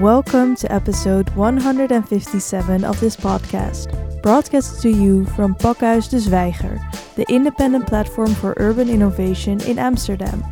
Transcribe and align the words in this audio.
Welcome 0.00 0.56
to 0.56 0.70
episode 0.70 1.30
157 1.30 2.84
of 2.84 3.00
this 3.00 3.16
podcast, 3.16 4.20
broadcast 4.20 4.82
to 4.82 4.90
you 4.90 5.24
from 5.24 5.54
Pakhuis 5.54 6.10
de 6.10 6.18
Zwijger, 6.18 6.78
the 7.14 7.24
independent 7.32 7.86
platform 7.86 8.34
for 8.34 8.52
urban 8.58 8.90
innovation 8.90 9.58
in 9.62 9.78
Amsterdam. 9.78 10.44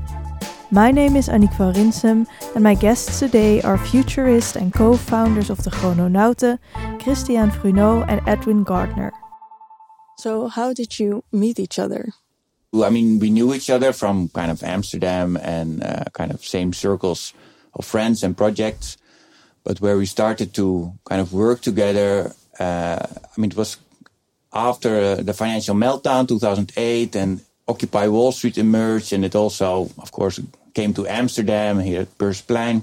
My 0.70 0.90
name 0.90 1.14
is 1.14 1.28
Annick 1.28 1.52
van 1.58 1.74
Rinsum, 1.74 2.26
and 2.54 2.64
my 2.64 2.74
guests 2.74 3.18
today 3.18 3.60
are 3.60 3.76
futurist 3.76 4.56
and 4.56 4.72
co 4.72 4.96
founders 4.96 5.50
of 5.50 5.62
the 5.62 5.70
Chrononauten, 5.70 6.58
Christiaan 6.98 7.50
Fruneaux 7.50 8.06
and 8.08 8.22
Edwin 8.26 8.64
Gardner. 8.64 9.12
So, 10.16 10.48
how 10.48 10.72
did 10.72 10.98
you 10.98 11.22
meet 11.32 11.58
each 11.58 11.78
other? 11.78 12.14
I 12.72 12.88
mean, 12.88 13.18
we 13.18 13.28
knew 13.28 13.52
each 13.52 13.68
other 13.68 13.92
from 13.92 14.30
kind 14.30 14.50
of 14.50 14.62
Amsterdam 14.62 15.36
and 15.36 15.84
uh, 15.84 16.04
kind 16.14 16.32
of 16.32 16.42
same 16.42 16.72
circles 16.72 17.34
of 17.74 17.84
friends 17.84 18.22
and 18.22 18.34
projects. 18.34 18.96
But 19.64 19.80
where 19.80 19.96
we 19.96 20.06
started 20.06 20.52
to 20.54 20.92
kind 21.04 21.20
of 21.20 21.32
work 21.32 21.62
together, 21.62 22.32
uh, 22.60 23.00
I 23.00 23.40
mean, 23.40 23.50
it 23.50 23.56
was 23.56 23.78
after 24.52 25.16
the 25.16 25.32
financial 25.32 25.74
meltdown, 25.74 26.28
2008, 26.28 27.16
and 27.16 27.40
Occupy 27.66 28.08
Wall 28.08 28.30
Street 28.30 28.58
emerged, 28.58 29.12
and 29.12 29.24
it 29.24 29.34
also, 29.34 29.90
of 29.98 30.12
course, 30.12 30.38
came 30.74 30.92
to 30.94 31.06
Amsterdam 31.08 31.80
here 31.80 32.02
at 32.02 32.18
Beursplein, 32.18 32.82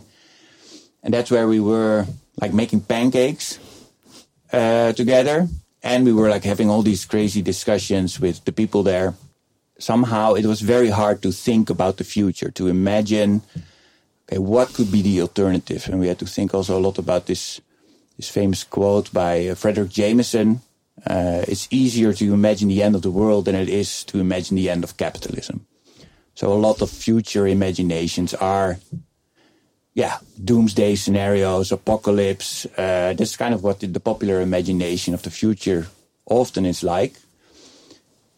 and 1.03 1.13
that's 1.13 1.31
where 1.31 1.48
we 1.48 1.59
were 1.59 2.05
like 2.41 2.53
making 2.53 2.81
pancakes 2.81 3.59
uh, 4.52 4.91
together, 4.94 5.48
and 5.84 6.03
we 6.03 6.13
were 6.13 6.30
like 6.30 6.44
having 6.44 6.70
all 6.70 6.81
these 6.81 7.05
crazy 7.05 7.41
discussions 7.41 8.20
with 8.20 8.44
the 8.45 8.52
people 8.52 8.84
there. 8.84 9.13
Somehow, 9.77 10.34
it 10.34 10.45
was 10.45 10.61
very 10.61 10.89
hard 10.89 11.22
to 11.23 11.31
think 11.31 11.70
about 11.70 11.98
the 11.98 12.03
future, 12.03 12.52
to 12.52 12.67
imagine 12.67 13.41
okay, 14.31 14.40
what 14.40 14.73
could 14.73 14.91
be 14.91 15.02
the 15.02 15.21
alternative? 15.21 15.88
And 15.88 15.99
we 15.99 16.08
had 16.08 16.20
to 16.20 16.26
think 16.26 16.53
also 16.53 16.77
a 16.77 16.80
lot 16.80 16.98
about 16.98 17.26
this, 17.26 17.59
this 18.17 18.30
famous 18.30 18.63
quote 18.63 19.12
by 19.12 19.48
uh, 19.48 19.55
Fredric 19.55 19.89
Jameson. 19.89 20.61
Uh, 21.06 21.44
it's 21.47 21.67
easier 21.72 22.14
to 22.14 22.33
imagine 22.33 22.69
the 22.69 22.83
end 22.83 22.95
of 22.95 23.02
the 23.02 23.11
world 23.11 23.45
than 23.45 23.56
it 23.56 23.69
is 23.69 24.03
to 24.06 24.19
imagine 24.19 24.56
the 24.56 24.69
end 24.69 24.83
of 24.83 24.97
capitalism. 24.97 25.66
So 26.36 26.53
a 26.53 26.56
lot 26.56 26.81
of 26.81 26.89
future 26.89 27.45
imaginations 27.47 28.33
are, 28.33 28.80
yeah, 29.94 30.19
doomsday 30.44 30.95
scenarios, 30.95 31.72
apocalypse. 31.72 32.66
Uh, 32.78 33.13
that's 33.13 33.36
kind 33.36 33.53
of 33.53 33.63
what 33.63 33.80
the, 33.80 33.88
the, 33.88 34.00
popular 34.00 34.39
imagination 34.41 35.13
of 35.13 35.23
the 35.23 35.30
future 35.30 35.88
often 36.25 36.66
is 36.66 36.84
like. 36.84 37.16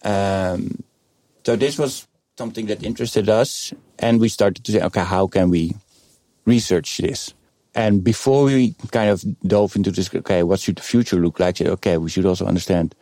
Um, 0.04 0.84
so 1.46 1.56
this 1.56 1.78
was 1.78 2.08
something 2.38 2.66
that 2.66 2.84
interested 2.84 3.30
us, 3.30 3.74
and 4.00 4.20
we 4.20 4.30
started 4.30 4.64
to 4.66 4.72
say, 4.72 4.82
okay, 4.82 5.04
how 5.04 5.28
can 5.28 5.50
we 5.50 5.76
research 6.46 6.98
this. 6.98 7.34
And 7.76 8.04
before 8.04 8.46
we 8.46 8.76
kind 8.92 9.10
of 9.10 9.24
dove 9.42 9.76
into 9.76 9.92
this, 9.92 10.14
okay, 10.14 10.44
what 10.44 10.60
should 10.60 10.76
the 10.76 10.84
future 10.84 11.18
look 11.18 11.40
like? 11.40 11.60
Okay, 11.60 11.98
we 11.98 12.10
should 12.10 12.26
also 12.26 12.46
understand 12.46 12.94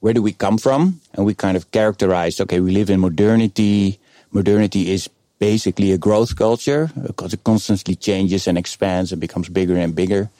where 0.00 0.12
do 0.12 0.22
we 0.22 0.32
come 0.32 0.58
from? 0.58 1.00
And 1.14 1.24
we 1.24 1.34
kind 1.34 1.56
of 1.56 1.70
characterized, 1.70 2.40
okay, 2.42 2.60
we 2.60 2.72
live 2.72 2.90
in 2.90 3.00
modernity. 3.00 3.98
Modernity 4.32 4.90
is 4.90 5.08
basically 5.38 5.92
a 5.92 5.98
growth 5.98 6.36
culture 6.36 6.90
because 7.02 7.32
it 7.32 7.44
constantly 7.44 7.94
changes 7.94 8.46
and 8.46 8.58
expands 8.58 9.12
and 9.12 9.20
becomes 9.20 9.48
bigger 9.48 9.76
and 9.76 9.94
bigger. 9.94 10.30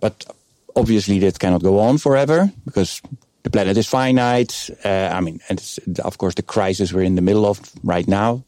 But 0.00 0.24
obviously 0.74 1.18
that 1.20 1.38
cannot 1.38 1.62
go 1.62 1.78
on 1.78 1.98
forever 1.98 2.50
because 2.64 3.02
the 3.42 3.50
planet 3.50 3.76
is 3.76 3.88
finite. 3.88 4.70
Uh, 4.84 5.10
I 5.12 5.20
mean, 5.20 5.40
and 5.48 5.60
of 6.04 6.18
course 6.18 6.34
the 6.34 6.42
crisis 6.42 6.92
we're 6.92 7.02
in 7.02 7.14
the 7.14 7.22
middle 7.22 7.46
of 7.46 7.60
right 7.84 8.06
now. 8.06 8.44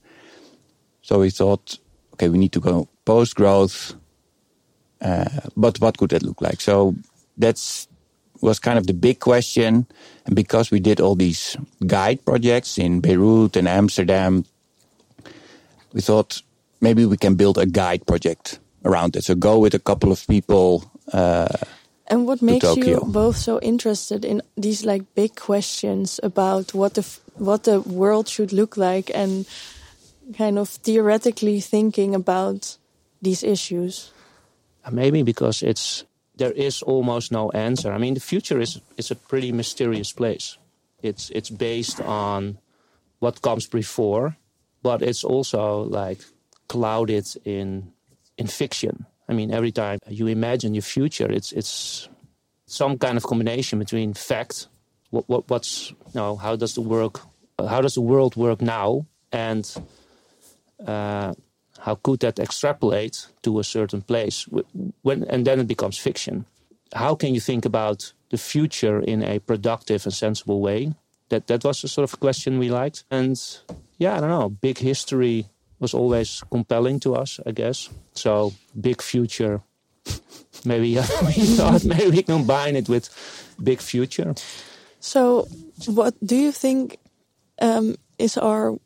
So 1.03 1.21
we 1.21 1.31
thought, 1.31 1.79
okay, 2.15 2.29
we 2.29 2.39
need 2.39 2.53
to 2.53 2.61
go 2.61 2.89
post 3.05 3.35
growth. 3.35 3.95
Uh, 5.01 5.29
but 5.57 5.81
what 5.81 5.99
could 5.99 6.11
that 6.11 6.23
look 6.23 6.41
like? 6.41 6.61
So 6.61 6.95
that's 7.37 7.89
was 8.43 8.59
kind 8.59 8.79
of 8.79 8.87
the 8.87 8.95
big 8.95 9.21
question. 9.21 9.87
And 10.27 10.35
because 10.35 10.71
we 10.71 10.81
did 10.81 11.01
all 11.01 11.15
these 11.15 11.57
guide 11.87 12.25
projects 12.25 12.77
in 12.77 13.01
Beirut 13.01 13.57
and 13.57 13.69
Amsterdam, 13.69 14.45
we 15.93 16.01
thought 16.01 16.43
maybe 16.81 17.07
we 17.07 17.17
can 17.17 17.37
build 17.37 17.59
a 17.59 17.67
guide 17.67 18.07
project 18.07 18.59
around 18.85 19.17
it. 19.17 19.25
So 19.25 19.35
go 19.35 19.59
with 19.59 19.75
a 19.75 19.79
couple 19.79 20.13
of 20.13 20.27
people. 20.27 20.91
Uh, 21.13 21.49
and 22.09 22.27
what 22.27 22.43
makes 22.43 22.77
you 22.77 23.01
both 23.07 23.37
so 23.37 23.61
interested 23.61 24.25
in 24.25 24.43
these 24.57 24.85
like 24.85 25.15
big 25.15 25.37
questions 25.37 26.21
about 26.23 26.75
what 26.75 26.95
the 26.95 27.07
what 27.37 27.65
the 27.65 27.81
world 27.81 28.29
should 28.29 28.53
look 28.53 28.77
like 28.77 29.11
and 29.15 29.47
kind 30.37 30.59
of 30.59 30.69
theoretically 30.69 31.61
thinking 31.61 32.15
about 32.15 32.77
these 33.23 33.43
issues? 33.43 34.13
Uh, 34.85 34.91
maybe 34.91 35.23
because 35.23 35.63
it's 35.63 36.05
there 36.37 36.53
is 36.53 36.83
almost 36.83 37.31
no 37.31 37.51
answer. 37.51 37.93
I 37.93 37.99
mean, 37.99 38.15
the 38.15 38.21
future 38.21 38.61
is 38.61 38.81
is 38.97 39.11
a 39.11 39.15
pretty 39.15 39.53
mysterious 39.53 40.13
place. 40.13 40.59
It's 41.03 41.31
it's 41.31 41.51
based 41.51 42.01
on 42.01 42.59
what 43.21 43.41
comes 43.41 43.67
before, 43.67 44.37
but 44.83 45.03
it's 45.03 45.25
also 45.25 45.83
like 45.83 46.21
clouded 46.69 47.27
in 47.45 47.93
in 48.37 48.47
fiction. 48.49 49.07
I 49.29 49.35
mean, 49.35 49.53
every 49.53 49.73
time 49.73 49.99
you 50.09 50.27
imagine 50.27 50.75
your 50.75 50.83
future, 50.83 51.31
it's 51.31 51.53
it's 51.53 52.09
some 52.67 52.99
kind 52.99 53.17
of 53.17 53.23
combination 53.23 53.79
between 53.79 54.15
fact, 54.15 54.69
what, 55.11 55.29
what 55.29 55.49
what's 55.49 55.91
you 55.91 56.21
know, 56.21 56.37
how 56.37 56.57
does 56.57 56.75
the 56.75 56.81
work, 56.81 57.21
how 57.59 57.81
does 57.81 57.95
the 57.95 58.01
world 58.01 58.37
work 58.37 58.61
now, 58.61 59.07
and 59.31 59.65
uh, 60.87 61.35
how 61.83 61.97
could 61.97 62.21
that 62.21 62.39
extrapolate 62.39 63.27
to 63.43 63.59
a 63.59 63.65
certain 63.65 64.03
place? 64.03 64.47
When 65.03 65.25
and 65.25 65.45
then 65.45 65.61
it 65.61 65.67
becomes 65.67 65.99
fiction. 65.99 66.47
How 66.95 67.15
can 67.17 67.35
you 67.35 67.41
think 67.41 67.65
about 67.65 68.13
the 68.31 68.39
future 68.39 69.01
in 69.01 69.23
a 69.23 69.39
productive 69.41 70.07
and 70.07 70.15
sensible 70.15 70.61
way? 70.61 70.95
That 71.29 71.47
that 71.47 71.65
was 71.65 71.85
a 71.85 71.89
sort 71.89 72.05
of 72.05 72.21
question 72.21 72.59
we 72.59 72.71
liked. 72.71 73.05
And 73.11 73.37
yeah 73.99 74.17
i 74.17 74.21
don't 74.21 74.31
know. 74.31 74.49
Big 74.49 74.79
history 74.79 75.47
was 75.81 75.95
always 75.95 76.43
compelling 76.51 77.01
to 77.01 77.15
us 77.15 77.41
i 77.47 77.51
guess. 77.51 77.91
So 78.15 78.53
big 78.81 79.03
future 79.03 79.61
maybe 80.65 80.95
we 81.27 81.33
thought 81.57 81.85
maybe 81.85 82.23
combine 82.23 82.77
it 82.77 82.89
with 82.89 83.09
big 83.63 83.81
future. 83.81 84.35
So 85.01 85.49
what 85.87 86.15
do 86.25 86.37
you 86.37 86.53
think 86.53 86.99
um, 87.61 87.97
is 88.19 88.39
our 88.39 88.79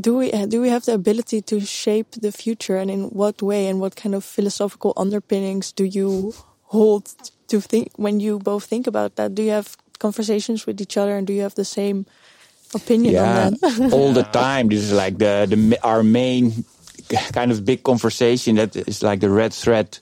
do 0.00 0.16
we 0.16 0.32
uh, 0.32 0.46
do 0.46 0.60
we 0.60 0.68
have 0.68 0.84
the 0.84 0.94
ability 0.94 1.40
to 1.42 1.60
shape 1.60 2.10
the 2.12 2.32
future 2.32 2.76
and 2.76 2.90
in 2.90 3.04
what 3.10 3.40
way 3.40 3.66
and 3.66 3.80
what 3.80 3.96
kind 3.96 4.14
of 4.14 4.24
philosophical 4.24 4.92
underpinnings 4.96 5.72
do 5.72 5.84
you 5.84 6.34
hold 6.64 7.14
to 7.48 7.60
think 7.60 7.90
when 7.96 8.20
you 8.20 8.38
both 8.38 8.64
think 8.64 8.86
about 8.86 9.16
that? 9.16 9.34
Do 9.34 9.42
you 9.42 9.50
have 9.50 9.76
conversations 9.98 10.66
with 10.66 10.80
each 10.80 10.96
other 10.96 11.16
and 11.16 11.26
do 11.26 11.32
you 11.32 11.42
have 11.42 11.54
the 11.54 11.64
same 11.64 12.06
opinion 12.74 13.14
yeah, 13.14 13.46
on 13.46 13.54
that? 13.54 13.90
all 13.92 14.12
the 14.12 14.24
time. 14.24 14.68
This 14.68 14.80
is 14.80 14.92
like 14.92 15.18
the, 15.18 15.46
the 15.48 15.78
our 15.82 16.02
main 16.02 16.64
kind 17.32 17.50
of 17.50 17.64
big 17.64 17.82
conversation 17.82 18.56
that 18.56 18.76
is 18.76 19.02
like 19.02 19.20
the 19.20 19.30
red 19.30 19.54
thread 19.54 19.98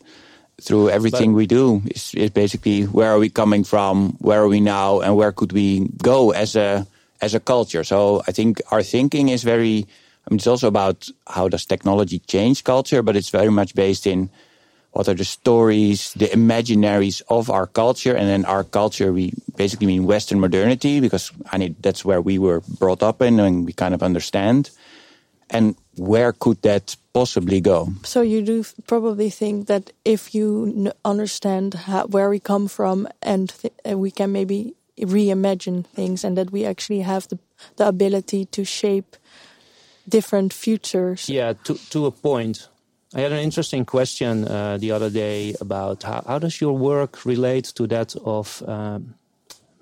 through 0.60 0.90
everything 0.90 1.32
but, 1.32 1.36
we 1.36 1.46
do. 1.46 1.82
Is, 1.86 2.14
is 2.14 2.30
basically 2.30 2.82
where 2.84 3.12
are 3.12 3.18
we 3.18 3.28
coming 3.28 3.62
from? 3.62 4.16
Where 4.18 4.42
are 4.42 4.48
we 4.48 4.60
now? 4.60 5.00
And 5.00 5.16
where 5.16 5.30
could 5.30 5.52
we 5.52 5.88
go 6.02 6.32
as 6.32 6.56
a 6.56 6.86
as 7.24 7.34
a 7.34 7.40
culture. 7.40 7.84
So 7.84 8.22
I 8.28 8.32
think 8.32 8.60
our 8.70 8.82
thinking 8.82 9.30
is 9.30 9.42
very, 9.42 9.86
I 10.24 10.26
mean, 10.30 10.38
it's 10.38 10.46
also 10.46 10.68
about 10.68 11.08
how 11.26 11.48
does 11.48 11.64
technology 11.64 12.18
change 12.20 12.64
culture, 12.64 13.02
but 13.02 13.16
it's 13.16 13.30
very 13.30 13.50
much 13.50 13.74
based 13.74 14.06
in 14.06 14.28
what 14.92 15.08
are 15.08 15.14
the 15.14 15.24
stories, 15.24 16.12
the 16.14 16.28
imaginaries 16.30 17.22
of 17.28 17.50
our 17.50 17.66
culture. 17.66 18.14
And 18.14 18.28
then 18.28 18.44
our 18.44 18.62
culture, 18.62 19.12
we 19.12 19.32
basically 19.56 19.88
mean 19.88 20.04
Western 20.06 20.38
modernity 20.38 21.00
because 21.00 21.32
I 21.50 21.58
mean, 21.58 21.74
that's 21.80 22.04
where 22.04 22.20
we 22.20 22.38
were 22.38 22.60
brought 22.78 23.02
up 23.02 23.22
in 23.22 23.40
and 23.40 23.66
we 23.66 23.72
kind 23.72 23.94
of 23.94 24.02
understand. 24.02 24.70
And 25.50 25.74
where 25.96 26.32
could 26.32 26.62
that 26.62 26.96
possibly 27.12 27.60
go? 27.60 27.88
So 28.02 28.22
you 28.22 28.42
do 28.42 28.64
probably 28.86 29.30
think 29.30 29.66
that 29.66 29.92
if 30.04 30.34
you 30.34 30.90
understand 31.04 31.74
how, 31.74 32.06
where 32.06 32.30
we 32.30 32.40
come 32.40 32.68
from 32.68 33.08
and 33.20 33.52
we 33.84 34.10
can 34.10 34.30
maybe 34.32 34.74
reimagine 34.98 35.84
things 35.86 36.24
and 36.24 36.36
that 36.36 36.50
we 36.50 36.64
actually 36.64 37.00
have 37.00 37.28
the, 37.28 37.38
the 37.76 37.88
ability 37.88 38.44
to 38.46 38.64
shape 38.64 39.16
different 40.08 40.52
futures. 40.52 41.28
Yeah, 41.28 41.54
to, 41.64 41.74
to 41.90 42.06
a 42.06 42.10
point. 42.10 42.68
I 43.14 43.20
had 43.20 43.32
an 43.32 43.38
interesting 43.38 43.84
question 43.84 44.46
uh, 44.46 44.76
the 44.78 44.90
other 44.90 45.08
day 45.08 45.54
about 45.60 46.02
how, 46.02 46.22
how 46.26 46.38
does 46.38 46.60
your 46.60 46.76
work 46.76 47.24
relate 47.24 47.72
to 47.76 47.86
that 47.86 48.16
of 48.24 48.62
um, 48.66 49.14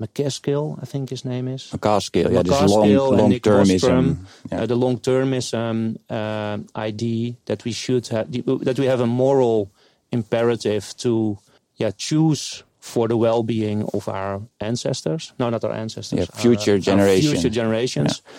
MacAskill, 0.02 0.78
I 0.82 0.86
think 0.86 1.10
his 1.10 1.24
name 1.24 1.48
is. 1.48 1.70
MacAskill, 1.72 2.32
yeah, 2.32 2.42
this 2.42 2.70
long, 2.70 2.94
long 2.94 3.32
termism. 3.32 4.18
Yeah. 4.50 4.62
Uh, 4.62 4.66
the 4.66 4.76
long 4.76 4.98
termism 4.98 5.96
uh, 6.10 6.58
idea 6.78 7.34
that 7.46 7.64
we 7.64 7.72
should 7.72 8.08
have, 8.08 8.30
that 8.64 8.78
we 8.78 8.86
have 8.86 9.00
a 9.00 9.06
moral 9.06 9.70
imperative 10.10 10.94
to 10.98 11.38
yeah, 11.76 11.90
choose 11.96 12.64
for 12.82 13.06
the 13.06 13.16
well-being 13.16 13.84
of 13.94 14.08
our 14.08 14.42
ancestors. 14.60 15.32
No, 15.38 15.48
not 15.50 15.62
our 15.62 15.72
ancestors. 15.72 16.18
Yeah, 16.18 16.40
future 16.40 16.72
our, 16.72 16.78
generations. 16.78 17.32
Future 17.32 17.48
generations. 17.48 18.20
Yeah. 18.24 18.32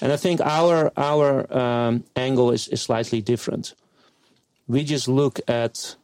And 0.00 0.12
I 0.12 0.16
think 0.16 0.40
our 0.40 0.90
our 0.96 1.44
um, 1.52 2.04
angle 2.16 2.50
is, 2.50 2.66
is 2.68 2.80
slightly 2.80 3.20
different. 3.20 3.74
We 4.66 4.84
just 4.84 5.06
look 5.06 5.38
at 5.46 5.96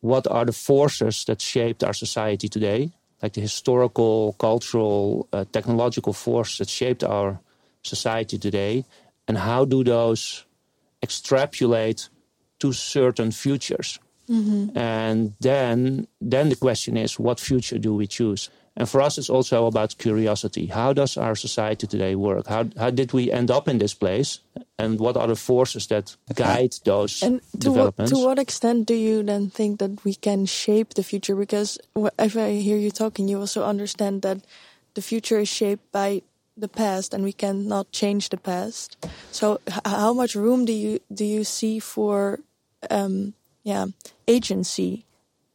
what 0.00 0.26
are 0.26 0.44
the 0.44 0.52
forces 0.52 1.24
that 1.24 1.40
shaped 1.40 1.82
our 1.82 1.94
society 1.94 2.48
today, 2.48 2.92
like 3.22 3.32
the 3.32 3.40
historical, 3.40 4.34
cultural, 4.38 5.26
uh, 5.32 5.46
technological 5.50 6.12
forces 6.12 6.58
that 6.58 6.68
shaped 6.68 7.02
our 7.02 7.40
society 7.82 8.38
today, 8.38 8.84
and 9.26 9.38
how 9.38 9.64
do 9.64 9.82
those 9.82 10.44
extrapolate 11.02 12.10
to 12.58 12.72
certain 12.72 13.30
futures? 13.32 13.98
Mm-hmm. 14.30 14.78
And 14.78 15.34
then, 15.40 16.06
then 16.20 16.48
the 16.48 16.56
question 16.56 16.96
is, 16.96 17.18
what 17.18 17.40
future 17.40 17.78
do 17.78 17.94
we 17.94 18.06
choose? 18.06 18.48
And 18.76 18.88
for 18.88 19.02
us, 19.02 19.18
it's 19.18 19.28
also 19.28 19.66
about 19.66 19.98
curiosity. 19.98 20.66
How 20.66 20.92
does 20.92 21.16
our 21.16 21.34
society 21.34 21.86
today 21.86 22.14
work? 22.14 22.46
How, 22.46 22.66
how 22.78 22.90
did 22.90 23.12
we 23.12 23.30
end 23.32 23.50
up 23.50 23.66
in 23.66 23.78
this 23.78 23.92
place? 23.92 24.38
And 24.78 25.00
what 25.00 25.16
are 25.16 25.26
the 25.26 25.36
forces 25.36 25.88
that 25.88 26.16
guide 26.34 26.74
those 26.84 27.22
and 27.22 27.42
to 27.52 27.58
developments? 27.58 28.12
What, 28.12 28.20
to 28.20 28.26
what 28.26 28.38
extent 28.38 28.86
do 28.86 28.94
you 28.94 29.22
then 29.22 29.50
think 29.50 29.80
that 29.80 30.04
we 30.04 30.14
can 30.14 30.46
shape 30.46 30.94
the 30.94 31.02
future? 31.02 31.34
Because 31.34 31.78
if 32.18 32.36
I 32.36 32.52
hear 32.52 32.78
you 32.78 32.90
talking, 32.90 33.28
you 33.28 33.40
also 33.40 33.64
understand 33.64 34.22
that 34.22 34.38
the 34.94 35.02
future 35.02 35.40
is 35.40 35.48
shaped 35.48 35.90
by 35.92 36.22
the 36.56 36.68
past 36.68 37.12
and 37.12 37.24
we 37.24 37.32
cannot 37.32 37.90
change 37.90 38.28
the 38.28 38.36
past. 38.36 38.96
So 39.32 39.60
how 39.84 40.14
much 40.14 40.34
room 40.34 40.64
do 40.64 40.72
you 40.72 41.00
do 41.12 41.24
you 41.24 41.44
see 41.44 41.80
for 41.80 42.38
um, 42.90 43.34
yeah 43.62 43.86
agency 44.26 45.04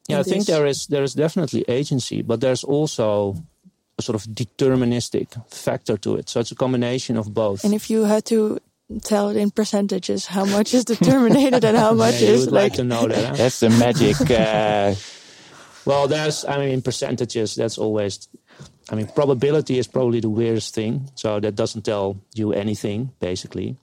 yeah 0.08 0.20
i 0.20 0.24
this? 0.24 0.32
think 0.32 0.46
there 0.46 0.66
is 0.66 0.88
there 0.88 1.04
is 1.04 1.14
definitely 1.14 1.66
agency 1.68 2.22
but 2.22 2.42
there's 2.42 2.64
also 2.64 3.36
a 3.98 4.02
sort 4.02 4.16
of 4.16 4.24
deterministic 4.34 5.28
factor 5.52 5.98
to 5.98 6.16
it 6.16 6.30
so 6.30 6.40
it's 6.40 6.52
a 6.52 6.56
combination 6.56 7.18
of 7.18 7.34
both 7.34 7.64
and 7.64 7.74
if 7.74 7.90
you 7.90 8.04
had 8.04 8.26
to 8.26 8.60
tell 9.02 9.30
it 9.30 9.38
in 9.38 9.50
percentages 9.50 10.28
how 10.28 10.46
much 10.46 10.74
is 10.74 10.86
determined 10.86 11.36
and 11.38 11.78
how 11.78 11.94
much 12.06 12.22
yeah, 12.22 12.30
is 12.30 12.46
like, 12.46 12.64
like 12.64 12.74
to 12.74 12.84
know 12.84 13.08
that 13.08 13.26
huh? 13.26 13.36
that's 13.36 13.60
the 13.60 13.70
magic 13.70 14.16
uh... 14.30 14.94
well 15.86 16.08
there's 16.08 16.46
i 16.46 16.58
mean 16.58 16.70
in 16.70 16.82
percentages 16.82 17.56
that's 17.56 17.78
always 17.78 18.28
i 18.92 18.96
mean 18.96 19.08
probability 19.08 19.80
is 19.80 19.88
probably 19.88 20.20
the 20.20 20.30
weirdest 20.30 20.76
thing 20.76 21.10
so 21.16 21.40
that 21.40 21.56
doesn't 21.56 21.84
tell 21.84 22.18
you 22.36 22.54
anything 22.54 23.12
basically 23.20 23.76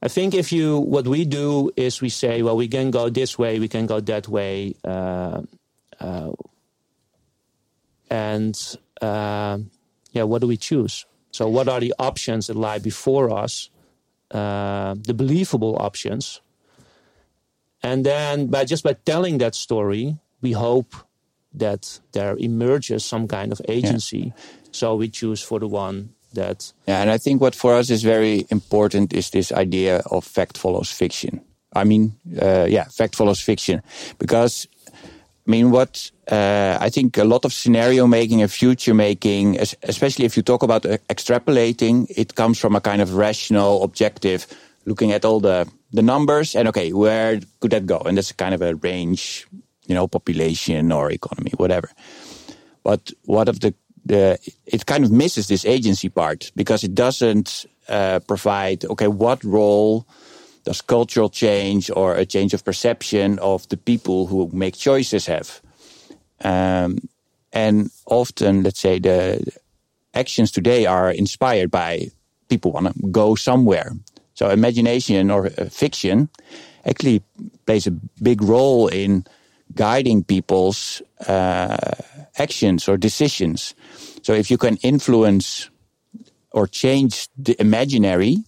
I 0.00 0.08
think 0.08 0.34
if 0.34 0.52
you, 0.52 0.78
what 0.78 1.08
we 1.08 1.24
do 1.24 1.70
is 1.76 2.00
we 2.00 2.08
say, 2.08 2.42
well, 2.42 2.56
we 2.56 2.68
can 2.68 2.90
go 2.90 3.08
this 3.08 3.38
way, 3.38 3.58
we 3.58 3.68
can 3.68 3.86
go 3.86 4.00
that 4.00 4.28
way, 4.28 4.74
uh, 4.84 5.42
uh, 5.98 6.32
and 8.10 8.76
uh, 9.02 9.58
yeah, 10.12 10.22
what 10.22 10.40
do 10.40 10.46
we 10.46 10.56
choose? 10.56 11.04
So, 11.32 11.48
what 11.48 11.68
are 11.68 11.80
the 11.80 11.94
options 11.98 12.46
that 12.46 12.56
lie 12.56 12.78
before 12.78 13.30
us? 13.30 13.70
Uh, 14.30 14.94
the 15.00 15.14
believable 15.14 15.76
options, 15.80 16.40
and 17.82 18.04
then 18.04 18.46
by 18.48 18.64
just 18.64 18.84
by 18.84 18.92
telling 18.92 19.38
that 19.38 19.54
story, 19.54 20.18
we 20.42 20.52
hope 20.52 20.94
that 21.54 22.00
there 22.12 22.36
emerges 22.36 23.04
some 23.04 23.26
kind 23.26 23.52
of 23.52 23.60
agency. 23.68 24.32
Yeah. 24.36 24.42
So 24.70 24.96
we 24.96 25.08
choose 25.08 25.42
for 25.42 25.58
the 25.58 25.68
one 25.68 26.10
that. 26.34 26.72
Yeah, 26.86 27.00
and 27.00 27.10
I 27.10 27.18
think 27.18 27.40
what 27.40 27.54
for 27.54 27.74
us 27.74 27.90
is 27.90 28.02
very 28.02 28.46
important 28.50 29.12
is 29.12 29.30
this 29.30 29.52
idea 29.52 30.02
of 30.10 30.24
fact 30.24 30.58
follows 30.58 30.90
fiction. 30.90 31.40
I 31.74 31.84
mean, 31.84 32.14
uh, 32.40 32.66
yeah, 32.68 32.84
fact 32.84 33.14
follows 33.14 33.40
fiction, 33.40 33.82
because 34.18 34.66
I 35.46 35.50
mean, 35.50 35.70
what 35.70 36.10
uh, 36.30 36.76
I 36.78 36.90
think 36.90 37.16
a 37.16 37.24
lot 37.24 37.44
of 37.44 37.52
scenario 37.52 38.06
making 38.06 38.42
and 38.42 38.50
future 38.50 38.94
making, 38.94 39.58
especially 39.82 40.26
if 40.26 40.36
you 40.36 40.42
talk 40.42 40.62
about 40.62 40.82
extrapolating, 40.82 42.06
it 42.16 42.34
comes 42.34 42.58
from 42.58 42.76
a 42.76 42.80
kind 42.80 43.00
of 43.00 43.14
rational, 43.14 43.82
objective, 43.82 44.46
looking 44.84 45.12
at 45.12 45.24
all 45.24 45.40
the 45.40 45.66
the 45.92 46.02
numbers 46.02 46.54
and 46.54 46.68
okay, 46.68 46.92
where 46.92 47.40
could 47.60 47.70
that 47.70 47.86
go? 47.86 47.98
And 47.98 48.16
that's 48.16 48.32
kind 48.32 48.54
of 48.54 48.60
a 48.60 48.74
range, 48.74 49.46
you 49.86 49.94
know, 49.94 50.06
population 50.06 50.92
or 50.92 51.10
economy, 51.10 51.52
whatever. 51.56 51.90
But 52.82 53.10
what 53.24 53.48
of 53.48 53.60
the 53.60 53.74
the 54.08 54.38
it 54.66 54.86
kind 54.86 55.04
of 55.04 55.10
misses 55.12 55.46
this 55.46 55.64
agency 55.64 56.08
part 56.08 56.50
because 56.56 56.82
it 56.82 56.94
doesn't 56.94 57.66
uh, 57.88 58.20
provide 58.26 58.84
okay 58.86 59.08
what 59.08 59.44
role 59.44 60.06
does 60.64 60.80
cultural 60.82 61.30
change 61.30 61.90
or 61.94 62.14
a 62.14 62.26
change 62.26 62.52
of 62.54 62.64
perception 62.64 63.38
of 63.38 63.66
the 63.68 63.76
people 63.76 64.26
who 64.26 64.50
make 64.52 64.76
choices 64.76 65.26
have? 65.26 65.60
Um, 66.44 66.98
and 67.52 67.90
often 68.06 68.62
let's 68.62 68.80
say 68.80 68.98
the 68.98 69.40
actions 70.14 70.50
today 70.50 70.86
are 70.86 71.10
inspired 71.10 71.70
by 71.70 72.10
people 72.48 72.72
want 72.72 72.86
to 72.86 73.08
go 73.08 73.34
somewhere. 73.34 73.92
So 74.34 74.50
imagination 74.50 75.30
or 75.30 75.46
uh, 75.46 75.70
fiction 75.70 76.28
actually 76.84 77.22
plays 77.66 77.86
a 77.86 77.92
big 78.22 78.42
role 78.42 78.88
in 78.88 79.24
guiding 79.74 80.24
people's 80.24 81.02
uh, 81.26 81.76
actions 82.36 82.88
or 82.88 82.96
decisions 82.96 83.74
so 84.28 84.34
if 84.34 84.50
you 84.50 84.58
can 84.58 84.76
influence 84.82 85.70
or 86.52 86.66
change 86.66 87.28
the 87.38 87.56
imaginary, 87.58 88.44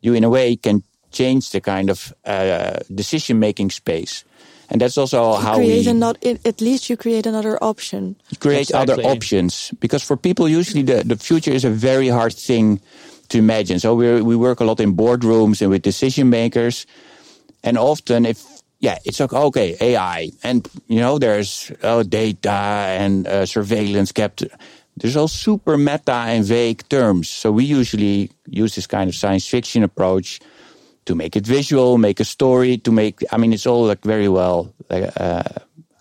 you 0.00 0.14
in 0.14 0.24
a 0.24 0.28
way 0.28 0.56
can 0.56 0.82
change 1.12 1.50
the 1.50 1.60
kind 1.60 1.90
of 1.90 2.12
uh, 2.24 2.80
decision 2.92 3.38
making 3.38 3.70
space. 3.70 4.24
And 4.68 4.80
that's 4.80 4.98
also 4.98 5.36
you 5.36 5.42
how 5.42 5.54
create 5.54 5.86
we 5.86 5.92
not, 5.92 6.16
at 6.24 6.60
least 6.60 6.90
you 6.90 6.96
create 6.96 7.24
another 7.24 7.56
option. 7.62 8.16
You 8.30 8.38
create 8.38 8.70
exactly. 8.70 8.94
other 8.94 9.02
options 9.04 9.70
because 9.78 10.02
for 10.02 10.16
people 10.16 10.48
usually 10.48 10.82
the, 10.82 11.04
the 11.04 11.16
future 11.16 11.52
is 11.52 11.64
a 11.64 11.70
very 11.70 12.08
hard 12.08 12.32
thing 12.34 12.80
to 13.28 13.38
imagine. 13.38 13.78
So 13.78 13.94
we 13.94 14.22
we 14.22 14.34
work 14.34 14.58
a 14.58 14.64
lot 14.64 14.80
in 14.80 14.96
boardrooms 14.96 15.62
and 15.62 15.70
with 15.70 15.82
decision 15.82 16.30
makers, 16.30 16.84
and 17.62 17.78
often 17.78 18.26
if 18.26 18.42
yeah, 18.82 18.98
it's 19.06 19.20
like 19.20 19.32
okay 19.32 19.76
AI 19.80 20.30
and 20.42 20.68
you 20.88 21.00
know 21.00 21.18
there's 21.18 21.72
uh, 21.82 22.02
data 22.02 22.50
and 23.00 23.26
uh, 23.26 23.46
surveillance 23.46 24.12
kept 24.12 24.44
there's 24.96 25.16
all 25.16 25.28
super 25.28 25.78
meta 25.78 26.12
and 26.12 26.44
vague 26.44 26.86
terms. 26.88 27.30
So 27.30 27.50
we 27.50 27.64
usually 27.64 28.30
use 28.46 28.74
this 28.74 28.86
kind 28.86 29.08
of 29.08 29.14
science 29.14 29.46
fiction 29.46 29.82
approach 29.82 30.40
to 31.06 31.14
make 31.14 31.34
it 31.34 31.46
visual, 31.46 31.98
make 31.98 32.20
a 32.20 32.24
story, 32.24 32.76
to 32.78 32.92
make, 32.92 33.24
I 33.32 33.38
mean, 33.38 33.52
it's 33.52 33.66
all 33.66 33.86
like 33.86 34.02
very 34.04 34.28
well, 34.28 34.72
uh, 34.90 35.42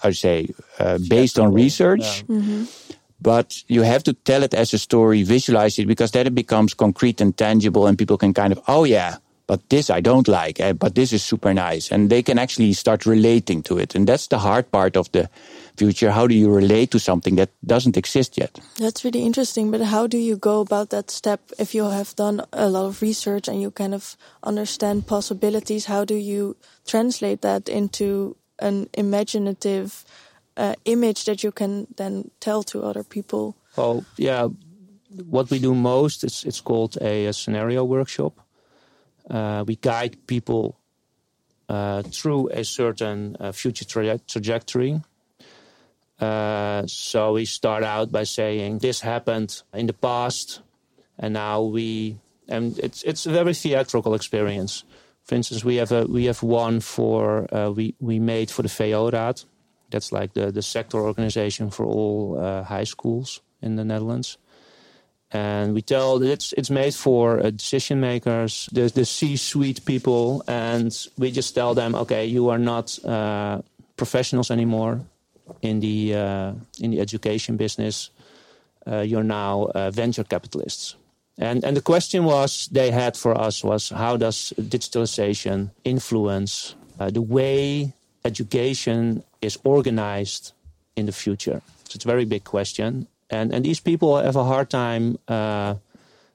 I 0.04 0.08
would 0.08 0.18
say, 0.18 0.50
uh, 0.78 1.00
based 1.08 1.40
on 1.40 1.54
research. 1.54 2.24
Yeah. 2.28 2.36
Mm-hmm. 2.36 2.64
But 3.22 3.64
you 3.68 3.84
have 3.84 4.04
to 4.04 4.14
tell 4.14 4.44
it 4.44 4.54
as 4.54 4.74
a 4.74 4.80
story, 4.80 5.24
visualize 5.24 5.78
it, 5.80 5.88
because 5.88 6.12
then 6.12 6.28
it 6.28 6.36
becomes 6.36 6.74
concrete 6.74 7.22
and 7.22 7.38
tangible, 7.38 7.86
and 7.88 7.98
people 7.98 8.18
can 8.18 8.34
kind 8.34 8.52
of, 8.52 8.60
oh 8.68 8.84
yeah, 8.84 9.18
but 9.52 9.70
this 9.70 9.90
I 9.90 10.00
don't 10.00 10.30
like, 10.30 10.62
eh, 10.62 10.72
but 10.72 10.96
this 10.96 11.12
is 11.12 11.22
super 11.22 11.54
nice. 11.54 11.92
And 11.92 12.10
they 12.10 12.24
can 12.24 12.40
actually 12.40 12.72
start 12.72 13.06
relating 13.06 13.62
to 13.64 13.78
it. 13.78 13.96
And 13.96 14.08
that's 14.08 14.28
the 14.28 14.38
hard 14.38 14.72
part 14.72 14.96
of 14.96 15.12
the 15.12 15.28
future? 15.76 16.10
How 16.10 16.26
do 16.26 16.34
you 16.34 16.50
relate 16.50 16.92
to 16.92 17.00
something 17.00 17.36
that 17.36 17.50
doesn't 17.66 17.98
exist 17.98 18.38
yet? 18.38 18.62
That's 18.78 19.04
really 19.04 19.26
interesting. 19.26 19.70
But 19.70 19.82
how 19.82 20.08
do 20.08 20.18
you 20.18 20.38
go 20.38 20.62
about 20.62 20.90
that 20.92 21.12
step 21.12 21.42
if 21.60 21.76
you 21.76 21.84
have 21.84 22.16
done 22.16 22.46
a 22.54 22.70
lot 22.70 22.86
of 22.86 23.02
research 23.02 23.50
and 23.50 23.62
you 23.62 23.72
kind 23.72 23.94
of 23.94 24.16
understand 24.42 25.06
possibilities? 25.06 25.86
How 25.86 26.06
do 26.06 26.16
you 26.16 26.56
translate 26.88 27.42
that 27.42 27.68
into 27.68 28.38
an 28.60 28.88
imaginative 28.94 30.06
uh, 30.56 30.76
image 30.86 31.26
that 31.26 31.44
you 31.44 31.52
can 31.52 31.88
then 31.98 32.32
tell 32.40 32.64
to 32.64 32.84
other 32.84 33.04
people? 33.04 33.58
Well, 33.76 34.06
yeah. 34.16 34.48
What 35.30 35.50
we 35.50 35.60
do 35.60 35.76
most 35.76 36.24
is 36.24 36.46
it's 36.46 36.62
called 36.62 36.98
a, 37.02 37.26
a 37.26 37.34
scenario 37.34 37.84
workshop. 37.84 38.40
Uh, 39.32 39.64
we 39.66 39.78
guide 39.78 40.18
people 40.28 40.78
uh, 41.70 42.04
through 42.04 42.50
a 42.50 42.64
certain 42.64 43.38
uh, 43.40 43.52
future 43.54 43.86
tra 43.86 44.20
trajectory 44.28 45.00
uh, 46.22 46.86
so 46.86 47.34
we 47.34 47.46
start 47.46 47.84
out 47.84 48.12
by 48.12 48.24
saying 48.24 48.78
this 48.78 49.02
happened 49.02 49.64
in 49.74 49.88
the 49.88 49.94
past, 49.94 50.62
and 51.18 51.34
now 51.34 51.64
we 51.64 52.18
and 52.48 52.78
it's 52.78 53.02
it's 53.04 53.26
a 53.26 53.32
very 53.32 53.56
theatrical 53.56 54.14
experience. 54.14 54.84
For 55.24 55.36
instance, 55.36 55.66
we 55.66 55.78
have 55.78 55.92
a 55.92 56.06
we 56.06 56.26
have 56.26 56.44
one 56.44 56.80
for 56.80 57.52
uh, 57.54 57.72
we 57.72 57.96
we 58.00 58.20
made 58.20 58.52
for 58.52 58.62
the 58.62 58.70
VO-raad. 58.70 59.42
That's 59.90 60.12
like 60.12 60.34
the 60.34 60.52
the 60.52 60.62
sector 60.62 61.00
organization 61.00 61.72
for 61.72 61.86
all 61.86 62.38
uh, 62.40 62.64
high 62.64 62.86
schools 62.86 63.42
in 63.60 63.76
the 63.76 63.84
Netherlands. 63.84 64.38
And 65.34 65.74
we 65.74 65.82
tell 65.82 66.22
it's 66.22 66.54
it's 66.54 66.70
made 66.70 66.94
for 66.94 67.40
uh, 67.40 67.52
decision 67.52 68.00
makers, 68.00 68.68
the 68.74 68.90
the 68.90 69.06
C-suite 69.06 69.86
people, 69.86 70.44
and 70.48 70.92
we 71.18 71.32
just 71.32 71.56
tell 71.56 71.74
them, 71.74 71.96
okay, 71.96 72.26
you 72.26 72.50
are 72.50 72.60
not 72.60 73.00
uh, 73.06 73.62
professionals 73.96 74.52
anymore 74.52 75.00
in 75.62 75.80
the 75.80 76.16
uh, 76.16 76.54
in 76.80 76.92
the 76.92 77.00
education 77.00 77.58
business. 77.58 78.12
Uh, 78.86 79.00
you're 79.00 79.24
now 79.24 79.70
uh, 79.76 79.92
venture 79.92 80.24
capitalists. 80.24 80.96
And, 81.38 81.64
and 81.64 81.76
the 81.76 81.82
question 81.82 82.24
was 82.24 82.68
they 82.72 82.92
had 82.92 83.16
for 83.16 83.36
us 83.36 83.64
was 83.64 83.90
how 83.90 84.18
does 84.18 84.54
digitalization 84.60 85.72
influence 85.84 86.76
uh, 87.00 87.10
the 87.10 87.22
way 87.22 87.94
education 88.26 89.24
is 89.42 89.58
organized 89.64 90.54
in 90.96 91.06
the 91.06 91.12
future? 91.12 91.62
So 91.86 91.96
it's 91.96 92.06
a 92.06 92.08
very 92.08 92.26
big 92.26 92.44
question. 92.44 93.08
And, 93.32 93.54
and 93.54 93.66
these 93.66 93.80
people 93.80 94.18
have 94.18 94.36
a 94.36 94.44
hard 94.44 94.70
time 94.70 95.18
uh, 95.28 95.76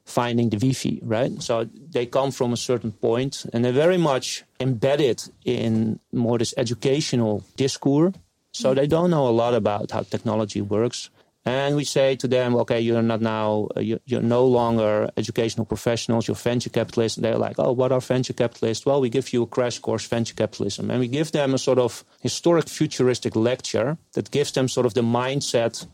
finding 0.03 0.49
the 0.49 0.57
Wi-Fi, 0.57 0.99
right? 1.03 1.41
So 1.41 1.69
they 1.91 2.05
come 2.05 2.31
from 2.31 2.51
a 2.51 2.57
certain 2.57 2.91
point 2.91 3.45
and 3.53 3.63
they're 3.63 3.71
very 3.71 3.97
much 3.97 4.43
embedded 4.59 5.21
in 5.45 5.99
more 6.11 6.37
this 6.37 6.53
educational 6.57 7.43
discourse 7.55 8.13
So 8.57 8.73
they 8.73 8.87
don't 8.87 9.11
know 9.11 9.27
a 9.27 9.29
lot 9.29 9.53
about 9.53 9.91
how 9.91 10.01
technology 10.01 10.61
works. 10.61 11.11
And 11.45 11.75
we 11.75 11.85
say 11.85 12.15
to 12.17 12.27
them, 12.27 12.55
okay, 12.55 12.81
you're 12.81 13.01
not 13.03 13.21
now, 13.21 13.69
uh, 13.77 13.79
you're 13.79 14.21
no 14.21 14.45
longer 14.45 15.09
educational 15.15 15.65
professionals, 15.65 16.27
you're 16.27 16.35
venture 16.35 16.71
capitalists. 16.71 17.17
And 17.17 17.23
they're 17.23 17.37
like, 17.37 17.55
oh, 17.57 17.71
what 17.71 17.91
are 17.91 18.01
venture 18.01 18.33
capitalists? 18.33 18.85
Well, 18.85 18.99
we 18.99 19.09
give 19.09 19.31
you 19.31 19.43
a 19.43 19.47
crash 19.47 19.79
course 19.79 20.07
venture 20.07 20.33
capitalism. 20.33 20.89
And 20.89 20.99
we 20.99 21.07
give 21.07 21.31
them 21.31 21.53
a 21.53 21.57
sort 21.57 21.77
of 21.77 22.03
historic 22.21 22.67
futuristic 22.67 23.35
lecture 23.35 23.97
that 24.13 24.31
gives 24.31 24.51
them 24.51 24.67
sort 24.67 24.85
of 24.85 24.93
the 24.93 25.03
mindset 25.03 25.85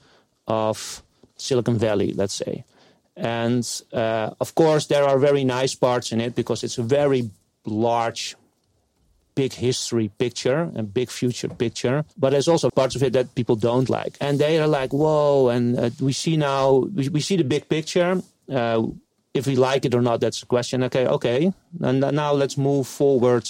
of 0.47 1.03
Silicon 1.38 1.77
Valley, 1.77 2.13
let's 2.13 2.33
say. 2.33 2.63
And 3.15 3.67
uh, 3.91 4.31
of 4.39 4.55
course, 4.55 4.88
there 4.88 5.03
are 5.03 5.19
very 5.19 5.43
nice 5.43 5.75
parts 5.75 6.12
in 6.12 6.19
it 6.19 6.35
because 6.35 6.63
it's 6.63 6.77
a 6.77 6.83
very 6.83 7.29
large 7.65 8.35
big 9.35 9.53
history 9.53 10.09
picture 10.17 10.71
and 10.75 10.93
big 10.93 11.09
future 11.09 11.50
picture. 11.50 12.05
But 12.17 12.31
there's 12.31 12.47
also 12.47 12.69
parts 12.69 12.95
of 12.95 13.03
it 13.03 13.13
that 13.13 13.35
people 13.35 13.55
don't 13.55 13.89
like. 13.89 14.15
And 14.19 14.39
they 14.39 14.59
are 14.59 14.67
like, 14.67 14.93
whoa. 14.93 15.50
And 15.50 15.77
uh, 15.77 15.89
we 16.00 16.13
see 16.13 16.38
now, 16.38 16.88
we, 16.93 17.09
we, 17.09 17.21
see 17.21 17.35
the 17.35 17.43
big 17.43 17.67
picture. 17.69 18.21
Uh, 18.51 18.88
if 19.33 19.47
we 19.47 19.55
like 19.55 19.85
it 19.85 19.95
or 19.95 20.01
not, 20.01 20.19
that's 20.19 20.43
a 20.43 20.45
question. 20.45 20.83
Okay, 20.83 21.07
okay. 21.07 21.53
And 21.81 22.00
now 22.00 22.33
let's 22.33 22.57
move 22.57 22.88
forward 22.88 23.50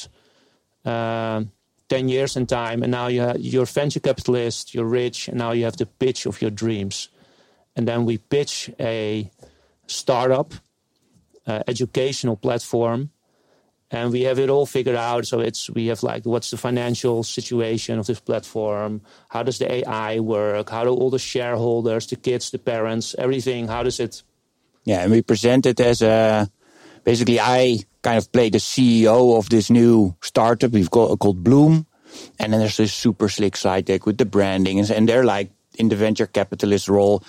uh, 0.86 1.44
10 1.90 2.10
years 2.10 2.36
in 2.36 2.46
time. 2.46 2.84
And 2.84 2.92
now 2.92 3.08
you 3.08 3.22
have, 3.22 3.40
you're 3.40 3.66
venture 3.66 4.00
capitalist, 4.00 4.74
you're 4.74 4.86
rich, 4.86 5.28
and 5.28 5.38
now 5.38 5.52
you 5.52 5.66
have 5.66 5.78
the 5.78 5.86
pitch 5.86 6.26
of 6.26 6.42
your 6.42 6.52
dreams. 6.52 7.10
And 7.76 7.88
then 7.88 8.06
we 8.06 8.18
pitch 8.18 8.70
a 8.80 9.30
startup, 9.88 10.54
uh, 11.46 11.64
educational 11.68 12.38
platform 12.38 13.12
and 13.94 14.12
we 14.12 14.24
have 14.24 14.40
it 14.40 14.50
all 14.50 14.66
figured 14.66 14.96
out. 14.96 15.28
So 15.28 15.40
it's 15.40 15.70
we 15.70 15.88
have 15.88 16.02
like 16.02 16.26
what's 16.26 16.50
the 16.50 16.58
financial 16.58 17.24
situation 17.24 18.00
of 18.00 18.08
this 18.08 18.20
platform? 18.20 19.02
How 19.30 19.44
does 19.44 19.60
the 19.60 19.72
AI 19.72 20.20
work? 20.20 20.72
How 20.72 20.84
do 20.84 20.90
all 20.90 21.12
the 21.12 21.20
shareholders, 21.20 22.08
the 22.08 22.16
kids, 22.16 22.50
the 22.50 22.58
parents, 22.58 23.16
everything? 23.18 23.68
How 23.68 23.84
does 23.84 24.00
it? 24.00 24.24
Yeah, 24.84 25.02
and 25.04 25.12
we 25.12 25.22
present 25.22 25.66
it 25.66 25.80
as 25.80 26.02
a 26.02 26.50
basically 27.04 27.40
I 27.40 27.86
kind 28.04 28.18
of 28.18 28.32
play 28.32 28.50
the 28.50 28.60
CEO 28.60 29.38
of 29.38 29.50
this 29.50 29.70
new 29.70 30.16
startup 30.22 30.72
we've 30.72 30.92
got 30.92 31.18
called 31.20 31.44
Bloom, 31.44 31.88
and 32.40 32.54
then 32.54 32.60
there's 32.60 32.78
this 32.78 32.94
super 32.94 33.30
slick 33.30 33.58
slide 33.58 33.86
deck 33.86 34.06
with 34.06 34.18
the 34.18 34.26
branding, 34.26 34.80
and 34.80 35.10
they're 35.10 35.26
like 35.26 35.50
in 35.80 35.90
the 35.90 35.96
venture 35.96 36.28
capitalist 36.28 36.88
role. 36.88 37.24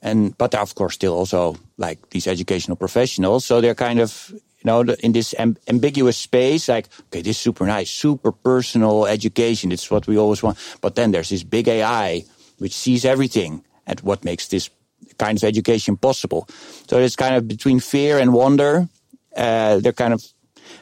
And 0.00 0.38
but 0.38 0.52
they're 0.52 0.62
of 0.62 0.74
course 0.76 0.94
still 0.94 1.14
also 1.14 1.56
like 1.76 2.10
these 2.10 2.28
educational 2.28 2.76
professionals, 2.76 3.44
so 3.44 3.60
they're 3.60 3.74
kind 3.74 3.98
of 3.98 4.32
you 4.32 4.66
know, 4.66 4.80
in 4.80 5.12
this 5.12 5.34
amb- 5.38 5.56
ambiguous 5.68 6.16
space, 6.16 6.68
like, 6.68 6.88
okay, 7.06 7.22
this 7.22 7.36
is 7.36 7.38
super 7.38 7.64
nice, 7.64 7.90
super 7.90 8.32
personal 8.32 9.06
education. 9.06 9.70
It's 9.70 9.88
what 9.88 10.08
we 10.08 10.18
always 10.18 10.42
want. 10.42 10.58
But 10.80 10.96
then 10.96 11.12
there's 11.12 11.28
this 11.28 11.44
big 11.44 11.68
AI 11.68 12.24
which 12.58 12.74
sees 12.74 13.04
everything 13.04 13.64
and 13.86 14.00
what 14.00 14.24
makes 14.24 14.48
this 14.48 14.68
kind 15.18 15.38
of 15.38 15.44
education 15.44 15.96
possible. 15.96 16.48
So 16.88 16.98
it's 16.98 17.16
kind 17.16 17.36
of 17.36 17.48
between 17.48 17.80
fear 17.80 18.18
and 18.18 18.32
wonder. 18.32 18.88
Uh, 19.38 19.78
they're 19.78 19.92
kind 19.92 20.12
of, 20.12 20.22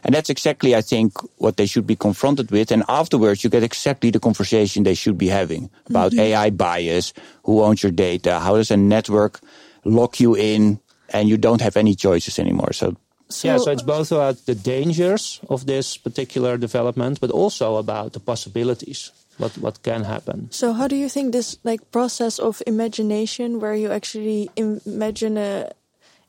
and 0.02 0.14
that's 0.14 0.30
exactly, 0.30 0.74
I 0.74 0.80
think, 0.80 1.12
what 1.38 1.56
they 1.56 1.66
should 1.66 1.86
be 1.86 1.94
confronted 1.94 2.50
with. 2.50 2.72
And 2.72 2.82
afterwards, 2.88 3.44
you 3.44 3.50
get 3.50 3.62
exactly 3.62 4.10
the 4.10 4.18
conversation 4.18 4.82
they 4.82 4.94
should 4.94 5.18
be 5.18 5.28
having 5.28 5.70
about 5.86 6.12
mm-hmm. 6.12 6.20
AI 6.20 6.50
bias, 6.50 7.12
who 7.44 7.62
owns 7.62 7.82
your 7.82 7.92
data, 7.92 8.40
how 8.40 8.56
does 8.56 8.70
a 8.70 8.76
network 8.76 9.40
lock 9.84 10.18
you 10.18 10.34
in, 10.34 10.80
and 11.10 11.28
you 11.28 11.36
don't 11.36 11.60
have 11.60 11.76
any 11.76 11.94
choices 11.94 12.38
anymore. 12.38 12.72
So 12.72 12.96
so, 13.28 13.48
yeah, 13.48 13.58
so 13.58 13.72
it's 13.72 13.82
both 13.82 14.12
about 14.12 14.46
the 14.46 14.54
dangers 14.54 15.40
of 15.50 15.66
this 15.66 15.96
particular 15.96 16.56
development, 16.56 17.20
but 17.20 17.30
also 17.30 17.76
about 17.76 18.12
the 18.12 18.20
possibilities. 18.20 19.10
What 19.38 19.58
what 19.58 19.82
can 19.82 20.04
happen? 20.04 20.48
So, 20.50 20.72
how 20.72 20.86
do 20.88 20.96
you 20.96 21.08
think 21.08 21.32
this 21.32 21.58
like 21.64 21.90
process 21.90 22.38
of 22.38 22.62
imagination, 22.66 23.58
where 23.60 23.74
you 23.74 23.90
actually 23.90 24.48
imagine 24.56 25.36
a, 25.36 25.72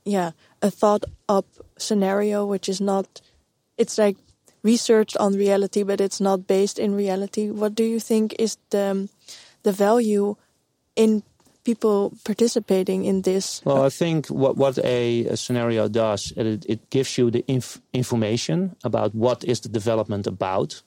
yeah, 0.05 0.31
a 0.61 0.71
thought 0.71 1.05
up 1.29 1.45
scenario, 1.77 2.45
which 2.45 2.69
is 2.69 2.81
not, 2.81 3.21
it's 3.77 3.97
like 3.97 4.17
researched 4.63 5.17
on 5.17 5.33
reality, 5.33 5.83
but 5.83 6.01
it's 6.01 6.19
not 6.19 6.47
based 6.47 6.79
in 6.79 6.95
reality. 6.95 7.49
What 7.49 7.75
do 7.75 7.83
you 7.83 7.99
think 7.99 8.35
is 8.39 8.57
the 8.69 8.91
um, 8.91 9.09
the 9.63 9.71
value 9.71 10.35
in 10.95 11.23
people 11.63 12.13
participating 12.23 13.05
in 13.05 13.21
this? 13.21 13.61
Well, 13.65 13.83
I 13.83 13.89
think 13.89 14.27
what 14.27 14.57
what 14.57 14.77
a, 14.79 15.25
a 15.27 15.37
scenario 15.37 15.87
does 15.87 16.33
it, 16.35 16.65
it 16.67 16.89
gives 16.89 17.17
you 17.17 17.31
the 17.31 17.43
inf 17.47 17.81
information 17.93 18.75
about 18.83 19.13
what 19.13 19.43
is 19.43 19.59
the 19.59 19.69
development 19.69 20.27
about, 20.27 20.83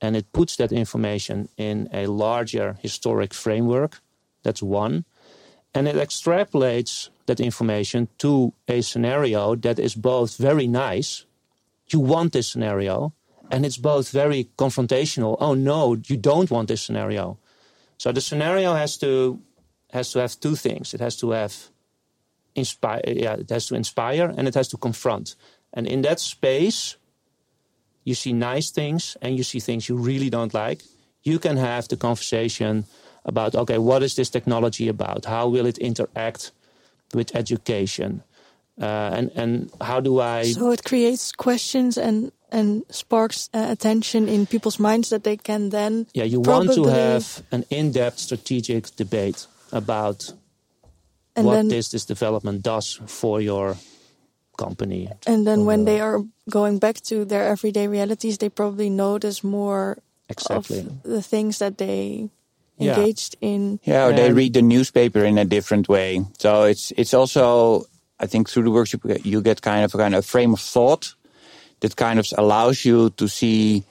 and 0.00 0.16
it 0.16 0.32
puts 0.32 0.56
that 0.56 0.72
information 0.72 1.48
in 1.56 1.88
a 1.92 2.06
larger 2.06 2.76
historic 2.82 3.34
framework. 3.34 4.00
That's 4.42 4.62
one, 4.62 5.04
and 5.74 5.88
it 5.88 5.96
extrapolates 5.96 7.10
that 7.26 7.40
information 7.40 8.08
to 8.18 8.52
a 8.68 8.80
scenario 8.80 9.54
that 9.56 9.78
is 9.78 9.94
both 9.94 10.36
very 10.36 10.66
nice. 10.66 11.24
You 11.88 12.00
want 12.00 12.32
this 12.32 12.48
scenario, 12.48 13.12
and 13.50 13.64
it's 13.64 13.76
both 13.76 14.10
very 14.10 14.48
confrontational. 14.56 15.36
Oh 15.40 15.54
no, 15.54 15.96
you 16.06 16.16
don't 16.16 16.50
want 16.50 16.68
this 16.68 16.82
scenario. 16.82 17.38
So 17.98 18.12
the 18.12 18.20
scenario 18.20 18.74
has 18.74 18.96
to 18.98 19.40
has 19.92 20.12
to 20.12 20.18
have 20.18 20.38
two 20.40 20.56
things. 20.56 20.94
It 20.94 21.00
has 21.00 21.16
to 21.16 21.30
have 21.30 21.54
inspire, 22.54 23.02
yeah, 23.06 23.34
it 23.34 23.50
has 23.50 23.66
to 23.66 23.74
inspire, 23.74 24.32
and 24.36 24.48
it 24.48 24.54
has 24.54 24.68
to 24.68 24.76
confront. 24.76 25.36
And 25.72 25.86
in 25.86 26.02
that 26.02 26.20
space, 26.20 26.96
you 28.04 28.14
see 28.14 28.32
nice 28.32 28.70
things 28.70 29.16
and 29.20 29.36
you 29.36 29.42
see 29.42 29.60
things 29.60 29.88
you 29.88 29.96
really 29.96 30.30
don't 30.30 30.54
like. 30.54 30.82
You 31.22 31.38
can 31.38 31.56
have 31.56 31.88
the 31.88 31.96
conversation 31.96 32.84
about 33.24 33.54
okay, 33.54 33.78
what 33.78 34.02
is 34.02 34.14
this 34.14 34.30
technology 34.30 34.88
about? 34.88 35.24
How 35.24 35.48
will 35.48 35.66
it 35.66 35.78
interact 35.78 36.52
with 37.16 37.34
education? 37.34 38.22
Uh, 38.80 39.10
and 39.16 39.30
and 39.34 39.70
how 39.80 40.00
do 40.00 40.20
I? 40.20 40.52
So 40.52 40.70
it 40.70 40.84
creates 40.84 41.32
questions 41.32 41.96
and 41.96 42.30
and 42.52 42.84
sparks 42.90 43.48
uh, 43.54 43.66
attention 43.70 44.28
in 44.28 44.46
people's 44.46 44.78
minds 44.78 45.08
that 45.08 45.24
they 45.24 45.36
can 45.36 45.70
then. 45.70 46.06
Yeah, 46.12 46.24
you 46.24 46.40
want 46.40 46.72
to 46.74 46.84
have 46.84 47.42
an 47.50 47.64
in-depth 47.70 48.18
strategic 48.18 48.94
debate 48.96 49.46
about 49.72 50.32
what 51.34 51.54
then, 51.54 51.68
this 51.68 51.88
this 51.88 52.04
development 52.04 52.62
does 52.62 53.00
for 53.06 53.40
your 53.40 53.76
company. 54.56 55.08
And 55.26 55.46
then 55.46 55.64
when 55.64 55.84
they 55.84 56.00
are 56.00 56.20
going 56.50 56.78
back 56.78 57.00
to 57.08 57.24
their 57.24 57.44
everyday 57.44 57.88
realities, 57.88 58.38
they 58.38 58.48
probably 58.48 58.90
notice 58.90 59.42
more 59.42 59.98
exactly. 60.28 60.80
of 60.80 61.02
the 61.02 61.22
things 61.22 61.58
that 61.58 61.78
they 61.78 62.30
engaged 62.78 63.36
yeah. 63.40 63.48
in. 63.48 63.80
Yeah, 63.84 64.06
or 64.06 64.12
they 64.12 64.32
read 64.32 64.54
the 64.54 64.62
newspaper 64.62 65.24
in 65.24 65.38
a 65.38 65.44
different 65.44 65.88
way. 65.88 66.24
So 66.38 66.64
it's 66.64 66.92
it's 66.96 67.14
also 67.14 67.86
I 68.20 68.26
think 68.26 68.48
through 68.48 68.64
the 68.64 68.70
workshop 68.70 69.02
you 69.24 69.40
get 69.42 69.62
kind 69.62 69.84
of 69.84 69.94
a 69.94 69.98
kind 69.98 70.14
of 70.14 70.24
frame 70.24 70.52
of 70.52 70.60
thought 70.60 71.14
that 71.80 71.96
kind 71.96 72.18
of 72.18 72.26
allows 72.38 72.84
you 72.84 73.10
to 73.10 73.28
see 73.28 73.84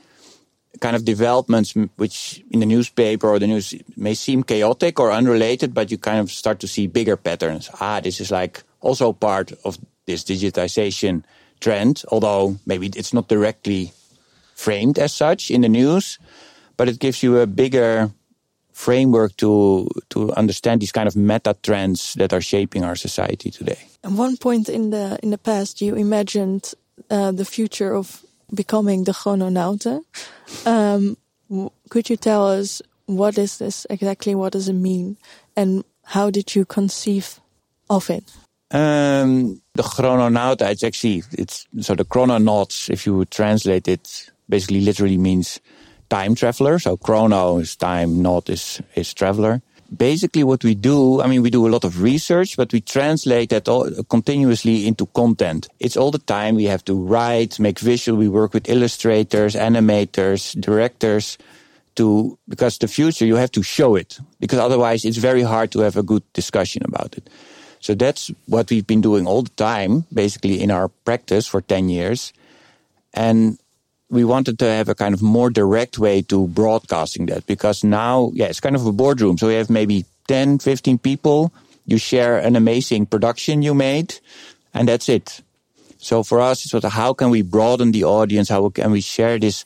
kind 0.82 0.96
of 0.96 1.06
developments 1.06 1.74
which 1.96 2.44
in 2.52 2.60
the 2.60 2.66
newspaper 2.66 3.30
or 3.30 3.40
the 3.40 3.48
news 3.48 3.74
may 3.96 4.14
seem 4.14 4.44
chaotic 4.44 5.00
or 5.00 5.12
unrelated, 5.12 5.74
but 5.74 5.92
you 5.92 5.98
kind 5.98 6.20
of 6.20 6.32
start 6.32 6.60
to 6.60 6.68
see 6.68 6.88
bigger 6.88 7.16
patterns. 7.16 7.70
Ah, 7.80 8.00
this 8.00 8.20
is 8.20 8.32
like 8.32 8.64
also 8.82 9.14
part 9.14 9.54
of 9.64 9.78
this 10.06 10.24
digitization 10.24 11.24
trend, 11.60 12.04
although 12.12 12.58
maybe 12.66 12.88
it's 12.96 13.14
not 13.14 13.28
directly 13.28 13.92
framed 14.56 15.00
as 15.00 15.14
such 15.14 15.50
in 15.52 15.62
the 15.62 15.70
news, 15.70 16.20
but 16.78 16.90
it 16.90 17.00
gives 17.00 17.24
you 17.24 17.40
a 17.40 17.48
bigger 17.48 18.12
framework 18.76 19.36
to 19.38 19.88
to 20.10 20.32
understand 20.34 20.82
these 20.82 20.92
kind 20.92 21.08
of 21.08 21.16
meta 21.16 21.56
trends 21.64 22.14
that 22.16 22.34
are 22.34 22.42
shaping 22.42 22.84
our 22.84 22.96
society 22.96 23.50
today. 23.50 23.80
At 24.04 24.12
one 24.12 24.38
point 24.38 24.70
in 24.70 24.92
the 24.92 25.18
in 25.24 25.32
the 25.32 25.38
past, 25.38 25.82
you 25.82 25.96
imagined 25.96 26.74
uh, 27.10 27.32
the 27.32 27.46
future 27.46 27.96
of 27.96 28.22
becoming 28.54 29.06
the 29.06 29.14
chrononauten. 29.14 30.04
Um, 30.66 31.18
could 31.90 32.10
you 32.10 32.18
tell 32.18 32.48
us 32.48 32.82
what 33.06 33.38
is 33.38 33.58
this 33.58 33.88
exactly? 33.90 34.36
What 34.36 34.54
does 34.54 34.68
it 34.68 34.74
mean? 34.74 35.18
And 35.56 35.84
how 36.04 36.30
did 36.30 36.56
you 36.56 36.66
conceive 36.66 37.40
of 37.90 38.10
it? 38.10 38.24
Um, 38.72 39.62
the 39.74 39.84
chrononaut, 39.84 40.62
it's 40.62 40.84
actually, 40.84 41.24
it's, 41.32 41.68
so 41.82 41.96
the 41.96 42.04
chrononauts, 42.04 42.90
if 42.90 43.06
you 43.06 43.26
translate 43.26 43.88
it, 43.88 44.32
basically 44.50 44.82
literally 44.82 45.18
means 45.18 45.60
time 46.10 46.36
traveler. 46.36 46.80
So 46.80 46.98
chrono 46.98 47.58
is 47.58 47.76
time, 47.76 48.22
not 48.22 48.50
is, 48.50 48.82
is 48.96 49.14
traveler 49.14 49.62
basically 49.96 50.44
what 50.44 50.64
we 50.64 50.76
do, 50.76 51.22
I 51.22 51.28
mean, 51.28 51.42
we 51.42 51.50
do 51.50 51.68
a 51.68 51.70
lot 51.70 51.84
of 51.84 52.02
research, 52.02 52.58
but 52.58 52.72
we 52.74 52.82
translate 52.82 53.50
that 53.50 53.68
all 53.68 53.90
continuously 54.10 54.88
into 54.88 55.06
content. 55.08 55.68
It's 55.80 55.98
all 55.98 56.12
the 56.12 56.20
time. 56.20 56.56
We 56.56 56.66
have 56.66 56.84
to 56.86 56.96
write, 56.96 57.60
make 57.60 57.80
visual. 57.80 58.18
We 58.18 58.30
work 58.30 58.54
with 58.54 58.70
illustrators, 58.70 59.56
animators, 59.56 60.60
directors 60.60 61.38
to, 61.96 62.38
because 62.48 62.78
the 62.78 62.88
future, 62.88 63.26
you 63.26 63.36
have 63.36 63.52
to 63.52 63.64
show 63.64 63.96
it 63.96 64.20
because 64.40 64.60
otherwise 64.60 65.06
it's 65.06 65.18
very 65.18 65.44
hard 65.44 65.72
to 65.72 65.80
have 65.80 65.98
a 65.98 66.04
good 66.04 66.24
discussion 66.34 66.82
about 66.86 67.16
it. 67.18 67.30
So 67.80 67.94
that's 67.94 68.32
what 68.48 68.70
we've 68.70 68.88
been 68.88 69.02
doing 69.02 69.28
all 69.28 69.44
the 69.44 69.52
time, 69.52 70.06
basically 70.12 70.62
in 70.62 70.72
our 70.72 70.88
practice 70.88 71.48
for 71.48 71.62
10 71.62 71.90
years. 71.90 72.34
And 73.14 73.60
we 74.10 74.24
wanted 74.24 74.60
to 74.60 74.66
have 74.66 74.90
a 74.90 74.96
kind 74.96 75.14
of 75.14 75.22
more 75.22 75.50
direct 75.50 75.98
way 75.98 76.22
to 76.24 76.48
broadcasting 76.48 77.26
that 77.28 77.46
because 77.48 77.84
now, 77.84 78.32
yeah, 78.34 78.46
it's 78.46 78.60
kind 78.60 78.76
of 78.76 78.86
a 78.86 78.92
boardroom. 78.92 79.38
So 79.38 79.48
we 79.48 79.56
have 79.56 79.70
maybe 79.70 80.06
10, 80.28 80.60
15 80.60 80.98
people. 81.00 81.52
You 81.86 81.98
share 81.98 82.38
an 82.38 82.56
amazing 82.56 83.08
production 83.08 83.62
you 83.62 83.74
made 83.74 84.16
and 84.74 84.88
that's 84.88 85.10
it. 85.10 85.42
So 85.98 86.22
for 86.24 86.40
us, 86.40 86.62
it's 86.62 86.72
sort 86.72 86.84
of 86.84 86.92
how 86.92 87.14
can 87.14 87.30
we 87.30 87.42
broaden 87.42 87.92
the 87.92 88.04
audience? 88.04 88.50
How 88.50 88.70
can 88.70 88.92
we 88.92 89.02
share 89.02 89.40
this 89.40 89.66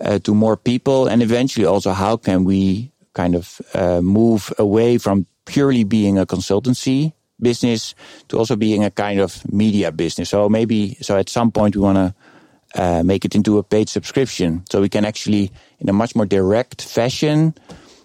uh, 0.00 0.18
to 0.20 0.34
more 0.34 0.56
people? 0.56 1.06
And 1.06 1.22
eventually 1.22 1.66
also 1.66 1.92
how 1.92 2.16
can 2.16 2.44
we 2.44 2.90
kind 3.14 3.34
of 3.34 3.60
uh, 3.74 4.00
move 4.00 4.52
away 4.58 4.98
from 4.98 5.26
purely 5.44 5.84
being 5.84 6.18
a 6.18 6.26
consultancy 6.26 7.12
business 7.40 7.94
to 8.28 8.38
also 8.38 8.56
being 8.56 8.82
a 8.84 8.90
kind 8.90 9.20
of 9.20 9.50
media 9.52 9.92
business. 9.92 10.30
So 10.30 10.48
maybe, 10.48 10.96
so 11.00 11.16
at 11.16 11.28
some 11.28 11.52
point 11.52 11.76
we 11.76 11.82
want 11.82 11.96
to 11.96 12.14
uh, 12.74 13.02
make 13.02 13.24
it 13.24 13.34
into 13.34 13.58
a 13.58 13.62
paid 13.62 13.88
subscription. 13.88 14.62
So 14.70 14.80
we 14.80 14.88
can 14.88 15.04
actually, 15.04 15.50
in 15.78 15.88
a 15.88 15.92
much 15.92 16.14
more 16.14 16.26
direct 16.26 16.82
fashion, 16.82 17.54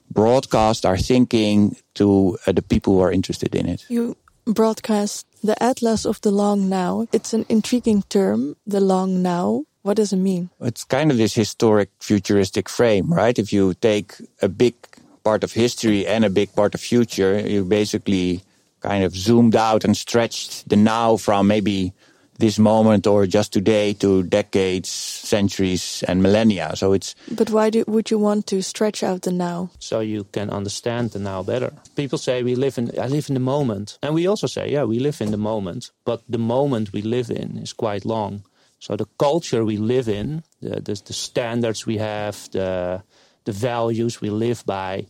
broadcast 0.10 0.86
our 0.86 0.98
thinking 0.98 1.76
to 1.96 2.38
uh, 2.48 2.52
the 2.52 2.62
people 2.62 2.94
who 2.94 3.02
are 3.02 3.12
interested 3.12 3.56
in 3.56 3.68
it. 3.68 3.86
You 3.90 4.16
broadcast 4.46 5.26
the 5.44 5.62
Atlas 5.62 6.06
of 6.06 6.22
the 6.22 6.32
Long 6.32 6.70
Now. 6.70 7.08
It's 7.12 7.34
an 7.34 7.46
intriguing 7.50 8.04
term, 8.10 8.56
the 8.66 8.80
Long 8.80 9.22
Now. 9.22 9.66
What 9.82 9.98
does 9.98 10.14
it 10.14 10.18
mean? 10.18 10.50
It's 10.62 10.86
kind 10.86 11.12
of 11.12 11.18
this 11.18 11.34
historic 11.34 11.90
futuristic 12.00 12.70
frame, 12.70 13.12
right? 13.12 13.38
If 13.38 13.52
you 13.52 13.74
take 13.74 14.16
a 14.42 14.48
big 14.48 14.76
part 15.24 15.44
of 15.44 15.52
history 15.52 16.08
and 16.08 16.24
a 16.24 16.30
big 16.30 16.56
part 16.56 16.74
of 16.74 16.80
future, 16.82 17.40
you 17.40 17.66
basically 17.66 18.44
kind 18.80 19.04
of 19.04 19.16
zoomed 19.16 19.56
out 19.56 19.84
and 19.84 19.96
stretched 19.96 20.70
the 20.70 20.76
now 20.76 21.18
from 21.18 21.48
maybe 21.48 21.94
this 22.38 22.58
moment 22.58 23.08
or 23.08 23.26
just 23.26 23.54
today 23.54 23.94
to 23.94 24.24
decades, 24.24 24.90
centuries, 24.90 26.04
and 26.08 26.22
millennia. 26.22 26.76
So 26.76 26.94
it's. 26.94 27.16
But 27.32 27.50
why 27.50 27.70
do, 27.70 27.84
would 27.88 28.10
you 28.10 28.18
want 28.18 28.48
to 28.48 28.62
stretch 28.62 29.04
out 29.04 29.22
the 29.22 29.32
now? 29.32 29.70
So 29.80 30.00
you 30.00 30.26
can 30.32 30.50
understand 30.50 31.12
the 31.12 31.20
now 31.20 31.44
better. 31.44 31.74
People 31.96 32.18
say 32.18 32.44
we 32.44 32.56
live 32.56 32.78
in. 32.78 32.92
I 33.00 33.08
live 33.08 33.30
in 33.30 33.36
the 33.36 33.40
moment, 33.40 33.98
and 34.02 34.14
we 34.14 34.28
also 34.28 34.48
say, 34.48 34.72
yeah, 34.72 34.84
we 34.84 35.00
live 35.00 35.22
in 35.22 35.32
the 35.32 35.38
moment. 35.38 35.92
But 36.06 36.22
the 36.28 36.38
moment 36.38 36.94
we 36.94 37.02
live 37.02 37.30
in 37.30 37.58
is 37.58 37.74
quite 37.74 38.06
long. 38.06 38.44
So 38.80 38.96
the 38.96 39.08
culture 39.18 39.64
we 39.64 39.78
live 39.78 40.10
in, 40.10 40.44
the 40.62 40.82
the, 40.82 41.02
the 41.06 41.14
standards 41.14 41.86
we 41.86 41.98
have, 41.98 42.50
the 42.52 43.04
the 43.46 43.52
values 43.52 44.22
we 44.22 44.30
live 44.30 44.66
by, 44.66 45.06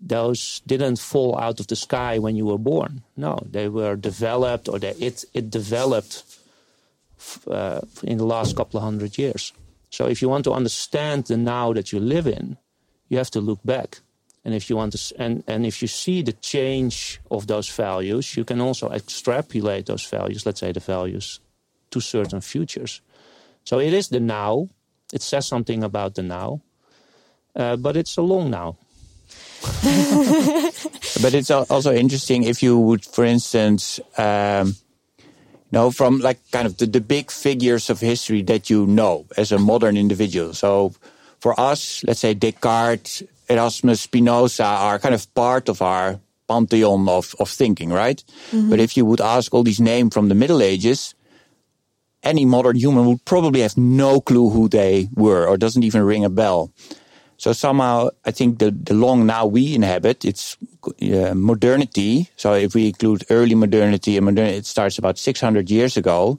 those 0.00 0.60
didn't 0.66 0.98
fall 0.98 1.38
out 1.38 1.60
of 1.60 1.66
the 1.66 1.76
sky 1.76 2.18
when 2.18 2.36
you 2.36 2.46
were 2.46 2.58
born. 2.58 3.02
No, 3.16 3.38
they 3.50 3.68
were 3.68 3.96
developed, 3.96 4.68
or 4.68 4.78
they, 4.78 4.94
it 4.98 5.24
it 5.34 5.50
developed 5.50 6.24
uh, 7.50 7.80
in 8.02 8.18
the 8.18 8.24
last 8.24 8.56
couple 8.56 8.78
of 8.78 8.84
hundred 8.84 9.18
years. 9.18 9.52
So 9.90 10.06
if 10.06 10.22
you 10.22 10.28
want 10.28 10.44
to 10.44 10.52
understand 10.52 11.26
the 11.26 11.36
now 11.36 11.72
that 11.74 11.92
you 11.92 12.00
live 12.00 12.26
in, 12.26 12.56
you 13.08 13.18
have 13.18 13.30
to 13.32 13.40
look 13.40 13.60
back. 13.64 14.00
And 14.44 14.54
if 14.54 14.68
you 14.68 14.76
want 14.76 14.92
to, 14.94 15.14
and, 15.18 15.44
and 15.46 15.64
if 15.64 15.82
you 15.82 15.88
see 15.88 16.22
the 16.22 16.32
change 16.32 17.20
of 17.30 17.46
those 17.46 17.68
values, 17.68 18.36
you 18.36 18.44
can 18.44 18.60
also 18.60 18.90
extrapolate 18.90 19.86
those 19.86 20.04
values, 20.04 20.44
let's 20.46 20.60
say 20.60 20.72
the 20.72 20.80
values, 20.80 21.40
to 21.90 22.00
certain 22.00 22.40
futures. 22.40 23.02
So 23.64 23.78
it 23.78 23.92
is 23.92 24.08
the 24.08 24.18
now. 24.18 24.68
It 25.12 25.22
says 25.22 25.46
something 25.46 25.84
about 25.84 26.14
the 26.14 26.22
now, 26.22 26.62
uh, 27.54 27.76
but 27.76 27.96
it's 27.96 28.16
a 28.16 28.22
long 28.22 28.50
now. 28.50 28.76
but 31.22 31.34
it's 31.34 31.50
also 31.50 31.92
interesting 31.92 32.42
if 32.44 32.62
you 32.62 32.78
would, 32.78 33.04
for 33.04 33.24
instance, 33.24 34.00
um, 34.16 34.74
know, 35.72 35.90
from 35.90 36.18
like 36.18 36.38
kind 36.50 36.66
of 36.66 36.76
the, 36.76 36.86
the 36.86 37.00
big 37.00 37.30
figures 37.30 37.90
of 37.90 38.00
history 38.00 38.42
that 38.42 38.70
you 38.70 38.86
know 38.86 39.26
as 39.36 39.52
a 39.52 39.58
modern 39.58 39.96
individual. 39.96 40.54
So 40.54 40.94
for 41.40 41.58
us, 41.58 42.04
let's 42.04 42.20
say 42.20 42.34
Descartes, 42.34 43.22
Erasmus, 43.48 44.02
Spinoza 44.02 44.64
are 44.64 44.98
kind 44.98 45.14
of 45.14 45.32
part 45.34 45.68
of 45.68 45.82
our 45.82 46.20
pantheon 46.48 47.08
of, 47.08 47.34
of 47.38 47.48
thinking, 47.48 47.90
right? 47.90 48.22
Mm-hmm. 48.50 48.70
But 48.70 48.80
if 48.80 48.96
you 48.96 49.04
would 49.04 49.20
ask 49.20 49.52
all 49.52 49.62
these 49.62 49.80
names 49.80 50.14
from 50.14 50.28
the 50.28 50.34
Middle 50.34 50.62
Ages, 50.62 51.14
any 52.22 52.44
modern 52.44 52.76
human 52.76 53.06
would 53.06 53.24
probably 53.24 53.60
have 53.60 53.76
no 53.76 54.20
clue 54.20 54.50
who 54.50 54.68
they 54.68 55.08
were 55.14 55.46
or 55.46 55.56
doesn't 55.56 55.82
even 55.82 56.02
ring 56.02 56.24
a 56.24 56.30
bell. 56.30 56.70
So 57.42 57.52
somehow, 57.52 58.10
I 58.24 58.30
think 58.30 58.60
the, 58.60 58.70
the 58.70 58.94
long 58.94 59.26
now 59.26 59.46
we 59.46 59.74
inhabit, 59.74 60.24
it's 60.24 60.56
uh, 61.02 61.34
modernity. 61.34 62.28
So 62.36 62.54
if 62.54 62.72
we 62.72 62.86
include 62.86 63.24
early 63.30 63.56
modernity 63.56 64.16
and 64.16 64.26
modernity, 64.26 64.58
it 64.58 64.66
starts 64.66 64.96
about 64.96 65.18
600 65.18 65.68
years 65.68 65.96
ago. 65.96 66.38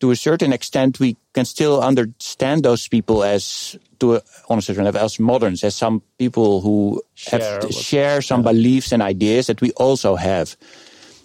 To 0.00 0.10
a 0.10 0.16
certain 0.16 0.52
extent, 0.52 0.98
we 0.98 1.16
can 1.32 1.44
still 1.44 1.80
understand 1.80 2.64
those 2.64 2.88
people 2.88 3.22
as, 3.22 3.78
to 4.00 4.16
a, 4.16 4.22
on 4.48 4.58
a 4.58 4.62
certain 4.62 4.82
level, 4.82 5.00
as 5.00 5.20
moderns, 5.20 5.62
as 5.62 5.76
some 5.76 6.02
people 6.18 6.60
who 6.60 7.00
share, 7.14 7.60
have, 7.60 7.70
share 7.70 8.20
some 8.20 8.40
yeah. 8.40 8.50
beliefs 8.50 8.90
and 8.90 9.02
ideas 9.02 9.46
that 9.46 9.60
we 9.60 9.70
also 9.76 10.16
have. 10.16 10.56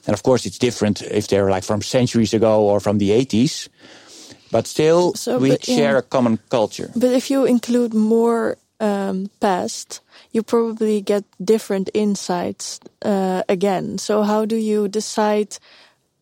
And 0.06 0.14
of 0.14 0.22
course, 0.22 0.46
it's 0.46 0.60
different 0.60 1.02
if 1.02 1.28
they're 1.28 1.50
like 1.50 1.64
from 1.64 1.82
centuries 1.82 2.36
ago 2.36 2.62
or 2.62 2.80
from 2.80 3.00
the 3.00 3.10
80s. 3.10 3.68
But 4.52 4.68
still, 4.68 5.16
so, 5.16 5.40
we 5.40 5.50
but, 5.50 5.66
share 5.66 5.94
yeah. 5.94 5.98
a 5.98 6.02
common 6.04 6.38
culture. 6.50 6.92
But 6.96 7.14
if 7.14 7.32
you 7.32 7.46
include 7.46 7.96
more 7.96 8.58
um, 8.80 9.30
past, 9.40 10.02
you 10.32 10.44
probably 10.44 11.02
get 11.02 11.24
different 11.44 11.90
insights 11.94 12.80
uh, 13.04 13.44
again. 13.48 13.98
So 13.98 14.24
how 14.24 14.46
do 14.46 14.56
you 14.56 14.88
decide 14.88 15.58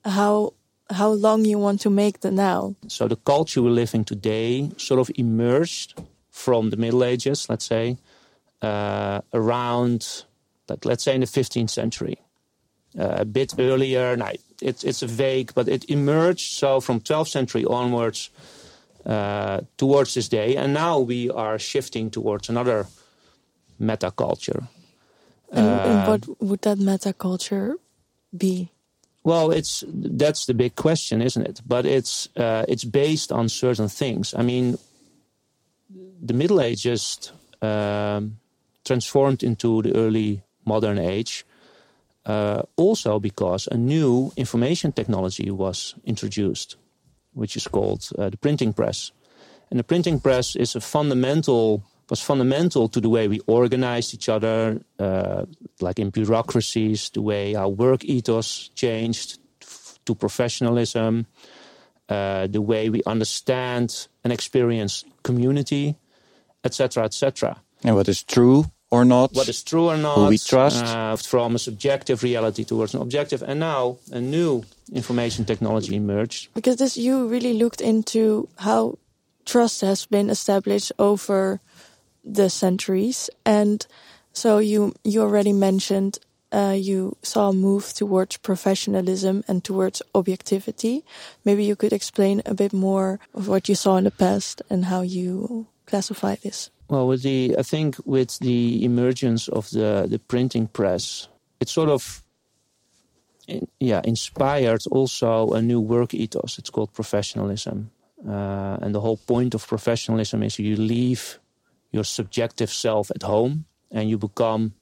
how 0.06 0.54
how 0.90 1.10
long 1.10 1.46
you 1.46 1.58
want 1.58 1.82
to 1.82 1.90
make 1.90 2.20
the 2.20 2.32
now? 2.32 2.76
So 2.88 3.08
the 3.08 3.16
culture 3.16 3.62
we're 3.62 3.72
living 3.72 4.04
today 4.04 4.70
sort 4.78 5.00
of 5.00 5.10
emerged 5.16 6.00
from 6.30 6.70
the 6.70 6.78
Middle 6.78 7.04
Ages, 7.04 7.48
let's 7.50 7.66
say, 7.66 7.98
uh, 8.62 9.22
around, 9.34 10.26
like, 10.68 10.86
let's 10.86 11.04
say, 11.04 11.16
in 11.16 11.22
the 11.22 11.28
15th 11.28 11.70
century. 11.70 12.18
Uh, 12.98 13.16
a 13.20 13.26
bit 13.26 13.54
earlier, 13.58 14.16
now, 14.16 14.32
it, 14.62 14.84
it's 14.84 15.02
a 15.02 15.08
vague, 15.08 15.54
but 15.54 15.68
it 15.68 15.90
emerged. 15.90 16.54
So 16.54 16.80
from 16.80 17.00
12th 17.00 17.30
century 17.30 17.66
onwards, 17.66 18.30
uh, 19.06 19.62
towards 19.78 20.14
this 20.14 20.30
day. 20.30 20.56
And 20.56 20.74
now 20.74 21.00
we 21.00 21.30
are 21.30 21.60
shifting 21.60 22.10
towards 22.10 22.50
another 22.50 22.88
meta 23.80 24.12
culture. 24.12 24.68
And, 25.52 25.68
uh, 25.68 25.84
and 25.84 26.08
what 26.08 26.42
would 26.42 26.62
that 26.62 26.78
meta 26.80 27.14
culture 27.14 27.76
be? 28.36 28.72
Well, 29.24 29.52
it's 29.52 29.84
that's 29.88 30.46
the 30.46 30.54
big 30.54 30.76
question, 30.76 31.22
isn't 31.22 31.48
it? 31.48 31.62
But 31.66 31.86
it's 31.86 32.28
uh, 32.36 32.66
it's 32.68 32.84
based 32.84 33.32
on 33.32 33.48
certain 33.50 33.88
things. 33.88 34.34
I 34.34 34.42
mean, 34.42 34.78
the 36.22 36.34
Middle 36.34 36.60
Ages 36.60 37.32
um, 37.62 38.38
transformed 38.84 39.44
into 39.44 39.82
the 39.82 39.96
early 39.96 40.44
modern 40.66 40.98
age, 40.98 41.46
uh, 42.26 42.64
also 42.76 43.20
because 43.20 43.68
a 43.72 43.78
new 43.78 44.32
information 44.36 44.92
technology 44.92 45.52
was 45.52 45.96
introduced 46.04 46.76
which 47.34 47.56
is 47.56 47.68
called 47.68 48.08
uh, 48.18 48.30
the 48.30 48.38
printing 48.38 48.74
press. 48.74 49.12
And 49.70 49.80
the 49.80 49.84
printing 49.84 50.20
press 50.20 50.56
is 50.56 50.76
a 50.76 50.82
fundamental 50.82 51.84
was 52.10 52.22
fundamental 52.22 52.90
to 52.90 53.00
the 53.00 53.10
way 53.10 53.28
we 53.28 53.40
organized 53.48 54.14
each 54.14 54.30
other, 54.30 54.82
uh, 55.00 55.46
like 55.80 56.00
in 56.00 56.10
bureaucracies, 56.10 57.10
the 57.10 57.22
way 57.22 57.56
our 57.56 57.70
work 57.70 58.04
ethos 58.04 58.70
changed 58.76 59.40
to 60.06 60.14
professionalism, 60.14 61.26
uh, 62.10 62.48
the 62.48 62.62
way 62.62 62.90
we 62.90 63.02
understand 63.06 64.08
and 64.24 64.34
experience 64.34 65.06
community, 65.24 65.96
etc., 66.64 67.06
etc. 67.06 67.62
And 67.84 67.96
what 67.96 68.10
is 68.10 68.22
true 68.22 68.66
or 68.94 69.04
not. 69.06 69.34
What 69.34 69.50
is 69.50 69.64
true 69.64 69.90
or 69.90 69.98
not. 69.98 70.16
Who 70.16 70.28
we 70.28 70.38
trust. 70.38 70.86
Uh, 70.86 71.16
from 71.16 71.56
a 71.56 71.60
subjective 71.60 72.22
reality 72.22 72.64
towards 72.64 72.94
an 72.94 73.02
objective. 73.02 73.42
And 73.42 73.60
now 73.60 73.98
a 74.12 74.22
new 74.22 74.64
information 74.94 75.46
technology 75.46 75.96
emerged. 75.96 76.54
Because 76.54 76.78
this, 76.78 76.96
you 76.96 77.28
really 77.28 77.54
looked 77.54 77.82
into 77.82 78.48
how 78.60 79.00
trust 79.46 79.82
has 79.82 80.06
been 80.06 80.30
established 80.30 80.92
over 81.00 81.60
the 82.24 82.50
centuries. 82.50 83.32
And 83.46 83.86
so 84.32 84.60
you, 84.60 84.94
you 85.04 85.22
already 85.22 85.54
mentioned 85.54 86.20
uh, 86.54 86.78
you 86.78 87.18
saw 87.24 87.50
a 87.50 87.54
move 87.54 87.94
towards 87.94 88.38
professionalism 88.38 89.44
and 89.48 89.64
towards 89.64 90.04
objectivity. 90.14 91.04
Maybe 91.44 91.66
you 91.66 91.76
could 91.76 91.94
explain 91.94 92.44
a 92.46 92.54
bit 92.54 92.74
more 92.74 93.20
of 93.34 93.48
what 93.48 93.68
you 93.68 93.74
saw 93.74 93.98
in 93.98 94.04
the 94.04 94.12
past 94.12 94.62
and 94.70 94.86
how 94.86 95.02
you 95.02 95.66
classify 95.88 96.36
this. 96.36 96.70
Well, 96.90 97.08
with 97.08 97.24
the 97.24 97.56
I 97.58 97.64
think 97.64 97.96
with 98.06 98.38
the 98.40 98.84
emergence 98.84 99.48
of 99.48 99.70
the 99.70 100.06
the 100.10 100.20
printing 100.20 100.68
press, 100.68 101.28
it 101.60 101.70
sort 101.70 101.90
of 101.90 102.22
yeah 103.80 104.02
inspired 104.04 104.84
also 104.92 105.54
a 105.54 105.62
new 105.62 105.80
work 105.80 106.14
ethos. 106.14 106.60
It's 106.60 106.70
called 106.70 106.94
professionalism, 106.94 107.90
uh, 108.28 108.78
and 108.82 108.94
the 108.94 109.00
whole 109.00 109.18
point 109.18 109.56
of 109.56 109.68
professionalism 109.68 110.44
is 110.44 110.60
you 110.60 110.76
leave 110.76 111.40
your 111.92 112.04
subjective 112.04 112.72
self 112.72 113.12
at 113.12 113.24
home 113.24 113.66
and 113.92 114.10
you 114.10 114.18
become 114.18 114.74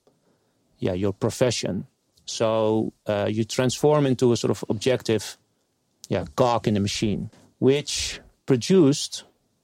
yeah 0.80 0.94
your 0.94 1.14
profession. 1.14 1.86
So 2.26 2.94
uh, 3.08 3.28
you 3.30 3.44
transform 3.44 4.06
into 4.06 4.32
a 4.32 4.38
sort 4.38 4.52
of 4.52 4.64
objective 4.70 5.38
yeah 6.10 6.26
cog 6.36 6.68
in 6.68 6.74
the 6.74 6.80
machine, 6.80 7.30
which 7.60 8.20
produced 8.46 9.24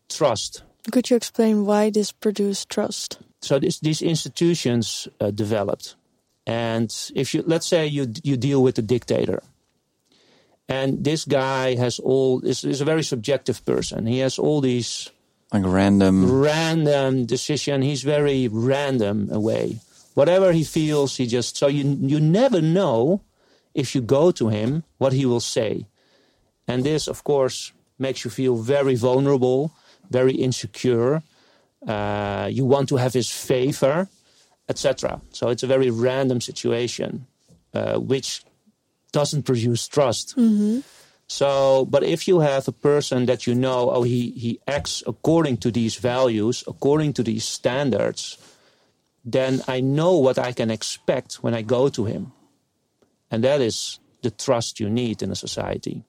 trust 0.09 0.63
Could 0.91 1.09
you 1.09 1.17
explain 1.17 1.65
why 1.65 1.89
this 1.89 2.11
produced 2.11 2.69
trust? 2.69 3.19
So 3.41 3.59
this, 3.59 3.79
these 3.79 4.01
institutions 4.01 5.07
uh, 5.19 5.31
developed, 5.31 5.95
and 6.45 6.93
if 7.13 7.33
you 7.33 7.43
let's 7.45 7.67
say 7.67 7.85
you 7.85 8.13
you 8.23 8.37
deal 8.37 8.63
with 8.63 8.77
a 8.79 8.81
dictator, 8.81 9.43
and 10.67 11.03
this 11.03 11.25
guy 11.25 11.75
has 11.75 11.99
all 11.99 12.41
is, 12.41 12.63
is 12.63 12.81
a 12.81 12.85
very 12.85 13.03
subjective 13.03 13.63
person. 13.65 14.05
He 14.05 14.19
has 14.19 14.39
all 14.39 14.61
these 14.61 15.09
like 15.53 15.63
random 15.65 16.41
random 16.41 17.25
decision. 17.25 17.81
He's 17.81 18.03
very 18.03 18.47
random 18.47 19.29
away. 19.31 19.79
Whatever 20.13 20.51
he 20.51 20.63
feels, 20.63 21.17
he 21.17 21.27
just 21.27 21.57
so 21.57 21.67
you 21.67 21.97
you 22.01 22.19
never 22.19 22.61
know 22.61 23.21
if 23.75 23.93
you 23.93 24.01
go 24.01 24.31
to 24.31 24.49
him 24.49 24.83
what 24.97 25.13
he 25.13 25.25
will 25.25 25.41
say, 25.41 25.85
and 26.67 26.83
this 26.83 27.07
of 27.07 27.23
course 27.23 27.71
makes 27.99 28.23
you 28.25 28.31
feel 28.31 28.55
very 28.55 28.95
vulnerable, 28.95 29.71
very 30.09 30.33
insecure. 30.33 31.21
Uh, 31.85 32.49
you 32.51 32.65
want 32.65 32.89
to 32.89 32.97
have 32.97 33.13
his 33.13 33.29
favor, 33.31 34.07
etc. 34.69 35.21
So 35.31 35.49
it's 35.49 35.63
a 35.63 35.67
very 35.67 35.89
random 35.89 36.41
situation, 36.41 37.27
uh, 37.73 37.97
which 37.99 38.43
doesn't 39.11 39.43
produce 39.43 39.87
trust. 39.87 40.35
Mm-hmm. 40.35 40.79
So, 41.27 41.85
but 41.85 42.03
if 42.03 42.27
you 42.27 42.39
have 42.39 42.67
a 42.67 42.71
person 42.71 43.25
that 43.25 43.45
you 43.45 43.53
know, 43.53 43.91
oh, 43.91 44.03
he, 44.03 44.31
he 44.31 44.59
acts 44.65 45.03
according 45.05 45.57
to 45.57 45.71
these 45.71 45.95
values, 45.95 46.63
according 46.67 47.13
to 47.13 47.23
these 47.23 47.43
standards, 47.43 48.37
then 49.25 49.61
I 49.67 49.81
know 49.81 50.17
what 50.17 50.39
I 50.39 50.53
can 50.53 50.71
expect 50.71 51.43
when 51.43 51.53
I 51.53 51.61
go 51.61 51.89
to 51.89 52.05
him. 52.05 52.31
And 53.29 53.43
that 53.43 53.59
is 53.59 53.99
the 54.21 54.31
trust 54.31 54.79
you 54.79 54.89
need 54.89 55.21
in 55.21 55.31
a 55.31 55.35
society. 55.35 56.03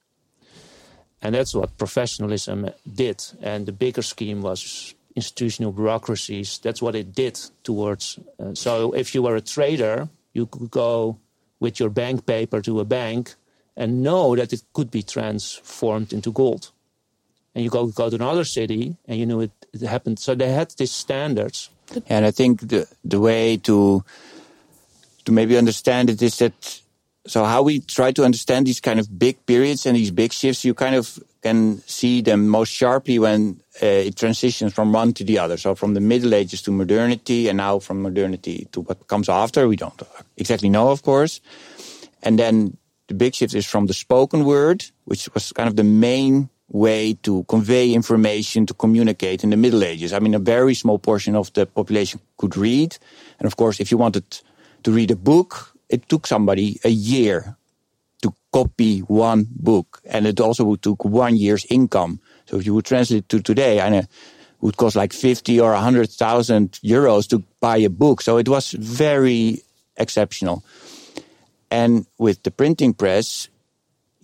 And 1.21 1.35
that's 1.35 1.55
what 1.55 1.77
professionalism 1.79 2.71
did. 2.95 3.25
And 3.43 3.67
the 3.67 3.73
bigger 3.73 4.03
scheme 4.03 4.43
was 4.43 4.95
institutional 5.17 5.73
bureaucracies. 5.73 6.59
That's 6.59 6.81
what 6.81 6.95
it 6.95 7.13
did 7.13 7.41
towards. 7.65 8.19
Uh, 8.39 8.55
so 8.55 8.93
if 8.93 9.15
you 9.15 9.23
were 9.23 9.37
a 9.37 9.41
trader, 9.41 10.09
you 10.33 10.47
could 10.47 10.71
go 10.71 11.19
with 11.61 11.81
your 11.81 11.91
bank 11.91 12.25
paper 12.25 12.61
to 12.63 12.81
a 12.81 12.85
bank 12.85 13.35
and 13.77 14.03
know 14.03 14.37
that 14.37 14.53
it 14.53 14.63
could 14.73 14.91
be 14.91 15.03
transformed 15.03 16.13
into 16.13 16.33
gold. 16.33 16.71
And 17.55 17.65
you 17.65 17.71
go 17.71 17.87
go 17.87 18.09
to 18.11 18.17
another 18.17 18.45
city 18.45 18.97
and 19.09 19.19
you 19.19 19.27
knew 19.27 19.41
it, 19.41 19.51
it 19.73 19.81
happened. 19.83 20.19
So 20.19 20.35
they 20.35 20.53
had 20.53 20.71
these 20.77 20.93
standards. 20.93 21.71
And 22.09 22.25
I 22.25 22.31
think 22.31 22.69
the 22.69 22.87
the 23.05 23.19
way 23.19 23.57
to 23.57 24.05
to 25.25 25.33
maybe 25.33 25.59
understand 25.59 26.11
it 26.11 26.23
is 26.23 26.39
that 26.39 26.81
so 27.29 27.45
how 27.45 27.63
we 27.63 27.81
try 27.81 28.11
to 28.13 28.25
understand 28.25 28.67
these 28.67 28.81
kind 28.81 28.99
of 28.99 29.19
big 29.19 29.45
periods 29.45 29.85
and 29.85 29.95
these 29.95 30.11
big 30.11 30.33
shifts, 30.33 30.65
you 30.65 30.73
kind 30.73 30.95
of 30.95 31.23
can 31.43 31.79
see 31.87 32.23
them 32.23 32.49
most 32.49 32.73
sharply 32.73 33.19
when 33.19 33.61
uh, 33.83 33.87
it 33.87 34.17
transitions 34.17 34.73
from 34.73 34.93
one 34.95 35.13
to 35.13 35.25
the 35.25 35.39
other. 35.39 35.59
So 35.59 35.75
from 35.75 35.93
the 35.93 36.01
Middle 36.01 36.35
Ages 36.35 36.63
to 36.63 36.73
modernity, 36.73 37.49
and 37.49 37.59
now 37.59 37.81
from 37.81 38.01
modernity 38.01 38.67
to 38.73 38.81
what 38.81 39.07
comes 39.09 39.29
after, 39.29 39.69
we 39.69 39.77
don't 39.77 40.01
exactly 40.39 40.71
know, 40.71 40.91
of 40.91 41.03
course. 41.03 41.41
And 42.23 42.39
then 42.39 42.79
the 43.09 43.15
big 43.15 43.35
shift 43.35 43.55
is 43.55 43.67
from 43.67 43.87
the 43.87 43.95
spoken 43.95 44.47
word, 44.47 44.87
which 45.05 45.29
was 45.35 45.53
kind 45.53 45.69
of 45.69 45.77
the 45.77 45.85
main 45.85 46.49
way 46.71 47.15
to 47.23 47.45
convey 47.45 47.93
information, 47.93 48.65
to 48.67 48.75
communicate 48.75 49.45
in 49.45 49.51
the 49.51 49.57
Middle 49.57 49.85
Ages. 49.85 50.15
I 50.15 50.19
mean, 50.19 50.35
a 50.35 50.39
very 50.39 50.75
small 50.75 50.99
portion 50.99 51.37
of 51.37 51.53
the 51.53 51.67
population 51.67 52.21
could 52.39 52.57
read. 52.57 52.97
And 53.39 53.47
of 53.47 53.57
course, 53.57 53.81
if 53.81 53.91
you 53.91 53.99
wanted 53.99 54.25
to 54.83 54.91
read 54.91 55.11
a 55.11 55.17
book, 55.17 55.78
it 55.89 56.09
took 56.09 56.27
somebody 56.27 56.81
a 56.85 56.91
year 56.91 57.57
to 58.23 58.33
copy 58.53 59.01
one 59.01 59.47
book. 59.51 60.01
And 60.05 60.27
it 60.27 60.41
also 60.41 60.75
took 60.77 61.05
one 61.05 61.37
year's 61.37 61.65
income. 61.67 62.21
So 62.47 62.57
if 62.59 62.67
you 62.67 62.75
would 62.75 62.85
translate 62.85 63.25
it 63.25 63.29
to 63.31 63.41
today, 63.41 63.77
know 63.91 63.99
it 63.99 64.09
would 64.61 64.77
cost 64.77 64.97
like 64.97 65.13
50 65.13 65.61
or 65.61 65.73
100,000 65.73 66.73
euros 66.85 67.29
to 67.29 67.43
buy 67.61 67.77
a 67.79 67.91
book. 67.91 68.23
So 68.23 68.39
it 68.39 68.49
was 68.49 68.73
very 68.73 69.63
exceptional. 69.97 70.65
And 71.71 72.07
with 72.19 72.43
the 72.43 72.51
printing 72.51 72.95
press, 72.95 73.49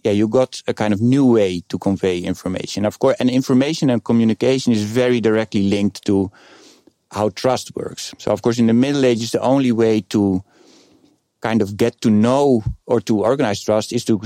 yeah, 0.02 0.12
you 0.12 0.28
got 0.28 0.62
a 0.66 0.74
kind 0.74 0.92
of 0.92 1.00
new 1.00 1.24
way 1.24 1.62
to 1.68 1.78
convey 1.78 2.18
information. 2.18 2.84
Of 2.84 2.98
course, 2.98 3.16
and 3.18 3.30
information 3.30 3.90
and 3.90 4.04
communication 4.04 4.72
is 4.72 4.82
very 4.82 5.20
directly 5.20 5.62
linked 5.62 6.04
to 6.06 6.30
how 7.10 7.30
trust 7.30 7.74
works. 7.74 8.14
So, 8.18 8.32
of 8.32 8.42
course, 8.42 8.58
in 8.58 8.66
the 8.66 8.74
Middle 8.74 9.04
Ages, 9.04 9.30
the 9.30 9.40
only 9.40 9.72
way 9.72 10.02
to 10.10 10.42
kind 11.44 11.60
of 11.60 11.76
get 11.76 12.00
to 12.00 12.08
know 12.08 12.64
or 12.86 13.00
to 13.04 13.22
organize 13.22 13.60
trust 13.60 13.92
is 13.92 14.04
to 14.08 14.18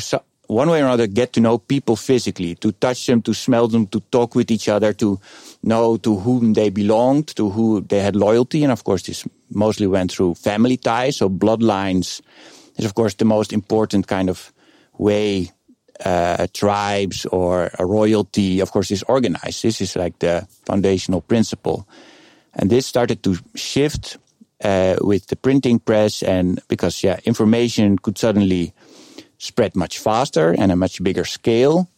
one 0.46 0.70
way 0.70 0.80
or 0.80 0.86
another 0.86 1.06
get 1.06 1.32
to 1.34 1.40
know 1.40 1.58
people 1.58 1.96
physically, 1.96 2.54
to 2.54 2.72
touch 2.72 3.04
them, 3.06 3.20
to 3.22 3.34
smell 3.34 3.66
them, 3.68 3.86
to 3.88 4.00
talk 4.10 4.34
with 4.34 4.50
each 4.50 4.68
other, 4.68 4.94
to 4.94 5.18
know 5.62 5.98
to 5.98 6.16
whom 6.16 6.54
they 6.54 6.70
belonged, 6.70 7.26
to 7.36 7.50
who 7.50 7.82
they 7.82 8.00
had 8.00 8.16
loyalty. 8.16 8.62
And 8.62 8.72
of 8.72 8.84
course, 8.84 9.02
this 9.02 9.26
mostly 9.50 9.86
went 9.86 10.12
through 10.12 10.34
family 10.36 10.78
ties. 10.78 11.16
So 11.16 11.28
bloodlines 11.28 12.22
is, 12.78 12.84
of 12.86 12.94
course, 12.94 13.14
the 13.14 13.26
most 13.26 13.52
important 13.52 14.06
kind 14.06 14.30
of 14.30 14.52
way 14.96 15.50
uh, 16.04 16.46
tribes 16.54 17.26
or 17.26 17.70
a 17.78 17.84
royalty, 17.84 18.60
of 18.60 18.70
course, 18.70 18.90
is 18.94 19.02
organized. 19.08 19.62
This 19.62 19.80
is 19.80 19.96
like 19.96 20.18
the 20.20 20.46
foundational 20.64 21.20
principle. 21.20 21.84
And 22.54 22.70
this 22.70 22.86
started 22.86 23.22
to 23.22 23.36
shift 23.54 24.16
uh, 24.62 24.96
with 25.00 25.26
the 25.28 25.36
printing 25.36 25.78
press, 25.78 26.22
and 26.22 26.60
because 26.68 27.02
yeah, 27.02 27.20
information 27.24 27.98
could 27.98 28.18
suddenly 28.18 28.72
spread 29.38 29.76
much 29.76 29.98
faster 29.98 30.54
and 30.58 30.72
a 30.72 30.76
much 30.76 31.02
bigger 31.02 31.24
scale. 31.24 31.88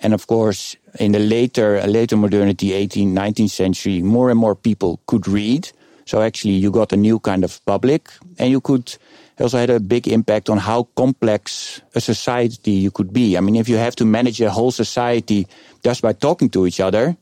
And 0.00 0.14
of 0.14 0.26
course, 0.26 0.76
in 0.98 1.12
the 1.12 1.18
later 1.18 1.82
later 1.86 2.16
modernity, 2.16 2.70
18th, 2.70 3.12
19th 3.12 3.50
century, 3.50 4.02
more 4.02 4.30
and 4.30 4.38
more 4.38 4.54
people 4.54 5.00
could 5.06 5.26
read. 5.26 5.70
So 6.06 6.22
actually, 6.22 6.54
you 6.54 6.70
got 6.70 6.92
a 6.92 6.96
new 6.96 7.18
kind 7.18 7.44
of 7.44 7.60
public, 7.66 8.08
and 8.38 8.50
you 8.50 8.60
could 8.60 8.96
also 9.38 9.58
had 9.58 9.70
a 9.70 9.80
big 9.80 10.08
impact 10.08 10.48
on 10.48 10.58
how 10.58 10.84
complex 10.96 11.80
a 11.94 12.00
society 12.00 12.72
you 12.72 12.90
could 12.90 13.12
be. 13.12 13.36
I 13.36 13.40
mean, 13.40 13.56
if 13.56 13.68
you 13.68 13.76
have 13.76 13.94
to 13.96 14.04
manage 14.04 14.40
a 14.40 14.50
whole 14.50 14.70
society 14.70 15.46
just 15.84 16.02
by 16.02 16.12
talking 16.12 16.48
to 16.50 16.66
each 16.66 16.80
other, 16.80 17.16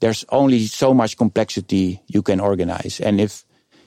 there's 0.00 0.24
only 0.30 0.66
so 0.66 0.92
much 0.92 1.16
complexity 1.16 2.02
you 2.08 2.22
can 2.22 2.40
organize. 2.40 3.00
And 3.00 3.20
if 3.20 3.45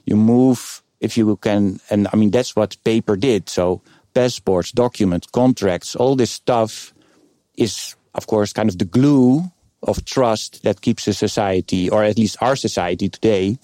you 0.09 0.15
move, 0.17 0.81
if 0.99 1.17
you 1.17 1.37
can, 1.37 1.79
and 1.89 2.07
I 2.11 2.17
mean, 2.17 2.31
that's 2.31 2.55
what 2.55 2.75
paper 2.83 3.15
did. 3.15 3.47
So 3.47 3.81
passports, 4.13 4.71
documents, 4.71 5.27
contracts, 5.27 5.95
all 5.95 6.15
this 6.15 6.31
stuff 6.31 6.93
is, 7.55 7.95
of 8.15 8.25
course, 8.25 8.51
kind 8.51 8.69
of 8.69 8.77
the 8.79 8.85
glue 8.85 9.43
of 9.83 10.03
trust 10.05 10.63
that 10.63 10.81
keeps 10.81 11.07
a 11.07 11.13
society, 11.13 11.89
or 11.89 12.03
at 12.03 12.17
least 12.17 12.37
our 12.41 12.55
society 12.55 13.07
today, 13.07 13.57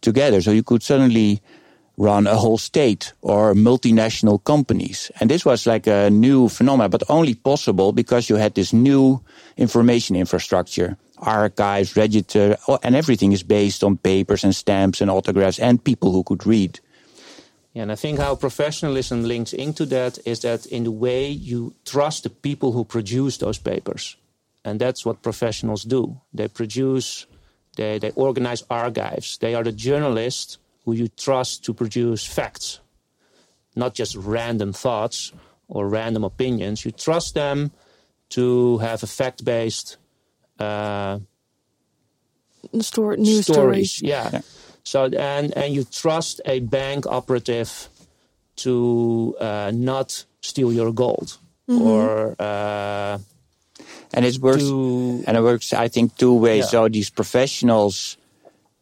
together. 0.00 0.40
So 0.40 0.50
you 0.50 0.62
could 0.62 0.82
suddenly 0.82 1.40
run 1.96 2.26
a 2.26 2.36
whole 2.36 2.58
state 2.58 3.12
or 3.22 3.54
multinational 3.54 4.42
companies. 4.44 5.10
And 5.20 5.30
this 5.30 5.44
was 5.44 5.66
like 5.66 5.86
a 5.86 6.10
new 6.10 6.48
phenomenon, 6.48 6.90
but 6.90 7.02
only 7.08 7.34
possible 7.34 7.92
because 7.92 8.28
you 8.28 8.36
had 8.36 8.54
this 8.54 8.72
new 8.72 9.20
information 9.56 10.16
infrastructure 10.16 10.96
archives, 11.18 11.96
register, 11.96 12.56
and 12.82 12.96
everything 12.96 13.32
is 13.32 13.42
based 13.42 13.84
on 13.84 13.96
papers 13.96 14.44
and 14.44 14.54
stamps 14.54 15.00
and 15.00 15.10
autographs 15.10 15.58
and 15.58 15.82
people 15.84 16.10
who 16.10 16.24
could 16.24 16.46
read. 16.46 16.80
Yeah, 17.74 17.82
and 17.82 17.92
I 17.92 17.94
think 17.94 18.18
how 18.18 18.34
professionalism 18.34 19.22
links 19.22 19.52
into 19.52 19.86
that 19.86 20.18
is 20.26 20.40
that 20.40 20.66
in 20.66 20.84
the 20.84 20.90
way 20.90 21.30
you 21.30 21.74
trust 21.84 22.24
the 22.24 22.30
people 22.30 22.72
who 22.72 22.84
produce 22.84 23.38
those 23.38 23.58
papers. 23.58 24.16
And 24.64 24.80
that's 24.80 25.06
what 25.06 25.22
professionals 25.22 25.84
do. 25.84 26.20
They 26.34 26.48
produce, 26.48 27.26
they, 27.76 27.98
they 27.98 28.10
organize 28.10 28.62
archives. 28.68 29.38
They 29.38 29.54
are 29.54 29.64
the 29.64 29.72
journalists 29.72 30.58
who 30.84 30.92
you 30.92 31.08
trust 31.08 31.64
to 31.64 31.74
produce 31.74 32.26
facts, 32.26 32.80
not 33.76 33.94
just 33.94 34.16
random 34.16 34.72
thoughts 34.72 35.32
or 35.68 35.88
random 35.88 36.24
opinions. 36.24 36.84
You 36.84 36.90
trust 36.90 37.34
them 37.34 37.70
to 38.30 38.78
have 38.78 39.02
a 39.02 39.06
fact 39.06 39.44
based 39.44 39.96
uh, 40.58 41.18
Store, 42.80 43.16
news 43.16 43.44
stories. 43.46 43.92
stories. 43.92 44.02
Yeah. 44.02 44.30
yeah. 44.32 44.40
So 44.84 45.04
and 45.04 45.56
and 45.56 45.74
you 45.74 45.84
trust 45.84 46.40
a 46.44 46.60
bank 46.60 47.06
operative 47.06 47.88
to 48.56 49.36
uh, 49.40 49.72
not 49.74 50.24
steal 50.40 50.72
your 50.72 50.92
gold 50.92 51.38
mm-hmm. 51.68 51.82
or. 51.82 52.36
Uh, 52.38 53.18
and 54.14 54.24
it 54.24 54.38
works. 54.38 54.62
To, 54.62 55.24
and 55.26 55.36
it 55.36 55.42
works. 55.42 55.72
I 55.72 55.88
think 55.88 56.16
two 56.16 56.34
ways. 56.34 56.64
Yeah. 56.64 56.70
So 56.70 56.88
these 56.88 57.10
professionals, 57.10 58.16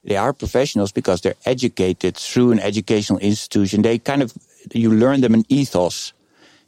they 0.05 0.17
are 0.17 0.33
professionals 0.33 0.93
because 0.93 1.21
they're 1.21 1.35
educated 1.45 2.17
through 2.17 2.53
an 2.53 2.61
educational 2.61 3.19
institution. 3.19 3.83
They 3.83 3.99
kind 3.99 4.23
of 4.23 4.33
you 4.73 4.93
learn 4.93 5.21
them 5.21 5.35
an 5.35 5.45
ethos. 5.49 6.13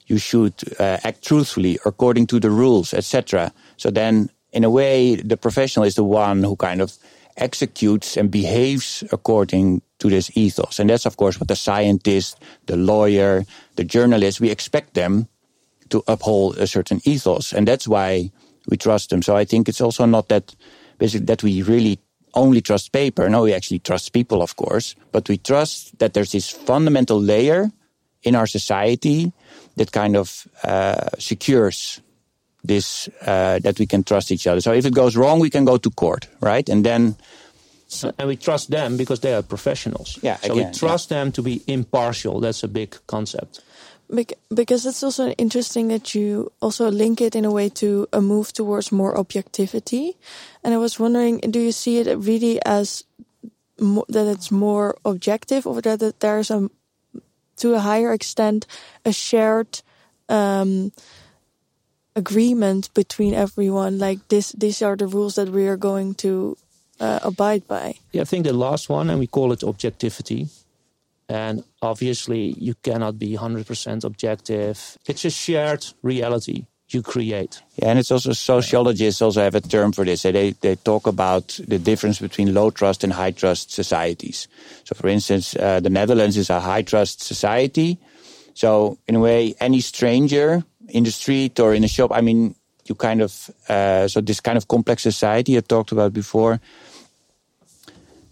You 0.07 0.19
should 0.19 0.55
uh, 0.79 0.99
act 1.05 1.25
truthfully 1.25 1.79
according 1.85 2.27
to 2.29 2.41
the 2.41 2.51
rules, 2.51 2.93
etc. 2.93 3.53
So 3.77 3.91
then 3.91 4.31
in 4.53 4.65
a 4.65 4.71
way, 4.71 5.17
the 5.17 5.37
professional 5.37 5.87
is 5.87 5.95
the 5.95 6.05
one 6.05 6.43
who 6.43 6.57
kind 6.57 6.81
of 6.81 6.93
executes 7.37 8.17
and 8.17 8.31
behaves 8.31 9.03
according 9.13 9.81
to 9.99 10.11
this 10.11 10.31
ethos. 10.37 10.79
And 10.79 10.91
that's, 10.91 11.07
of 11.07 11.17
course, 11.17 11.41
what 11.41 11.49
the 11.49 11.57
scientist, 11.57 12.39
the 12.67 12.77
lawyer, 12.77 13.45
the 13.77 13.85
journalist, 13.85 14.41
we 14.41 14.51
expect 14.51 14.95
them 14.95 15.29
to 15.89 16.03
uphold 16.07 16.59
a 16.59 16.67
certain 16.67 17.01
ethos. 17.05 17.53
And 17.53 17.67
that's 17.67 17.89
why 17.89 18.31
we 18.69 18.77
trust 18.77 19.11
them. 19.11 19.23
So 19.23 19.37
I 19.37 19.45
think 19.45 19.69
it's 19.69 19.81
also 19.81 20.05
not 20.05 20.29
that 20.29 20.55
basically 20.99 21.27
that 21.27 21.43
we 21.43 21.63
really 21.63 21.99
only 22.35 22.61
trust 22.61 22.93
paper. 22.93 23.29
No, 23.29 23.43
we 23.43 23.53
actually 23.53 23.81
trust 23.81 24.13
people, 24.13 24.43
of 24.43 24.57
course, 24.57 24.95
but 25.13 25.29
we 25.29 25.39
trust 25.39 25.99
that 25.99 26.15
there's 26.15 26.33
this 26.33 26.51
fundamental 26.51 27.21
layer 27.21 27.71
in 28.23 28.35
our 28.35 28.47
society 28.47 29.33
that 29.77 29.93
kind 29.93 30.17
of 30.17 30.47
uh, 30.65 31.09
secures 31.19 32.01
this 32.65 33.09
uh, 33.27 33.59
that 33.61 33.79
we 33.79 33.87
can 33.87 34.05
trust 34.05 34.31
each 34.31 34.47
other. 34.47 34.61
So 34.61 34.73
if 34.73 34.87
it 34.87 34.95
goes 34.95 35.17
wrong, 35.17 35.41
we 35.41 35.51
can 35.51 35.65
go 35.65 35.77
to 35.77 35.91
court, 35.91 36.29
right? 36.41 36.69
And 36.69 36.85
then. 36.85 37.17
So, 37.89 38.13
and 38.19 38.29
we 38.29 38.37
trust 38.37 38.71
them 38.71 38.97
because 38.97 39.21
they 39.21 39.35
are 39.35 39.43
professionals. 39.43 40.19
Yeah, 40.23 40.37
so 40.37 40.53
again, 40.53 40.69
we 40.69 40.79
trust 40.79 41.11
yeah. 41.11 41.19
them 41.19 41.33
to 41.33 41.43
be 41.43 41.63
impartial. 41.67 42.41
That's 42.41 42.63
a 42.63 42.69
big 42.69 42.97
concept. 43.07 43.61
Because 44.55 44.85
it's 44.85 45.03
also 45.03 45.31
interesting 45.39 45.89
that 45.89 46.15
you 46.15 46.53
also 46.61 46.91
link 46.91 47.21
it 47.21 47.35
in 47.35 47.45
a 47.45 47.51
way 47.51 47.71
to 47.71 48.07
a 48.13 48.21
move 48.21 48.53
towards 48.53 48.93
more 48.93 49.17
objectivity. 49.17 50.17
And 50.63 50.75
I 50.75 50.77
was 50.77 51.01
wondering, 51.01 51.39
do 51.39 51.59
you 51.59 51.73
see 51.73 51.99
it 51.99 52.19
really 52.19 52.61
as 52.65 53.05
that 53.79 54.27
it's 54.27 54.51
more 54.51 54.97
objective, 55.05 55.67
or 55.67 55.81
that 55.81 56.21
there's 56.21 56.51
a 56.51 56.69
to 57.57 57.75
a 57.75 57.81
higher 57.81 58.13
extent 58.13 58.67
a 59.05 59.13
shared 59.13 59.83
um, 60.29 60.93
agreement 62.15 62.93
between 62.95 63.35
everyone? 63.35 63.99
Like 63.99 64.29
this, 64.29 64.53
these 64.53 64.83
are 64.83 64.97
the 64.97 65.07
rules 65.07 65.35
that 65.37 65.49
we 65.49 65.67
are 65.69 65.79
going 65.79 66.15
to 66.17 66.57
uh, 67.01 67.21
abide 67.23 67.67
by. 67.67 67.95
Yeah, 68.13 68.23
I 68.23 68.25
think 68.27 68.45
the 68.45 68.53
last 68.53 68.91
one, 68.91 69.11
and 69.11 69.19
we 69.19 69.27
call 69.27 69.53
it 69.53 69.65
objectivity. 69.65 70.49
And 71.29 71.65
obviously, 71.83 72.55
you 72.59 72.75
cannot 72.83 73.19
be 73.19 73.37
100% 73.37 74.05
objective. 74.05 74.97
It's 75.07 75.25
a 75.25 75.31
shared 75.31 75.85
reality 76.03 76.67
you 76.89 77.03
create. 77.03 77.63
Yeah, 77.77 77.91
and 77.91 77.99
it's 77.99 78.11
also 78.11 78.33
sociologists 78.33 79.23
also 79.23 79.43
have 79.43 79.55
a 79.55 79.61
term 79.61 79.93
for 79.93 80.05
this. 80.05 80.23
They 80.23 80.51
they 80.61 80.77
talk 80.77 81.07
about 81.07 81.59
the 81.67 81.79
difference 81.79 82.19
between 82.19 82.55
low 82.55 82.71
trust 82.71 83.05
and 83.05 83.13
high 83.13 83.31
trust 83.31 83.73
societies. 83.73 84.49
So, 84.85 84.95
for 84.95 85.09
instance, 85.09 85.57
uh, 85.57 85.81
the 85.81 85.91
Netherlands 85.91 86.37
is 86.37 86.51
a 86.51 86.61
high 86.61 86.83
trust 86.83 87.23
society. 87.23 87.99
So, 88.55 88.99
in 89.09 89.17
a 89.17 89.21
way, 89.21 89.55
any 89.61 89.81
stranger 89.81 90.63
in 90.89 91.05
the 91.05 91.11
street 91.11 91.59
or 91.61 91.75
in 91.75 91.85
a 91.85 91.89
shop, 91.89 92.11
I 92.13 92.21
mean, 92.21 92.55
you 92.85 92.95
kind 92.95 93.23
of 93.23 93.51
uh, 93.69 94.09
so 94.09 94.21
this 94.21 94.41
kind 94.41 94.59
of 94.59 94.69
complex 94.69 95.03
society 95.03 95.57
I 95.57 95.61
talked 95.61 95.93
about 95.93 96.13
before 96.13 96.61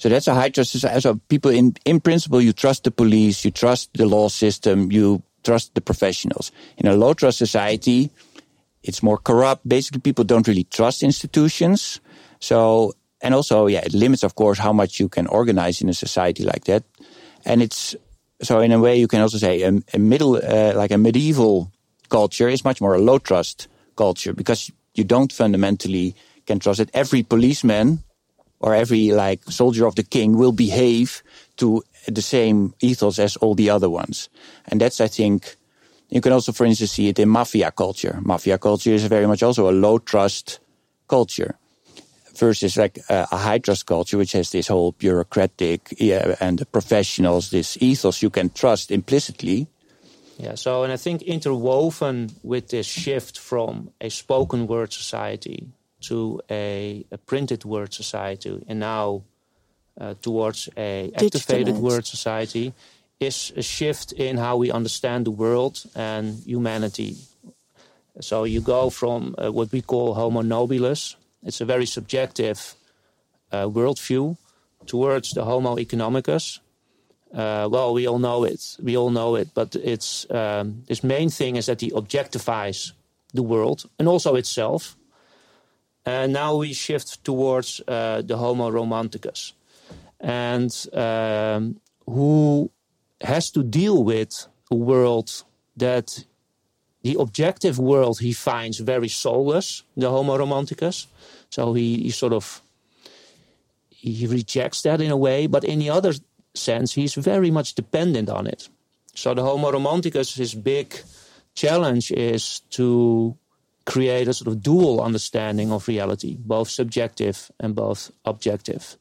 so 0.01 0.09
that's 0.09 0.27
a 0.29 0.35
high 0.35 0.49
trust 0.49 0.73
society. 0.73 1.03
So 1.03 1.21
people 1.29 1.51
in, 1.51 1.77
in 1.85 2.01
principle, 2.01 2.41
you 2.41 2.55
trust 2.55 2.85
the 2.85 2.91
police, 2.91 3.45
you 3.45 3.51
trust 3.51 3.91
the 3.93 4.07
law 4.07 4.29
system, 4.29 4.91
you 4.91 5.23
trust 5.45 5.75
the 5.75 5.83
professionals. 5.83 6.53
In 6.79 6.89
a 6.89 6.95
low 6.95 7.13
trust 7.13 7.37
society, 7.37 8.11
it's 8.83 9.03
more 9.03 9.19
corrupt. 9.19 9.69
Basically, 9.69 10.01
people 10.01 10.25
don't 10.25 10.49
really 10.49 10.65
trust 10.65 11.03
institutions. 11.03 12.01
So, 12.39 12.95
and 13.21 13.35
also, 13.35 13.67
yeah, 13.67 13.81
it 13.85 13.93
limits, 13.93 14.23
of 14.23 14.37
course, 14.37 14.59
how 14.59 14.73
much 14.73 15.01
you 15.01 15.11
can 15.11 15.27
organize 15.27 15.83
in 15.83 15.91
a 15.91 15.95
society 15.95 16.45
like 16.45 16.65
that. 16.65 16.83
And 17.45 17.61
it's, 17.61 17.95
so 18.41 18.61
in 18.61 18.73
a 18.73 18.81
way, 18.81 18.97
you 18.97 19.07
can 19.07 19.21
also 19.21 19.37
say 19.37 19.61
a, 19.61 19.83
a 19.93 19.99
middle, 19.99 20.37
uh, 20.37 20.73
like 20.75 20.93
a 20.93 20.99
medieval 20.99 21.71
culture 22.09 22.49
is 22.49 22.65
much 22.65 22.81
more 22.81 22.95
a 22.95 22.99
low 22.99 23.19
trust 23.19 23.69
culture 23.97 24.33
because 24.33 24.73
you 24.95 25.05
don't 25.05 25.31
fundamentally 25.31 26.15
can 26.47 26.59
trust 26.59 26.79
that 26.79 26.89
every 26.95 27.23
policeman 27.23 28.03
or 28.61 28.75
every 28.75 29.11
like 29.11 29.42
soldier 29.51 29.87
of 29.87 29.94
the 29.96 30.03
king 30.03 30.37
will 30.37 30.53
behave 30.53 31.23
to 31.57 31.83
the 32.07 32.23
same 32.23 32.75
ethos 32.81 33.18
as 33.18 33.37
all 33.37 33.55
the 33.55 33.70
other 33.70 33.90
ones. 33.90 34.29
And 34.68 34.81
that's, 34.81 35.01
I 35.01 35.09
think, 35.09 35.57
you 36.11 36.20
can 36.20 36.33
also, 36.33 36.53
for 36.53 36.66
instance, 36.66 36.92
see 36.92 37.09
it 37.09 37.18
in 37.18 37.29
mafia 37.29 37.70
culture. 37.70 38.18
Mafia 38.23 38.59
culture 38.59 38.90
is 38.90 39.05
very 39.05 39.27
much 39.27 39.42
also 39.42 39.70
a 39.70 39.73
low 39.73 39.99
trust 39.99 40.61
culture 41.09 41.57
versus 42.37 42.77
like 42.77 42.99
a, 43.09 43.29
a 43.33 43.37
high 43.37 43.59
trust 43.59 43.87
culture, 43.87 44.18
which 44.18 44.33
has 44.33 44.51
this 44.51 44.68
whole 44.68 44.92
bureaucratic 44.92 45.94
yeah, 45.99 46.37
and 46.40 46.59
the 46.59 46.66
professionals, 46.66 47.51
this 47.51 47.79
ethos 47.81 48.23
you 48.23 48.31
can 48.31 48.51
trust 48.51 48.90
implicitly. 48.90 49.68
Yeah, 50.38 50.55
so, 50.55 50.85
and 50.85 50.92
I 50.92 50.96
think 50.96 51.23
interwoven 51.23 52.31
with 52.42 52.68
this 52.68 52.87
shift 52.87 53.38
from 53.38 53.90
a 54.01 54.09
spoken 54.09 54.66
word 54.66 54.92
society 54.92 55.68
to 56.03 56.41
a, 56.51 57.05
a 57.11 57.19
printed 57.19 57.65
word 57.65 57.93
society 57.93 58.65
and 58.69 58.81
now 58.81 59.23
uh, 60.01 60.15
towards 60.23 60.69
a 60.77 61.13
activated 61.15 61.77
word 61.77 62.07
society 62.07 62.73
is 63.19 63.53
a 63.57 63.63
shift 63.63 64.13
in 64.13 64.39
how 64.39 64.57
we 64.57 64.71
understand 64.71 65.27
the 65.27 65.31
world 65.31 65.83
and 65.95 66.43
humanity. 66.45 67.17
So 68.21 68.45
you 68.45 68.61
go 68.61 68.91
from 68.91 69.35
uh, 69.37 69.53
what 69.53 69.73
we 69.73 69.83
call 69.83 70.15
Homo 70.15 70.43
nobilis, 70.43 71.17
it's 71.43 71.61
a 71.61 71.65
very 71.65 71.87
subjective 71.87 72.75
uh, 73.53 73.65
worldview, 73.65 74.37
towards 74.87 75.33
the 75.33 75.45
Homo 75.45 75.77
economicus. 75.77 76.61
Uh, 77.33 77.69
well, 77.71 77.95
we 77.95 78.09
all 78.09 78.19
know 78.19 78.45
it. 78.45 78.77
We 78.83 78.97
all 78.97 79.11
know 79.11 79.37
it, 79.37 79.49
but 79.55 79.77
it's 79.77 80.27
um, 80.31 80.83
this 80.87 81.05
main 81.05 81.31
thing 81.31 81.57
is 81.57 81.67
that 81.67 81.81
he 81.81 81.91
objectifies 81.91 82.93
the 83.33 83.43
world 83.43 83.89
and 83.99 84.09
also 84.09 84.35
itself 84.35 84.97
now 86.07 86.57
we 86.57 86.73
shift 86.73 87.23
towards 87.25 87.81
uh, 87.87 88.23
the 88.23 88.37
Homo 88.37 88.71
romanticus, 88.71 89.53
and 90.21 90.71
um, 90.93 91.81
who 92.07 92.71
has 93.21 93.51
to 93.51 93.63
deal 93.63 94.03
with 94.03 94.47
a 94.71 94.75
world 94.75 95.45
that 95.77 96.25
the 97.03 97.17
objective 97.19 97.79
world 97.79 98.21
he 98.21 98.33
finds 98.33 98.79
very 98.79 99.09
soulless, 99.09 99.83
the 99.97 100.11
Homo 100.11 100.37
romanticus. 100.37 101.07
So 101.51 101.75
he, 101.75 102.03
he 102.03 102.11
sort 102.11 102.33
of 102.33 102.61
he 103.89 104.27
rejects 104.27 104.83
that 104.83 105.01
in 105.01 105.11
a 105.11 105.17
way, 105.17 105.47
but 105.47 105.65
in 105.65 105.79
the 105.79 105.91
other 105.91 106.15
sense, 106.55 106.95
he's 106.95 107.15
very 107.15 107.51
much 107.51 107.75
dependent 107.75 108.29
on 108.29 108.47
it. 108.47 108.69
So 109.15 109.35
the 109.35 109.43
Homo 109.43 109.71
romanticus, 109.73 110.37
his 110.37 110.55
big 110.55 110.95
challenge 111.55 112.11
is 112.13 112.61
to 112.71 113.37
create 113.85 114.29
a 114.29 114.35
sort 114.35 114.49
of 114.49 114.62
dual 114.62 115.01
understanding 115.01 115.73
of 115.73 115.88
reality, 115.88 116.37
both 116.38 116.69
subjective 116.69 117.51
and 117.59 117.75
both 117.75 118.11
objective. 118.25 118.97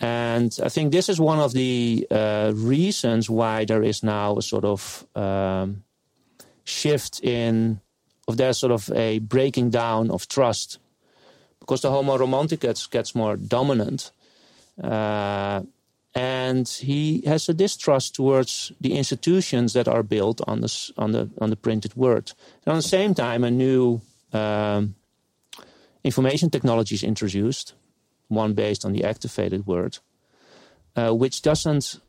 And 0.00 0.56
I 0.62 0.68
think 0.68 0.90
this 0.90 1.08
is 1.08 1.20
one 1.20 1.38
of 1.38 1.52
the 1.52 2.06
uh, 2.10 2.52
reasons 2.54 3.30
why 3.30 3.64
there 3.64 3.84
is 3.84 4.02
now 4.02 4.36
a 4.36 4.42
sort 4.42 4.64
of 4.64 5.06
um, 5.14 5.84
shift 6.64 7.20
in, 7.22 7.80
of 8.26 8.36
there's 8.36 8.58
sort 8.58 8.72
of 8.72 8.90
a 8.90 9.20
breaking 9.20 9.70
down 9.70 10.10
of 10.10 10.26
trust, 10.26 10.78
because 11.60 11.82
the 11.82 11.90
Homo 11.90 12.18
romanticus 12.18 12.90
gets 12.90 13.14
more 13.14 13.36
dominant. 13.36 14.10
Uh, 14.82 15.62
and 16.14 16.68
he 16.68 17.22
has 17.26 17.48
a 17.48 17.54
distrust 17.54 18.14
towards 18.14 18.72
the 18.80 18.94
institutions 18.94 19.72
that 19.72 19.88
are 19.88 20.02
built 20.02 20.40
on 20.46 20.60
the 20.60 20.92
on 20.98 21.12
the 21.12 21.30
on 21.40 21.50
the 21.50 21.56
printed 21.56 21.94
word. 21.96 22.32
And 22.66 22.74
at 22.74 22.82
the 22.82 22.88
same 22.88 23.14
time, 23.14 23.44
a 23.44 23.50
new 23.50 24.00
um, 24.32 24.94
information 26.04 26.50
technology 26.50 26.94
is 26.94 27.02
introduced, 27.02 27.74
one 28.28 28.52
based 28.52 28.84
on 28.84 28.92
the 28.92 29.04
activated 29.04 29.66
word, 29.66 29.98
uh, 30.96 31.14
which 31.14 31.40
doesn't 31.40 32.00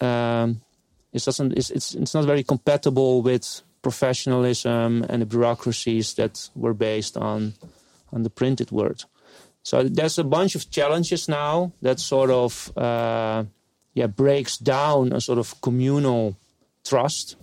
um, 0.00 0.62
it 1.12 1.24
doesn't 1.24 1.52
it's, 1.52 1.70
it's 1.70 1.94
it's 1.94 2.14
not 2.14 2.24
very 2.24 2.42
compatible 2.42 3.20
with 3.22 3.62
professionalism 3.82 5.04
and 5.08 5.22
the 5.22 5.26
bureaucracies 5.26 6.14
that 6.14 6.48
were 6.54 6.74
based 6.74 7.16
on 7.16 7.52
on 8.12 8.22
the 8.22 8.30
printed 8.30 8.70
word. 8.70 9.04
So 9.66 9.82
there's 9.82 10.16
a 10.16 10.22
bunch 10.22 10.54
of 10.54 10.70
challenges 10.70 11.28
now 11.28 11.72
that 11.82 11.98
sort 11.98 12.30
of 12.30 12.70
uh, 12.78 13.42
yeah 13.94 14.06
breaks 14.06 14.58
down 14.58 15.12
a 15.12 15.20
sort 15.20 15.40
of 15.40 15.60
communal 15.60 16.36
trust. 16.84 17.34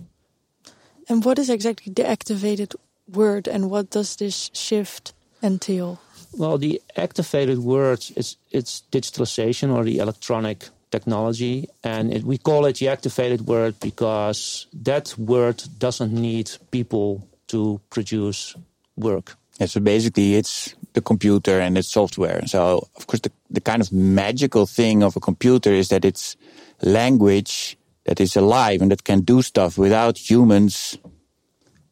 And 1.06 1.22
what 1.22 1.38
is 1.38 1.50
exactly 1.50 1.92
the 1.92 2.08
activated 2.08 2.72
word, 3.12 3.46
and 3.46 3.68
what 3.68 3.90
does 3.90 4.16
this 4.16 4.50
shift 4.54 5.12
entail? 5.42 6.00
Well, 6.32 6.56
the 6.56 6.80
activated 6.96 7.58
word 7.58 8.02
is 8.16 8.38
it's 8.50 8.84
digitalization 8.90 9.70
or 9.70 9.84
the 9.84 9.98
electronic 9.98 10.70
technology, 10.90 11.68
and 11.82 12.10
it, 12.10 12.24
we 12.24 12.38
call 12.38 12.64
it 12.64 12.78
the 12.78 12.88
activated 12.88 13.46
word 13.46 13.74
because 13.80 14.66
that 14.72 15.14
word 15.18 15.62
doesn't 15.78 16.12
need 16.14 16.50
people 16.70 17.28
to 17.48 17.82
produce 17.90 18.56
work. 18.96 19.36
Yeah, 19.60 19.66
so 19.66 19.80
basically, 19.80 20.36
it's 20.36 20.74
the 20.94 21.02
computer 21.02 21.60
and 21.60 21.76
its 21.76 21.88
software. 21.88 22.46
So, 22.46 22.88
of 22.96 23.06
course, 23.06 23.20
the, 23.20 23.32
the 23.50 23.60
kind 23.60 23.82
of 23.82 23.92
magical 23.92 24.66
thing 24.66 25.02
of 25.02 25.16
a 25.16 25.20
computer 25.20 25.72
is 25.72 25.88
that 25.88 26.04
it's 26.04 26.36
language 26.82 27.76
that 28.04 28.20
is 28.20 28.36
alive 28.36 28.80
and 28.80 28.90
that 28.90 29.04
can 29.04 29.20
do 29.20 29.42
stuff 29.42 29.76
without 29.76 30.18
humans 30.18 30.96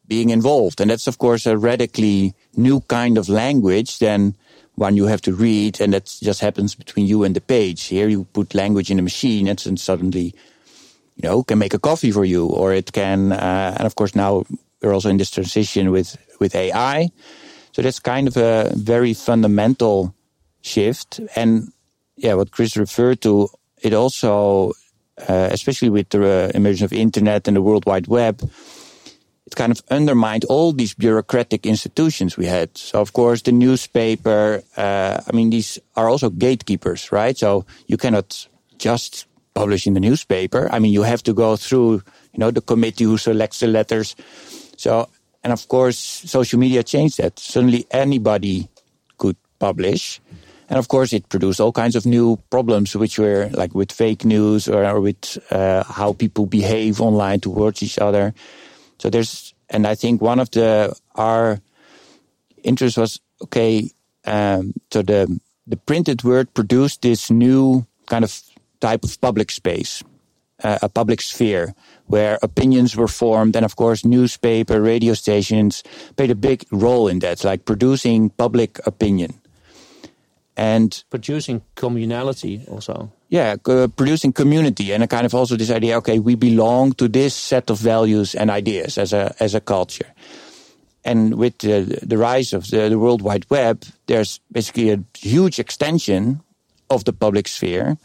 being 0.07 0.29
involved. 0.29 0.81
And 0.81 0.89
that's, 0.89 1.07
of 1.07 1.17
course, 1.17 1.45
a 1.45 1.57
radically 1.57 2.33
new 2.55 2.81
kind 2.81 3.17
of 3.17 3.29
language 3.29 3.99
than 3.99 4.35
one 4.75 4.95
you 4.95 5.05
have 5.05 5.21
to 5.21 5.33
read, 5.33 5.79
and 5.79 5.93
that 5.93 6.05
just 6.21 6.41
happens 6.41 6.75
between 6.75 7.05
you 7.05 7.23
and 7.23 7.35
the 7.35 7.41
page. 7.41 7.83
Here, 7.83 8.07
you 8.07 8.25
put 8.33 8.55
language 8.55 8.89
in 8.89 8.99
a 8.99 9.03
machine, 9.03 9.47
and 9.47 9.79
suddenly, 9.79 10.33
you 11.15 11.23
know, 11.23 11.43
can 11.43 11.59
make 11.59 11.75
a 11.75 11.79
coffee 11.79 12.11
for 12.11 12.25
you, 12.25 12.47
or 12.47 12.73
it 12.73 12.91
can. 12.91 13.31
Uh, 13.31 13.75
and 13.77 13.85
of 13.85 13.95
course, 13.95 14.15
now 14.15 14.45
we're 14.81 14.93
also 14.93 15.09
in 15.09 15.17
this 15.17 15.29
transition 15.29 15.91
with 15.91 16.17
with 16.39 16.55
AI. 16.55 17.09
So 17.73 17.81
that's 17.81 17.99
kind 17.99 18.27
of 18.27 18.37
a 18.37 18.71
very 18.75 19.13
fundamental 19.13 20.13
shift. 20.61 21.19
And 21.35 21.71
yeah, 22.15 22.35
what 22.35 22.51
Chris 22.51 22.77
referred 22.77 23.21
to, 23.21 23.49
it 23.81 23.93
also, 23.93 24.73
uh, 25.27 25.49
especially 25.51 25.89
with 25.89 26.09
the 26.09 26.23
uh, 26.23 26.51
emergence 26.53 26.91
of 26.91 26.93
internet 26.93 27.47
and 27.47 27.57
the 27.57 27.61
World 27.61 27.85
Wide 27.85 28.07
Web, 28.07 28.47
it 29.45 29.55
kind 29.55 29.71
of 29.71 29.81
undermined 29.89 30.45
all 30.45 30.71
these 30.71 30.93
bureaucratic 30.93 31.65
institutions 31.65 32.37
we 32.37 32.45
had. 32.45 32.77
So, 32.77 33.01
of 33.01 33.13
course, 33.13 33.41
the 33.41 33.51
newspaper, 33.51 34.63
uh, 34.77 35.21
I 35.27 35.31
mean, 35.35 35.49
these 35.49 35.79
are 35.95 36.07
also 36.07 36.29
gatekeepers, 36.29 37.11
right? 37.11 37.37
So 37.37 37.65
you 37.87 37.97
cannot 37.97 38.47
just 38.77 39.25
publish 39.55 39.87
in 39.87 39.93
the 39.93 39.99
newspaper. 39.99 40.69
I 40.71 40.79
mean, 40.79 40.93
you 40.93 41.03
have 41.03 41.23
to 41.23 41.33
go 41.33 41.55
through, 41.55 42.03
you 42.33 42.39
know, 42.39 42.51
the 42.51 42.61
committee 42.61 43.03
who 43.03 43.17
selects 43.17 43.59
the 43.59 43.67
letters. 43.67 44.15
So, 44.77 45.09
and 45.43 45.51
of 45.51 45.67
course, 45.67 45.97
social 45.97 46.59
media 46.59 46.83
changed 46.83 47.17
that. 47.17 47.37
Suddenly 47.37 47.85
anybody 47.91 48.69
could 49.17 49.35
publish. 49.59 50.21
And 50.69 50.79
of 50.79 50.87
course, 50.87 51.11
it 51.13 51.27
produced 51.29 51.59
all 51.59 51.71
kinds 51.71 51.95
of 51.95 52.05
new 52.05 52.37
problems, 52.49 52.95
which 52.95 53.19
were 53.19 53.49
like 53.51 53.75
with 53.75 53.91
fake 53.91 54.23
news 54.23 54.67
or, 54.67 54.85
or 54.85 55.01
with 55.01 55.37
uh, 55.51 55.83
how 55.83 56.13
people 56.13 56.45
behave 56.45 57.01
online 57.01 57.41
towards 57.41 57.83
each 57.83 57.99
other. 57.99 58.33
So 58.97 59.09
there's, 59.09 59.53
and 59.69 59.85
I 59.85 59.95
think 59.95 60.21
one 60.21 60.39
of 60.39 60.49
the 60.51 60.95
our 61.15 61.59
interest 62.63 62.97
was 62.97 63.19
okay. 63.43 63.91
Um, 64.25 64.73
so 64.91 65.01
the 65.01 65.27
the 65.67 65.77
printed 65.77 66.23
word 66.23 66.53
produced 66.53 67.01
this 67.01 67.29
new 67.29 67.85
kind 68.07 68.23
of 68.23 68.41
type 68.79 69.03
of 69.03 69.19
public 69.19 69.51
space, 69.51 70.03
uh, 70.63 70.79
a 70.81 70.89
public 70.89 71.21
sphere 71.21 71.75
where 72.07 72.37
opinions 72.41 72.95
were 72.95 73.07
formed, 73.07 73.55
and 73.55 73.65
of 73.65 73.75
course, 73.75 74.05
newspaper, 74.05 74.81
radio 74.81 75.13
stations 75.13 75.83
played 76.15 76.31
a 76.31 76.35
big 76.35 76.65
role 76.71 77.07
in 77.07 77.19
that, 77.19 77.43
like 77.43 77.65
producing 77.65 78.29
public 78.29 78.79
opinion. 78.85 79.33
And 80.55 81.03
producing 81.09 81.61
communality 81.75 82.69
also. 82.69 83.11
Yeah 83.29 83.55
uh, 83.65 83.87
producing 83.87 84.31
community 84.31 84.93
and 84.93 85.03
a 85.03 85.07
kind 85.07 85.25
of 85.25 85.33
also 85.33 85.55
this 85.55 85.71
idea 85.71 85.97
okay 85.97 86.19
we 86.19 86.35
belong 86.35 86.93
to 86.93 87.07
this 87.07 87.33
set 87.33 87.71
of 87.71 87.79
values 87.79 88.35
and 88.35 88.51
ideas 88.51 88.99
as 88.99 89.13
a 89.13 89.33
as 89.39 89.55
a 89.55 89.59
culture. 89.59 90.13
And 91.05 91.35
with 91.35 91.57
the, 91.57 91.99
the 92.01 92.17
rise 92.17 92.53
of 92.53 92.69
the, 92.69 92.87
the 92.87 92.99
world 92.99 93.23
wide 93.23 93.47
web 93.49 93.83
there's 94.05 94.39
basically 94.51 94.91
a 94.91 95.03
huge 95.17 95.57
extension 95.57 96.43
of 96.91 97.03
the 97.05 97.13
public 97.13 97.47
sphere 97.47 97.97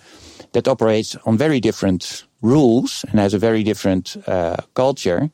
that 0.53 0.67
operates 0.67 1.17
on 1.27 1.37
very 1.37 1.61
different 1.61 2.25
rules 2.40 3.05
and 3.11 3.20
has 3.20 3.35
a 3.35 3.38
very 3.38 3.62
different 3.62 4.16
uh, 4.27 4.57
culture 4.74 5.31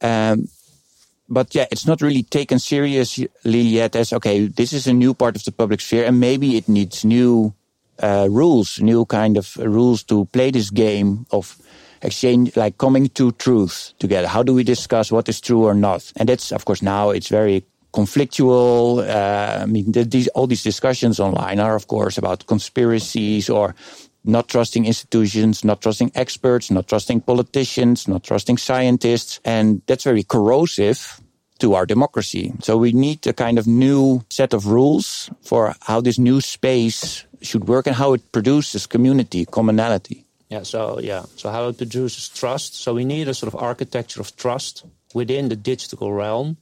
um, 0.00 0.48
but 1.30 1.54
yeah, 1.54 1.66
it's 1.70 1.86
not 1.86 2.02
really 2.02 2.24
taken 2.24 2.58
seriously 2.58 3.28
yet 3.44 3.94
as 3.94 4.12
okay, 4.12 4.46
this 4.46 4.72
is 4.72 4.86
a 4.86 4.92
new 4.92 5.14
part 5.14 5.36
of 5.36 5.44
the 5.44 5.52
public 5.52 5.80
sphere, 5.80 6.04
and 6.04 6.18
maybe 6.18 6.56
it 6.56 6.68
needs 6.68 7.04
new 7.04 7.54
uh, 8.00 8.26
rules, 8.28 8.80
new 8.80 9.04
kind 9.06 9.36
of 9.36 9.56
rules 9.56 10.02
to 10.04 10.24
play 10.26 10.50
this 10.50 10.70
game 10.70 11.26
of 11.30 11.56
exchange, 12.02 12.56
like 12.56 12.78
coming 12.78 13.08
to 13.10 13.30
truth 13.32 13.92
together. 13.98 14.26
How 14.26 14.42
do 14.42 14.54
we 14.54 14.64
discuss 14.64 15.12
what 15.12 15.28
is 15.28 15.40
true 15.40 15.64
or 15.64 15.74
not? 15.74 16.12
And 16.16 16.28
that's 16.28 16.50
of 16.50 16.64
course 16.64 16.82
now 16.82 17.10
it's 17.10 17.28
very 17.28 17.64
conflictual. 17.92 19.06
Uh, 19.06 19.62
I 19.62 19.66
mean, 19.66 19.92
the, 19.92 20.04
these, 20.04 20.28
all 20.28 20.48
these 20.48 20.64
discussions 20.64 21.20
online 21.20 21.60
are 21.60 21.76
of 21.76 21.86
course 21.86 22.18
about 22.18 22.46
conspiracies 22.46 23.48
or 23.48 23.76
not 24.24 24.48
trusting 24.48 24.84
institutions, 24.84 25.64
not 25.64 25.80
trusting 25.80 26.12
experts, 26.14 26.70
not 26.70 26.88
trusting 26.88 27.20
politicians, 27.22 28.06
not 28.06 28.22
trusting 28.22 28.58
scientists. 28.58 29.40
And 29.44 29.82
that's 29.86 30.04
very 30.04 30.22
corrosive 30.22 31.20
to 31.60 31.74
our 31.74 31.86
democracy. 31.86 32.52
So 32.60 32.76
we 32.76 32.92
need 32.92 33.26
a 33.26 33.32
kind 33.32 33.58
of 33.58 33.66
new 33.66 34.22
set 34.30 34.52
of 34.52 34.66
rules 34.66 35.30
for 35.42 35.74
how 35.80 36.00
this 36.00 36.18
new 36.18 36.40
space 36.40 37.24
should 37.42 37.68
work 37.68 37.86
and 37.86 37.96
how 37.96 38.12
it 38.14 38.32
produces 38.32 38.86
community, 38.86 39.44
commonality. 39.44 40.24
Yeah, 40.48 40.64
so 40.64 40.98
yeah, 40.98 41.24
so 41.36 41.50
how 41.50 41.68
it 41.68 41.78
produces 41.78 42.28
trust. 42.28 42.74
So 42.74 42.92
we 42.94 43.04
need 43.04 43.28
a 43.28 43.34
sort 43.34 43.54
of 43.54 43.60
architecture 43.60 44.20
of 44.20 44.34
trust 44.36 44.84
within 45.14 45.48
the 45.48 45.56
digital 45.56 46.12
realm. 46.12 46.56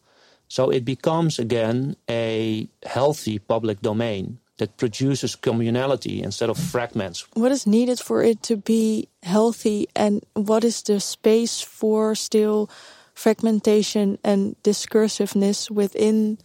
So 0.48 0.70
it 0.70 0.84
becomes 0.84 1.38
again 1.38 1.96
a 2.08 2.68
healthy 2.84 3.38
public 3.38 3.80
domain 3.80 4.38
that 4.58 4.76
produces 4.76 5.36
communality 5.36 6.22
instead 6.22 6.50
of 6.50 6.58
fragments. 6.58 7.26
What 7.34 7.52
is 7.52 7.66
needed 7.66 7.98
for 7.98 8.22
it 8.22 8.42
to 8.42 8.56
be 8.56 9.08
healthy, 9.22 9.88
and 9.94 10.24
what 10.34 10.64
is 10.64 10.82
the 10.82 11.00
space 11.00 11.60
for 11.60 12.14
still 12.14 12.68
fragmentation 13.14 14.18
and 14.22 14.54
discursiveness 14.62 15.70
within 15.70 16.38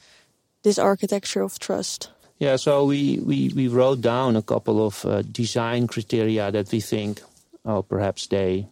this 0.64 0.80
architecture 0.80 1.42
of 1.42 1.60
trust? 1.60 2.10
Yeah, 2.40 2.56
so 2.58 2.86
we, 2.86 3.20
we, 3.20 3.52
we 3.56 3.68
wrote 3.68 4.02
down 4.02 4.36
a 4.36 4.42
couple 4.42 4.86
of 4.86 5.06
uh, 5.06 5.22
design 5.22 5.88
criteria 5.88 6.52
that 6.52 6.72
we 6.72 6.82
think, 6.82 7.22
oh, 7.64 7.84
perhaps 7.84 8.28
they, 8.28 8.68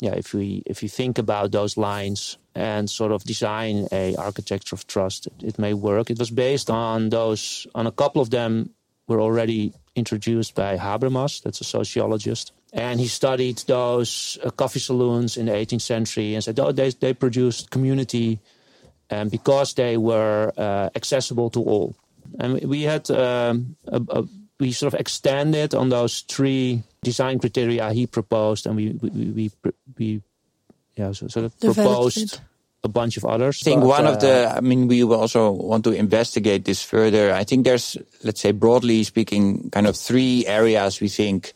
yeah, 0.00 0.14
if 0.14 0.34
we 0.34 0.62
if 0.66 0.82
you 0.82 0.88
think 0.88 1.18
about 1.18 1.52
those 1.52 1.76
lines, 1.76 2.36
and 2.54 2.88
sort 2.88 3.12
of 3.12 3.24
design 3.24 3.88
a 3.90 4.14
architecture 4.16 4.74
of 4.74 4.86
trust. 4.86 5.28
It 5.42 5.58
may 5.58 5.74
work. 5.74 6.10
It 6.10 6.18
was 6.18 6.30
based 6.30 6.70
on 6.70 7.10
those, 7.10 7.66
on 7.74 7.86
a 7.86 7.92
couple 7.92 8.22
of 8.22 8.30
them 8.30 8.70
were 9.08 9.20
already 9.20 9.72
introduced 9.96 10.54
by 10.54 10.76
Habermas, 10.76 11.42
that's 11.42 11.60
a 11.60 11.64
sociologist. 11.64 12.52
And 12.72 12.98
he 12.98 13.06
studied 13.06 13.58
those 13.58 14.38
uh, 14.42 14.50
coffee 14.50 14.80
saloons 14.80 15.36
in 15.36 15.46
the 15.46 15.52
18th 15.52 15.82
century 15.82 16.34
and 16.34 16.42
said, 16.42 16.58
oh, 16.58 16.72
they, 16.72 16.90
they 16.90 17.14
produced 17.14 17.70
community 17.70 18.40
and 19.10 19.30
because 19.30 19.74
they 19.74 19.96
were 19.96 20.52
uh, 20.56 20.90
accessible 20.96 21.50
to 21.50 21.62
all. 21.62 21.94
And 22.40 22.60
we 22.62 22.82
had, 22.82 23.08
um, 23.10 23.76
a, 23.86 24.02
a, 24.08 24.24
we 24.58 24.72
sort 24.72 24.94
of 24.94 25.00
extended 25.00 25.74
on 25.74 25.88
those 25.90 26.20
three 26.22 26.82
design 27.02 27.38
criteria 27.38 27.92
he 27.92 28.06
proposed 28.06 28.66
and 28.66 28.76
we, 28.76 28.90
we, 28.92 29.10
we, 29.10 29.50
we 29.98 30.22
yeah, 30.96 31.12
so, 31.12 31.28
so 31.28 31.48
proposed 31.60 32.40
a 32.84 32.88
bunch 32.88 33.16
of 33.16 33.24
others. 33.24 33.60
I 33.62 33.64
think 33.64 33.80
but, 33.80 33.88
one 33.88 34.06
uh, 34.06 34.12
of 34.12 34.20
the, 34.20 34.52
I 34.56 34.60
mean, 34.60 34.88
we 34.88 35.02
also 35.02 35.50
want 35.50 35.84
to 35.84 35.92
investigate 35.92 36.64
this 36.64 36.82
further. 36.82 37.32
I 37.32 37.44
think 37.44 37.64
there's, 37.64 37.96
let's 38.22 38.40
say, 38.40 38.52
broadly 38.52 39.02
speaking, 39.04 39.70
kind 39.70 39.86
of 39.86 39.96
three 39.96 40.46
areas 40.46 41.00
we 41.00 41.08
think 41.08 41.52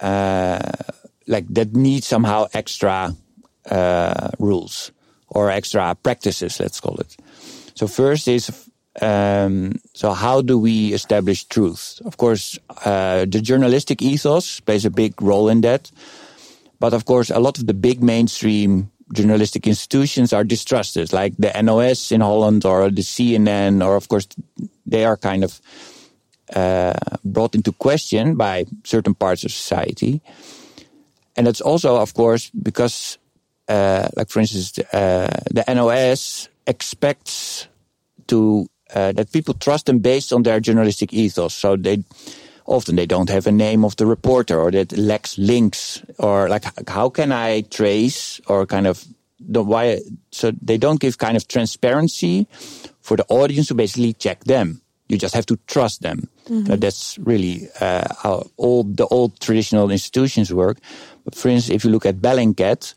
uh, 0.00 0.60
like 1.26 1.46
that 1.48 1.74
need 1.74 2.04
somehow 2.04 2.46
extra 2.52 3.14
uh, 3.70 4.28
rules 4.38 4.92
or 5.28 5.50
extra 5.50 5.94
practices, 5.94 6.60
let's 6.60 6.80
call 6.80 6.96
it. 6.96 7.16
So 7.74 7.88
first 7.88 8.28
is 8.28 8.68
um, 9.00 9.80
so 9.94 10.12
how 10.12 10.42
do 10.42 10.58
we 10.58 10.92
establish 10.92 11.44
truth? 11.44 12.00
Of 12.04 12.16
course, 12.16 12.58
uh, 12.84 13.24
the 13.24 13.40
journalistic 13.40 14.02
ethos 14.02 14.60
plays 14.60 14.84
a 14.84 14.90
big 14.90 15.20
role 15.20 15.48
in 15.48 15.62
that. 15.62 15.90
But 16.84 16.92
of 16.92 17.06
course, 17.06 17.30
a 17.30 17.38
lot 17.38 17.56
of 17.56 17.66
the 17.66 17.72
big 17.72 18.02
mainstream 18.02 18.90
journalistic 19.14 19.66
institutions 19.66 20.34
are 20.34 20.44
distrusted, 20.44 21.14
like 21.14 21.32
the 21.38 21.50
NOS 21.62 22.12
in 22.12 22.20
Holland 22.20 22.66
or 22.66 22.90
the 22.90 23.00
CNN, 23.00 23.82
or 23.82 23.96
of 23.96 24.08
course, 24.08 24.28
they 24.84 25.06
are 25.06 25.16
kind 25.16 25.44
of 25.44 25.62
uh, 26.54 26.92
brought 27.24 27.54
into 27.54 27.72
question 27.72 28.36
by 28.36 28.66
certain 28.84 29.14
parts 29.14 29.44
of 29.44 29.50
society. 29.50 30.20
And 31.36 31.46
that's 31.46 31.62
also, 31.62 31.96
of 31.96 32.12
course, 32.12 32.50
because, 32.50 33.16
uh, 33.66 34.08
like 34.14 34.28
for 34.28 34.40
instance, 34.40 34.78
uh, 34.92 35.40
the 35.50 35.64
NOS 35.66 36.50
expects 36.66 37.66
to 38.26 38.66
uh, 38.94 39.12
that 39.12 39.32
people 39.32 39.54
trust 39.54 39.86
them 39.86 40.00
based 40.00 40.34
on 40.34 40.42
their 40.42 40.60
journalistic 40.60 41.14
ethos. 41.14 41.54
So 41.54 41.76
they 41.76 42.04
often 42.66 42.96
they 42.96 43.06
don't 43.06 43.28
have 43.28 43.46
a 43.46 43.52
name 43.52 43.84
of 43.84 43.96
the 43.96 44.06
reporter 44.06 44.60
or 44.60 44.70
that 44.70 44.96
lacks 44.96 45.38
links 45.38 46.02
or 46.18 46.48
like 46.48 46.64
how 46.88 47.08
can 47.08 47.32
I 47.32 47.62
trace 47.62 48.40
or 48.46 48.66
kind 48.66 48.86
of 48.86 49.04
the 49.40 49.62
why 49.62 50.00
so 50.30 50.52
they 50.62 50.78
don't 50.78 51.00
give 51.00 51.18
kind 51.18 51.36
of 51.36 51.46
transparency 51.48 52.46
for 53.00 53.16
the 53.16 53.26
audience 53.28 53.68
to 53.68 53.74
basically 53.74 54.14
check 54.14 54.44
them. 54.44 54.80
You 55.08 55.18
just 55.18 55.34
have 55.34 55.46
to 55.46 55.58
trust 55.66 56.02
them. 56.02 56.28
Mm-hmm. 56.46 56.74
that's 56.76 57.16
really 57.20 57.68
uh, 57.80 58.04
how 58.22 58.50
all 58.58 58.84
the 58.84 59.06
old 59.06 59.40
traditional 59.40 59.90
institutions 59.90 60.52
work. 60.52 60.76
But 61.24 61.34
for 61.34 61.48
instance, 61.48 61.74
if 61.74 61.84
you 61.84 61.90
look 61.90 62.04
at 62.04 62.16
Bellingcat, 62.16 62.92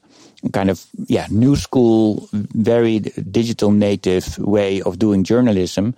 kind 0.52 0.70
of 0.70 0.86
yeah 1.08 1.28
new 1.32 1.56
school, 1.56 2.28
very 2.34 3.00
digital 3.00 3.72
native 3.72 4.38
way 4.38 4.82
of 4.82 5.00
doing 5.00 5.24
journalism 5.24 5.96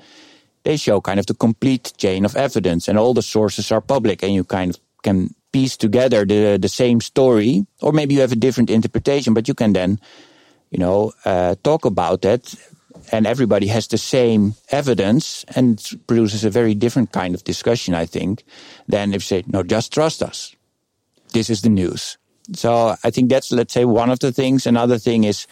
they 0.63 0.77
show 0.77 1.01
kind 1.01 1.19
of 1.19 1.25
the 1.25 1.33
complete 1.33 1.93
chain 1.97 2.25
of 2.25 2.35
evidence 2.35 2.87
and 2.87 2.97
all 2.97 3.13
the 3.13 3.21
sources 3.21 3.71
are 3.71 3.81
public 3.81 4.23
and 4.23 4.33
you 4.33 4.43
kind 4.43 4.71
of 4.71 4.79
can 5.03 5.33
piece 5.51 5.77
together 5.77 6.25
the, 6.25 6.57
the 6.57 6.69
same 6.69 7.01
story 7.01 7.65
or 7.81 7.91
maybe 7.91 8.13
you 8.13 8.21
have 8.21 8.31
a 8.31 8.35
different 8.35 8.69
interpretation, 8.69 9.33
but 9.33 9.47
you 9.47 9.53
can 9.53 9.73
then, 9.73 9.99
you 10.69 10.77
know, 10.77 11.11
uh, 11.25 11.55
talk 11.63 11.85
about 11.85 12.21
that 12.21 12.53
and 13.11 13.25
everybody 13.25 13.67
has 13.67 13.87
the 13.87 13.97
same 13.97 14.53
evidence 14.69 15.45
and 15.55 15.81
produces 16.07 16.43
a 16.43 16.49
very 16.49 16.75
different 16.75 17.11
kind 17.11 17.33
of 17.33 17.43
discussion, 17.43 17.93
I 17.93 18.05
think, 18.05 18.43
than 18.87 19.13
if 19.13 19.23
you 19.23 19.37
say, 19.37 19.43
no, 19.47 19.63
just 19.63 19.93
trust 19.93 20.21
us. 20.21 20.55
This 21.33 21.49
is 21.49 21.61
the 21.61 21.69
news. 21.69 22.17
So 22.53 22.95
I 23.03 23.09
think 23.11 23.29
that's, 23.29 23.51
let's 23.51 23.73
say, 23.73 23.85
one 23.85 24.09
of 24.09 24.19
the 24.19 24.31
things. 24.31 24.65
Another 24.65 24.97
thing 24.97 25.23
is 25.23 25.47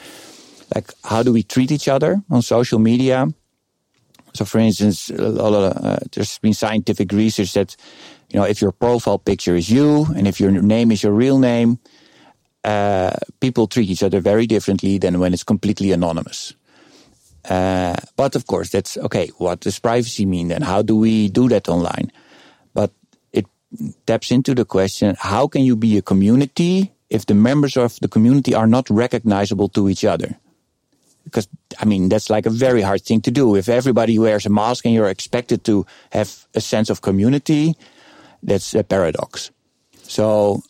like, 0.76 0.92
how 1.04 1.24
do 1.24 1.32
we 1.32 1.44
treat 1.44 1.72
each 1.72 1.88
other 1.88 2.22
on 2.30 2.42
social 2.42 2.80
media? 2.80 3.28
So, 4.38 4.46
for 4.46 4.60
instance, 4.60 5.10
uh, 5.10 5.98
there's 6.14 6.38
been 6.38 6.54
scientific 6.54 7.12
research 7.12 7.54
that, 7.54 7.76
you 8.30 8.40
know, 8.40 8.46
if 8.46 8.62
your 8.62 8.72
profile 8.72 9.18
picture 9.18 9.56
is 9.56 9.68
you 9.68 10.06
and 10.16 10.28
if 10.28 10.40
your 10.40 10.52
name 10.52 10.92
is 10.92 11.02
your 11.02 11.14
real 11.14 11.40
name, 11.40 11.80
uh, 12.64 13.16
people 13.40 13.66
treat 13.66 13.90
each 13.90 14.04
other 14.04 14.20
very 14.20 14.46
differently 14.46 15.00
than 15.00 15.20
when 15.20 15.34
it's 15.34 15.44
completely 15.44 15.92
anonymous. 15.92 16.54
Uh, 17.50 17.96
but 18.16 18.36
of 18.36 18.46
course, 18.46 18.70
that's 18.70 18.96
okay. 18.98 19.30
What 19.40 19.62
does 19.62 19.80
privacy 19.80 20.28
mean 20.28 20.50
then? 20.50 20.62
How 20.62 20.84
do 20.84 20.96
we 20.96 21.30
do 21.30 21.50
that 21.50 21.68
online? 21.68 22.12
But 22.76 22.92
it 23.34 23.48
taps 24.06 24.30
into 24.30 24.54
the 24.54 24.66
question 24.66 25.16
how 25.18 25.48
can 25.48 25.64
you 25.64 25.76
be 25.76 25.98
a 25.98 26.04
community 26.04 26.94
if 27.10 27.26
the 27.26 27.34
members 27.34 27.76
of 27.76 27.98
the 28.02 28.08
community 28.08 28.54
are 28.54 28.68
not 28.68 28.88
recognizable 28.92 29.70
to 29.70 29.90
each 29.90 30.06
other? 30.06 30.38
Because, 31.28 31.48
I 31.80 31.86
mean, 31.86 32.10
that's 32.10 32.30
like 32.30 32.46
a 32.46 32.50
very 32.50 32.82
hard 32.82 33.02
thing 33.02 33.22
to 33.22 33.32
do. 33.32 33.56
If 33.56 33.70
everybody 33.70 34.18
wears 34.18 34.46
a 34.46 34.50
mask 34.50 34.86
and 34.86 34.94
you're 34.94 35.10
expected 35.10 35.64
to 35.66 35.86
have 36.12 36.48
a 36.56 36.62
sense 36.62 36.90
of 36.90 37.02
community, 37.02 37.76
that's 38.42 38.74
a 38.74 38.84
paradox. 38.84 39.52
So, 40.04 40.62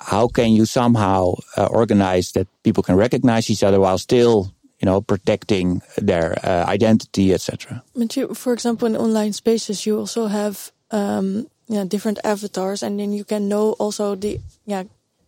how 0.00 0.28
can 0.28 0.52
you 0.52 0.64
somehow 0.64 1.34
uh, 1.56 1.66
organize 1.66 2.32
that 2.32 2.48
people 2.62 2.82
can 2.82 2.96
recognize 2.96 3.50
each 3.50 3.62
other 3.62 3.78
while 3.78 3.98
still 3.98 4.52
you 4.80 4.86
know, 4.86 5.00
protecting 5.00 5.82
their 5.98 6.38
uh, 6.42 6.64
identity, 6.64 7.34
etc. 7.34 7.82
But 7.94 8.16
you, 8.16 8.34
for 8.34 8.52
example, 8.52 8.88
in 8.88 8.96
online 8.96 9.34
spaces, 9.34 9.84
you 9.84 9.98
also 9.98 10.26
have 10.26 10.72
um, 10.90 11.46
different 11.88 12.18
avatars, 12.24 12.82
and 12.82 12.98
then 12.98 13.12
you 13.12 13.24
can 13.24 13.48
know 13.48 13.72
also 13.72 14.14
the 14.14 14.40
yeah 14.64 14.84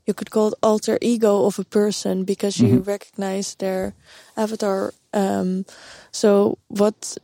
you 0.07 0.15
could 0.15 0.31
call 0.31 0.49
it 0.49 0.55
alter 0.63 0.99
ego 1.01 1.45
of 1.45 1.59
a 1.59 1.65
person 1.65 2.25
because 2.25 2.63
you 2.63 2.69
mm 2.69 2.79
-hmm. 2.79 2.87
recognize 2.87 3.57
their 3.57 3.93
avatar. 4.35 4.93
Um, 5.11 5.65
so, 6.11 6.59
what 6.67 7.17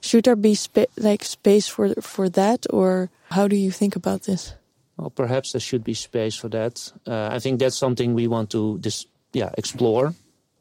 should 0.00 0.24
there 0.24 0.36
be 0.36 0.54
spa 0.54 0.84
like 0.94 1.24
space 1.24 1.70
for 1.70 1.92
for 2.00 2.30
that, 2.30 2.72
or 2.72 3.08
how 3.30 3.48
do 3.48 3.56
you 3.56 3.72
think 3.72 3.96
about 3.96 4.22
this? 4.22 4.54
Well, 4.96 5.10
perhaps 5.10 5.50
there 5.50 5.62
should 5.62 5.84
be 5.84 5.94
space 5.94 6.38
for 6.38 6.50
that. 6.50 6.92
Uh, 7.06 7.36
I 7.36 7.40
think 7.40 7.60
that's 7.60 7.78
something 7.78 8.14
we 8.14 8.28
want 8.28 8.50
to 8.50 8.78
just 8.80 9.08
yeah 9.32 9.50
explore 9.56 10.14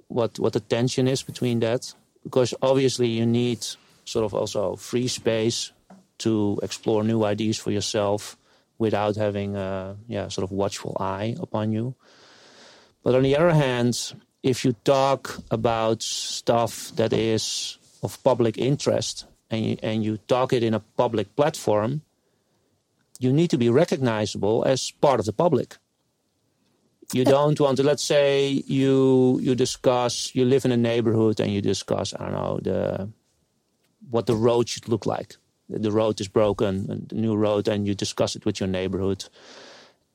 what 0.08 0.40
what 0.40 0.54
the 0.54 0.60
tension 0.60 1.08
is 1.08 1.24
between 1.24 1.60
that 1.60 1.96
because 2.24 2.56
obviously 2.60 3.08
you 3.08 3.26
need 3.26 3.60
sort 4.04 4.26
of 4.26 4.34
also 4.34 4.76
free 4.76 5.08
space 5.08 5.72
to 6.18 6.60
explore 6.62 7.04
new 7.04 7.24
ideas 7.24 7.58
for 7.58 7.72
yourself 7.72 8.38
without 8.78 9.16
having 9.16 9.56
a 9.56 9.96
yeah 10.08 10.28
sort 10.28 10.44
of 10.44 10.52
watchful 10.52 10.96
eye 11.00 11.36
upon 11.40 11.72
you. 11.72 11.96
But 13.04 13.16
on 13.16 13.24
the 13.24 13.36
other 13.36 13.54
hand 13.54 14.14
if 14.44 14.64
you 14.64 14.74
talk 14.84 15.40
about 15.52 16.02
stuff 16.04 16.96
that 16.96 17.12
is 17.12 17.78
of 18.04 18.22
public 18.24 18.58
interest 18.58 19.26
and 19.50 19.66
you, 19.66 19.78
and 19.82 20.04
you 20.04 20.18
talk 20.28 20.54
it 20.54 20.64
in 20.64 20.74
a 20.74 20.80
public 20.80 21.36
platform 21.36 22.02
you 23.20 23.34
need 23.34 23.50
to 23.50 23.58
be 23.58 23.70
recognizable 23.70 24.64
as 24.66 24.92
part 24.92 25.20
of 25.20 25.26
the 25.26 25.34
public. 25.34 25.78
You 27.14 27.24
don't 27.24 27.60
want 27.60 27.78
to 27.78 27.84
let's 27.84 28.04
say 28.04 28.50
you 28.68 29.40
you 29.42 29.56
discuss 29.56 30.36
you 30.36 30.44
live 30.44 30.66
in 30.66 30.72
a 30.72 30.78
neighborhood 30.78 31.40
and 31.40 31.54
you 31.54 31.62
discuss 31.62 32.14
i 32.14 32.26
don't 32.26 32.34
know 32.34 32.60
the 32.62 33.10
what 34.10 34.26
the 34.26 34.36
road 34.36 34.68
should 34.68 34.90
look 34.90 35.06
like 35.06 35.38
the 35.70 35.92
road 35.92 36.20
is 36.22 36.28
broken 36.28 37.08
the 37.10 37.16
new 37.16 37.36
road 37.36 37.68
and 37.68 37.88
you 37.88 37.94
discuss 37.94 38.36
it 38.36 38.46
with 38.46 38.60
your 38.60 38.70
neighborhood. 38.70 39.26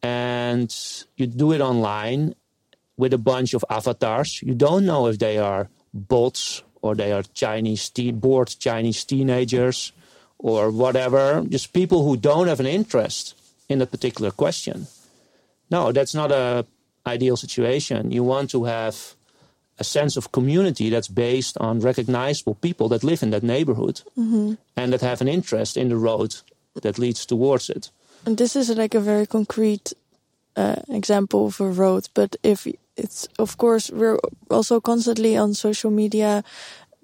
And 0.03 0.75
you 1.17 1.27
do 1.27 1.53
it 1.53 1.61
online 1.61 2.35
with 2.97 3.13
a 3.13 3.19
bunch 3.19 3.55
of 3.55 3.65
avatars. 3.71 4.43
You 4.43 4.55
don't 4.55 4.85
know 4.85 5.07
if 5.07 5.19
they 5.19 5.39
are 5.39 5.69
bots 5.95 6.63
or 6.81 6.95
they 6.95 7.13
are 7.13 7.23
chinese 7.35 7.91
bored 8.15 8.55
chinese 8.59 9.05
teenagers 9.05 9.93
or 10.39 10.71
whatever. 10.71 11.45
Just 11.49 11.73
people 11.73 12.05
who 12.05 12.17
don't 12.17 12.49
have 12.49 12.61
an 12.61 12.67
interest 12.67 13.35
in 13.69 13.81
a 13.81 13.87
particular 13.87 14.31
question. 14.31 14.87
No 15.71 15.93
that's 15.93 16.15
not 16.15 16.33
a 16.33 16.67
ideal 17.07 17.37
situation. 17.37 18.11
You 18.11 18.25
want 18.25 18.51
to 18.51 18.65
have 18.65 19.15
a 19.83 19.85
sense 19.85 20.17
of 20.17 20.31
community 20.31 20.91
that's 20.91 21.11
based 21.11 21.59
on 21.59 21.81
recognizable 21.81 22.55
people 22.55 22.89
that 22.89 23.03
live 23.03 23.23
in 23.23 23.31
that 23.31 23.43
neighborhood 23.43 24.01
mm-hmm. 24.17 24.55
and 24.77 24.93
that 24.93 25.03
have 25.03 25.21
an 25.21 25.29
interest 25.29 25.77
in 25.77 25.89
the 25.89 25.97
road 25.97 26.35
that 26.83 26.99
leads 26.99 27.27
towards 27.27 27.69
it. 27.69 27.91
And 28.25 28.39
this 28.39 28.55
is 28.55 28.71
like 28.71 28.95
a 28.95 29.01
very 29.01 29.27
concrete 29.27 29.93
uh, 30.57 30.77
example 30.89 31.47
of 31.47 31.61
a 31.61 31.67
road, 31.67 32.09
but 32.15 32.37
if 32.43 32.67
it's 32.97 33.29
of 33.39 33.57
course 33.57 33.91
we're 33.91 34.19
also 34.51 34.81
constantly 34.81 35.37
on 35.37 35.55
social 35.55 35.91
media 35.91 36.45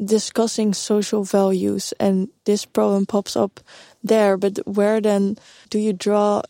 discussing 0.04 0.74
social 0.74 1.24
values 1.24 1.94
and 1.98 2.28
this 2.44 2.64
problem 2.66 3.06
pops 3.06 3.36
up 3.36 3.60
there 4.04 4.36
but 4.36 4.58
where 4.66 5.00
then 5.00 5.36
do 5.70 5.78
you 5.78 5.92
draw 5.92 6.42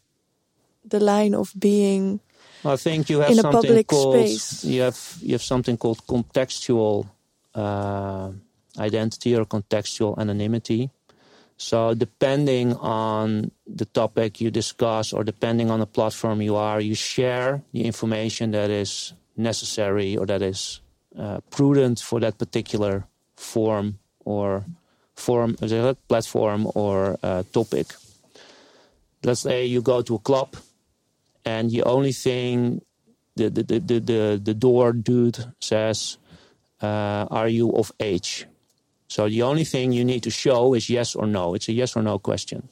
the 0.84 1.00
line 1.00 1.34
of 1.34 1.52
being 1.58 2.20
I 2.64 2.76
think 2.76 3.08
you 3.10 3.20
have 3.20 3.30
in 3.30 3.38
a 3.38 3.42
something 3.42 3.62
public 3.62 3.86
called 3.86 4.14
space. 4.14 4.64
you 4.64 4.82
have 4.82 4.98
you 5.20 5.32
have 5.32 5.42
something 5.42 5.76
called 5.76 6.04
contextual 6.06 7.06
uh, 7.54 8.30
identity 8.78 9.36
or 9.36 9.44
contextual 9.44 10.18
anonymity. 10.18 10.90
So 11.56 11.94
depending 11.94 12.74
on 12.76 13.50
the 13.66 13.84
topic 13.84 14.40
you 14.40 14.50
discuss 14.50 15.12
or 15.12 15.24
depending 15.24 15.70
on 15.70 15.80
the 15.80 15.86
platform 15.86 16.40
you 16.40 16.54
are, 16.54 16.80
you 16.80 16.94
share 16.94 17.62
the 17.72 17.84
information 17.84 18.52
that 18.52 18.70
is 18.70 19.12
necessary 19.36 20.16
or 20.16 20.26
that 20.26 20.42
is 20.42 20.80
uh, 21.18 21.40
prudent 21.50 21.98
for 22.00 22.20
that 22.20 22.38
particular 22.38 23.06
form 23.36 23.98
or 24.24 24.64
form 25.16 25.56
platform 26.08 26.70
or 26.74 27.18
uh, 27.22 27.42
topic. 27.52 27.86
Let's 29.24 29.40
say 29.40 29.66
you 29.66 29.82
go 29.82 30.02
to 30.02 30.14
a 30.14 30.18
club 30.20 30.54
and 31.44 31.70
the 31.70 31.82
only 31.84 32.12
thing 32.12 32.82
the 33.36 33.50
the 33.50 33.62
the 33.62 34.00
the, 34.00 34.40
the 34.42 34.54
door 34.54 34.92
dude 34.92 35.52
says, 35.60 36.18
uh, 36.82 37.26
"Are 37.30 37.48
you 37.48 37.72
of 37.72 37.92
age?" 38.00 38.46
So 39.08 39.28
the 39.28 39.42
only 39.42 39.64
thing 39.64 39.92
you 39.92 40.04
need 40.04 40.22
to 40.24 40.30
show 40.30 40.74
is 40.74 40.90
yes 40.90 41.14
or 41.14 41.26
no. 41.26 41.54
It's 41.54 41.68
a 41.68 41.72
yes 41.72 41.96
or 41.96 42.02
no 42.02 42.18
question. 42.18 42.68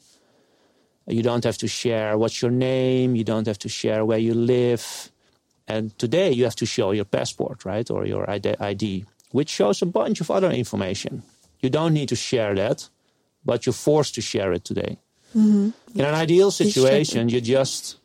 You 1.06 1.22
don't 1.22 1.44
have 1.44 1.56
to 1.58 1.68
share 1.68 2.18
what's 2.18 2.42
your 2.42 2.50
name. 2.50 3.16
You 3.16 3.24
don't 3.24 3.46
have 3.46 3.58
to 3.60 3.68
share 3.68 4.04
where 4.04 4.18
you 4.18 4.34
live. 4.34 5.10
And 5.68 5.96
today 5.98 6.32
you 6.32 6.44
have 6.44 6.56
to 6.56 6.66
show 6.66 6.90
your 6.92 7.04
passport, 7.04 7.64
right, 7.64 7.90
or 7.90 8.06
your 8.06 8.28
ID, 8.28 9.06
which 9.30 9.48
shows 9.48 9.82
a 9.82 9.86
bunch 9.86 10.20
of 10.20 10.30
other 10.30 10.50
information. 10.50 11.22
You 11.60 11.70
don't 11.70 11.94
need 11.94 12.08
to 12.10 12.16
share 12.16 12.54
that, 12.54 12.88
but 13.44 13.66
you're 13.66 13.72
forced 13.72 14.14
to 14.16 14.20
share 14.20 14.52
it 14.52 14.64
today. 14.64 14.98
Mm-hmm. 15.34 15.98
In 15.98 16.04
an 16.04 16.14
ideal 16.14 16.50
situation, 16.50 17.28
you 17.28 17.40
just 17.40 17.96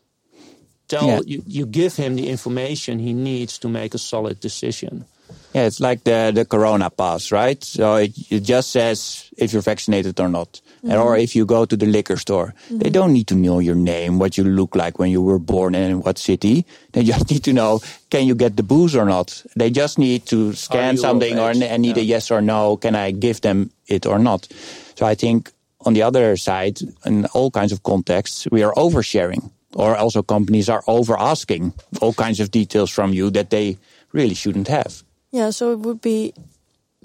tell 0.92 1.08
yeah. 1.08 1.20
you, 1.26 1.44
you 1.48 1.66
give 1.66 1.96
him 1.96 2.16
the 2.16 2.28
information 2.28 3.00
he 3.00 3.14
needs 3.14 3.58
to 3.60 3.68
make 3.70 3.94
a 3.94 3.98
solid 3.98 4.40
decision. 4.40 5.06
Yeah, 5.54 5.68
it's 5.68 5.80
like 5.80 6.04
the 6.04 6.32
the 6.34 6.46
Corona 6.46 6.90
pass, 6.90 7.32
right? 7.32 7.62
So 7.64 7.96
it, 7.96 8.12
it 8.30 8.44
just 8.44 8.72
says 8.72 9.28
if 9.38 9.52
you're 9.52 9.62
vaccinated 9.62 10.20
or 10.20 10.30
not, 10.30 10.62
mm-hmm. 10.84 11.00
or 11.00 11.18
if 11.18 11.36
you 11.36 11.46
go 11.46 11.66
to 11.66 11.76
the 11.76 11.86
liquor 11.86 12.18
store. 12.18 12.54
Mm-hmm. 12.66 12.78
They 12.80 12.90
don't 12.90 13.12
need 13.12 13.28
to 13.28 13.36
know 13.36 13.60
your 13.60 13.76
name, 13.76 14.20
what 14.20 14.38
you 14.38 14.44
look 14.44 14.76
like 14.76 15.00
when 15.00 15.12
you 15.12 15.22
were 15.22 15.40
born, 15.40 15.76
and 15.76 15.92
in 15.92 16.02
what 16.02 16.18
city. 16.18 16.66
They 16.92 17.04
just 17.04 17.30
need 17.32 17.44
to 17.44 17.54
know 17.54 17.80
can 18.10 18.28
you 18.28 18.36
get 18.36 18.56
the 18.56 18.64
booze 18.64 18.96
or 18.96 19.06
not. 19.06 19.44
They 19.56 19.70
just 19.72 20.00
need 20.00 20.26
to 20.28 20.54
scan 20.54 20.98
something 20.98 21.40
or 21.40 21.52
and 21.52 21.82
need 21.82 21.98
yeah. 21.98 22.04
a 22.04 22.12
yes 22.16 22.32
or 22.32 22.42
no. 22.42 22.78
Can 22.78 22.96
I 22.96 23.12
give 23.12 23.42
them 23.42 23.72
it 23.88 24.06
or 24.06 24.20
not? 24.20 24.48
So 24.96 25.06
I 25.06 25.16
think 25.16 25.52
on 25.86 25.94
the 25.94 26.04
other 26.04 26.38
side, 26.38 26.80
in 27.06 27.26
all 27.34 27.52
kinds 27.52 27.72
of 27.72 27.84
contexts, 27.84 28.48
we 28.52 28.64
are 28.64 28.74
oversharing 28.76 29.52
or 29.76 29.96
also 29.96 30.22
companies 30.22 30.70
are 30.70 30.84
over 30.88 31.18
asking 31.20 31.74
all 32.02 32.14
kinds 32.14 32.40
of 32.40 32.52
details 32.52 32.90
from 32.90 33.14
you 33.14 33.30
that 33.32 33.50
they 33.50 33.78
really 34.12 34.36
shouldn't 34.36 34.68
have. 34.68 35.04
Yeah, 35.32 35.52
so 35.52 35.72
it 35.72 35.80
would 35.80 36.02
be 36.02 36.34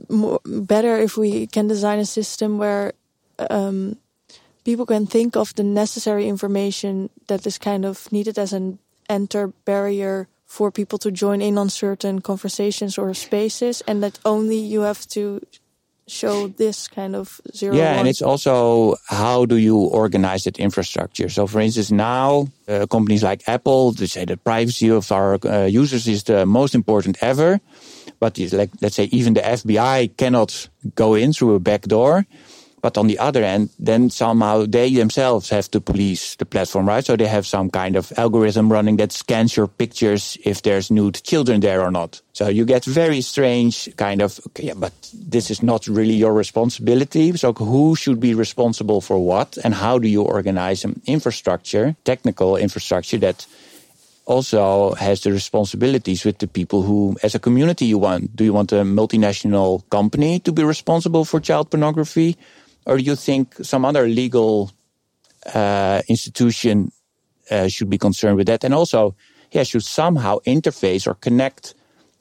more, 0.08 0.40
better 0.44 0.96
if 0.96 1.16
we 1.16 1.46
can 1.46 1.68
design 1.68 1.98
a 1.98 2.06
system 2.06 2.58
where 2.58 2.92
um, 3.50 3.96
people 4.64 4.86
can 4.86 5.06
think 5.06 5.36
of 5.36 5.54
the 5.54 5.62
necessary 5.62 6.28
information 6.28 7.08
that 7.28 7.46
is 7.46 7.58
kind 7.58 7.84
of 7.84 8.10
needed 8.10 8.38
as 8.38 8.52
an 8.52 8.78
enter 9.08 9.48
barrier 9.64 10.28
for 10.46 10.70
people 10.70 10.98
to 10.98 11.10
join 11.10 11.40
in 11.40 11.58
on 11.58 11.68
certain 11.68 12.20
conversations 12.20 12.98
or 12.98 13.14
spaces, 13.14 13.82
and 13.86 14.02
that 14.02 14.18
only 14.24 14.58
you 14.58 14.80
have 14.82 15.06
to 15.08 15.40
show 16.08 16.48
this 16.48 16.88
kind 16.88 17.16
of 17.16 17.40
zero. 17.54 17.74
Yeah, 17.74 17.90
one. 17.90 17.98
and 18.00 18.08
it's 18.08 18.22
also 18.22 18.96
how 19.08 19.44
do 19.44 19.56
you 19.56 19.76
organize 19.76 20.44
that 20.44 20.58
infrastructure? 20.58 21.28
So, 21.28 21.46
for 21.46 21.60
instance, 21.60 21.90
now 21.90 22.48
uh, 22.68 22.86
companies 22.86 23.22
like 23.22 23.42
Apple 23.48 23.92
they 23.92 24.06
say 24.06 24.24
the 24.24 24.36
privacy 24.36 24.90
of 24.90 25.10
our 25.10 25.38
uh, 25.44 25.66
users 25.66 26.06
is 26.06 26.24
the 26.24 26.46
most 26.46 26.74
important 26.74 27.18
ever. 27.20 27.60
But 28.18 28.38
like 28.52 28.70
let's 28.80 28.96
say 28.96 29.04
even 29.12 29.34
the 29.34 29.42
FBI 29.42 30.16
cannot 30.16 30.68
go 30.94 31.14
in 31.14 31.32
through 31.32 31.54
a 31.54 31.60
back 31.60 31.82
door. 31.82 32.26
But 32.82 32.98
on 32.98 33.06
the 33.06 33.18
other 33.18 33.42
hand, 33.42 33.70
then 33.78 34.10
somehow 34.10 34.64
they 34.66 34.94
themselves 34.94 35.50
have 35.50 35.70
to 35.70 35.80
police 35.80 36.36
the 36.36 36.44
platform, 36.44 36.86
right? 36.86 37.04
So 37.04 37.16
they 37.16 37.26
have 37.26 37.46
some 37.46 37.70
kind 37.70 37.96
of 37.96 38.12
algorithm 38.16 38.70
running 38.70 38.96
that 38.98 39.12
scans 39.12 39.56
your 39.56 39.66
pictures 39.66 40.38
if 40.44 40.62
there's 40.62 40.90
nude 40.90 41.22
children 41.22 41.60
there 41.60 41.82
or 41.82 41.90
not. 41.90 42.20
So 42.32 42.48
you 42.48 42.64
get 42.64 42.84
very 42.84 43.22
strange 43.22 43.88
kind 43.96 44.20
of, 44.20 44.38
okay, 44.48 44.66
yeah, 44.66 44.74
but 44.76 44.92
this 45.12 45.50
is 45.50 45.62
not 45.62 45.88
really 45.88 46.14
your 46.14 46.34
responsibility. 46.34 47.36
So 47.36 47.52
who 47.54 47.96
should 47.96 48.20
be 48.20 48.34
responsible 48.34 49.00
for 49.00 49.18
what? 49.18 49.58
And 49.64 49.74
how 49.74 49.98
do 49.98 50.06
you 50.06 50.22
organize 50.22 50.84
an 50.84 51.00
infrastructure, 51.06 51.96
technical 52.04 52.56
infrastructure 52.56 53.18
that 53.18 53.46
also 54.26 54.92
has 54.94 55.20
the 55.22 55.32
responsibilities 55.32 56.24
with 56.24 56.38
the 56.38 56.48
people 56.48 56.82
who, 56.82 57.16
as 57.22 57.34
a 57.34 57.38
community, 57.38 57.86
you 57.86 57.98
want. 57.98 58.34
Do 58.36 58.44
you 58.44 58.52
want 58.52 58.72
a 58.72 58.82
multinational 58.82 59.88
company 59.88 60.40
to 60.40 60.52
be 60.52 60.64
responsible 60.64 61.24
for 61.24 61.40
child 61.40 61.70
pornography? 61.70 62.36
Or 62.86 62.98
do 62.98 63.02
you 63.02 63.16
think 63.16 63.54
some 63.62 63.84
other 63.84 64.06
legal 64.08 64.70
uh, 65.54 66.02
institution 66.08 66.92
uh, 67.50 67.68
should 67.68 67.90
be 67.90 67.98
concerned 67.98 68.36
with 68.36 68.46
that? 68.46 68.64
And 68.64 68.72
also, 68.72 69.14
yeah, 69.52 69.64
should 69.64 69.84
somehow 69.84 70.38
interface 70.46 71.06
or 71.06 71.14
connect 71.14 71.74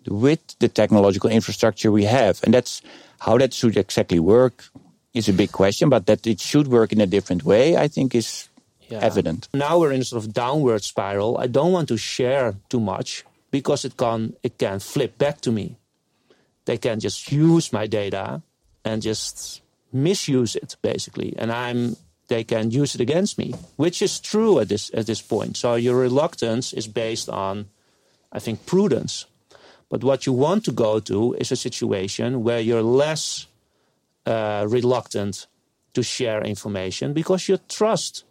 with 0.07 0.39
the 0.59 0.67
technological 0.67 1.29
infrastructure 1.29 1.91
we 1.91 2.03
have. 2.05 2.39
And 2.43 2.53
that's 2.53 2.81
how 3.19 3.37
that 3.37 3.53
should 3.53 3.77
exactly 3.77 4.19
work 4.19 4.65
is 5.13 5.29
a 5.29 5.33
big 5.33 5.51
question, 5.51 5.89
but 5.89 6.05
that 6.07 6.27
it 6.27 6.39
should 6.41 6.67
work 6.67 6.91
in 6.91 6.99
a 6.99 7.07
different 7.07 7.43
way, 7.43 7.77
I 7.77 7.87
think 7.87 8.13
is 8.13 8.49
yeah. 8.89 8.99
evident. 8.99 9.47
Now 9.53 9.79
we're 9.79 9.93
in 9.93 10.01
a 10.01 10.03
sort 10.03 10.23
of 10.23 10.33
downward 10.33 10.83
spiral. 10.83 11.37
I 11.37 11.47
don't 11.47 11.71
want 11.71 11.87
to 11.89 11.97
share 11.97 12.55
too 12.69 12.79
much 12.79 13.23
because 13.51 13.85
it 13.85 13.97
can 13.97 14.35
it 14.43 14.57
can 14.57 14.79
flip 14.79 15.17
back 15.17 15.41
to 15.41 15.51
me. 15.51 15.77
They 16.65 16.77
can 16.77 16.99
just 16.99 17.31
use 17.31 17.71
my 17.71 17.87
data 17.87 18.41
and 18.83 19.01
just 19.01 19.61
misuse 19.95 20.55
it 20.55 20.75
basically, 20.81 21.33
and 21.37 21.51
I'm 21.51 21.95
they 22.27 22.43
can 22.43 22.71
use 22.71 22.95
it 22.95 23.01
against 23.01 23.37
me, 23.37 23.53
which 23.75 24.01
is 24.01 24.19
true 24.19 24.59
at 24.59 24.69
this 24.69 24.91
at 24.93 25.05
this 25.05 25.21
point. 25.21 25.57
So 25.57 25.75
your 25.75 25.95
reluctance 25.95 26.73
is 26.73 26.87
based 26.87 27.29
on, 27.29 27.67
I 28.31 28.39
think, 28.39 28.65
prudence. 28.65 29.25
But 29.89 30.03
what 30.03 30.25
you 30.25 30.33
want 30.33 30.65
to 30.65 30.71
go 30.71 30.99
to 30.99 31.35
is 31.39 31.51
a 31.51 31.55
situation 31.55 32.43
where 32.43 32.59
you're 32.59 32.81
less 32.81 33.47
uh, 34.25 34.65
reluctant 34.67 35.47
to 35.93 36.03
share 36.03 36.41
information 36.43 37.13
because 37.13 37.47
you 37.47 37.59
trust 37.69 38.23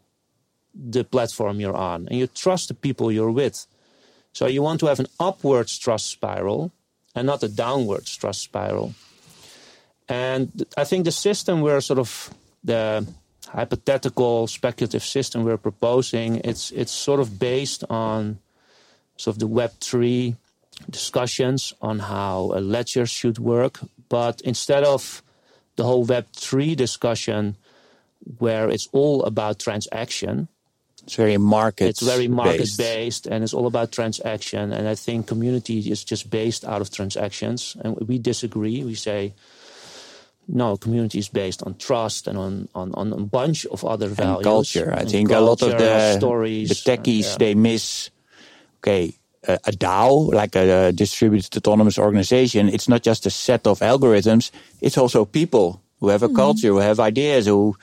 the 0.75 1.05
platform 1.05 1.61
you're 1.61 1.77
on 1.77 2.09
and 2.09 2.19
you 2.19 2.27
trust 2.27 2.69
the 2.69 2.75
people 2.75 3.13
you're 3.13 3.31
with. 3.31 3.67
So 4.33 4.47
you 4.47 4.63
want 4.63 4.81
to 4.81 4.87
have 4.87 4.99
an 4.99 5.07
upwards 5.21 5.79
trust 5.79 6.11
spiral 6.11 6.73
and 7.15 7.27
not 7.27 7.45
a 7.45 7.49
downwards 7.49 8.17
trust 8.17 8.43
spiral. 8.43 8.95
And 10.09 10.65
I 10.77 10.85
think 10.85 11.05
the 11.05 11.13
system 11.13 11.61
we're 11.61 11.81
sort 11.81 11.99
of 11.99 12.31
the 12.63 13.07
hypothetical 13.49 14.47
speculative 14.47 15.03
system 15.03 15.45
we're 15.45 15.57
proposing, 15.57 16.41
it's 16.45 16.71
it's 16.73 16.93
sort 16.93 17.21
of 17.21 17.39
based 17.39 17.85
on 17.89 18.39
sort 19.17 19.37
of 19.37 19.39
the 19.41 19.47
Web 19.47 19.73
three 19.81 20.37
discussions 20.91 21.73
on 21.81 22.01
how 22.01 22.53
a 22.55 22.61
ledger 22.61 23.07
should 23.07 23.39
work. 23.39 23.81
But 24.09 24.41
instead 24.43 24.85
of 24.85 25.23
the 25.77 25.85
whole 25.85 26.05
Web 26.05 26.27
three 26.33 26.75
discussion 26.75 27.57
where 28.39 28.71
it's 28.71 28.89
all 28.93 29.23
about 29.25 29.59
transaction. 29.59 30.49
It's 31.03 31.17
very 31.17 31.37
market. 31.37 31.89
It's 31.89 32.01
very 32.01 32.29
market 32.29 32.71
based, 32.79 33.27
and 33.27 33.45
it's 33.45 33.53
all 33.53 33.67
about 33.67 33.93
transaction. 33.93 34.73
And 34.73 34.89
I 34.89 34.95
think 34.95 35.27
community 35.27 35.79
is 35.79 36.03
just 36.03 36.31
based 36.31 36.65
out 36.65 36.81
of 36.81 36.91
transactions. 36.91 37.77
And 37.85 37.97
we 38.09 38.19
disagree. 38.19 38.83
We 38.83 38.95
say 38.95 39.35
no, 40.49 40.77
community 40.77 41.19
is 41.19 41.29
based 41.29 41.63
on 41.63 41.77
trust 41.77 42.29
and 42.29 42.39
on, 42.39 42.69
on, 42.75 42.95
on 42.95 43.13
a 43.13 43.17
bunch 43.17 43.67
of 43.67 43.85
other 43.85 44.09
values. 44.09 44.37
And 44.37 44.45
culture. 44.45 44.93
I 44.93 45.01
and 45.01 45.11
think 45.11 45.31
culture, 45.31 45.45
a 45.45 45.47
lot 45.47 45.63
of 45.63 45.79
the 45.79 46.17
stories, 46.17 46.69
the 46.69 46.75
techies 46.75 47.25
yeah. 47.25 47.37
they 47.39 47.55
miss. 47.55 48.11
Okay, 48.79 49.15
a, 49.49 49.55
a 49.55 49.73
DAO, 49.73 50.33
like 50.33 50.57
a, 50.57 50.89
a, 50.89 50.93
distributed 50.93 51.57
autonomous 51.57 51.99
organization, 51.99 52.69
it's 52.69 52.89
not 52.89 53.03
just 53.03 53.27
a 53.27 53.31
set 53.31 53.67
of 53.67 53.81
algorithms. 53.81 54.51
It's 54.81 54.99
also 54.99 55.25
people 55.25 55.81
who 56.01 56.09
have 56.09 56.23
a 56.23 56.27
mm-hmm. 56.27 56.37
culture, 56.37 56.69
who 56.69 56.79
have 56.79 57.01
ideas, 57.01 57.47
who, 57.47 57.77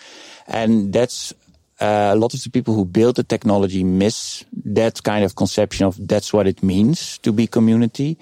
and 0.47 0.93
that's 0.93 1.33
uh, 1.79 2.11
a 2.13 2.15
lot 2.15 2.33
of 2.33 2.43
the 2.43 2.49
people 2.49 2.75
who 2.75 2.85
build 2.85 3.15
the 3.15 3.23
technology 3.23 3.83
miss 3.83 4.45
that 4.63 5.01
kind 5.01 5.25
of 5.25 5.35
conception 5.35 5.87
of 5.87 6.07
that's 6.07 6.31
what 6.31 6.45
it 6.45 6.61
means 6.61 7.17
to 7.19 7.31
be 7.31 7.47
community. 7.47 8.17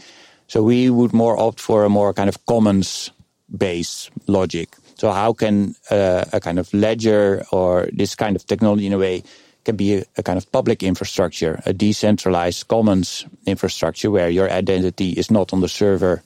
So 0.48 0.64
we 0.64 0.90
would 0.90 1.14
more 1.14 1.38
opt 1.38 1.60
for 1.60 1.84
a 1.84 1.90
more 1.90 2.14
kind 2.14 2.30
of 2.30 2.46
commons 2.46 3.12
base 3.58 4.10
logic. 4.28 4.76
So 4.96 5.12
how 5.12 5.34
can 5.34 5.76
uh, 5.90 6.26
a 6.34 6.40
kind 6.40 6.60
of 6.60 6.74
ledger 6.74 7.46
or 7.52 7.88
this 7.94 8.16
kind 8.16 8.36
of 8.36 8.46
technology 8.46 8.86
in 8.86 8.94
a 8.94 8.98
way 8.98 9.24
can 9.64 9.76
be 9.76 9.96
a, 9.96 10.04
a, 10.18 10.24
kind 10.24 10.38
of 10.38 10.52
public 10.52 10.84
infrastructure, 10.84 11.62
a 11.66 11.74
decentralized 11.74 12.68
commons 12.68 13.26
infrastructure 13.46 14.12
where 14.12 14.30
your 14.30 14.50
identity 14.52 15.12
is 15.12 15.32
not 15.32 15.54
on 15.54 15.62
the 15.62 15.68
server 15.68 16.22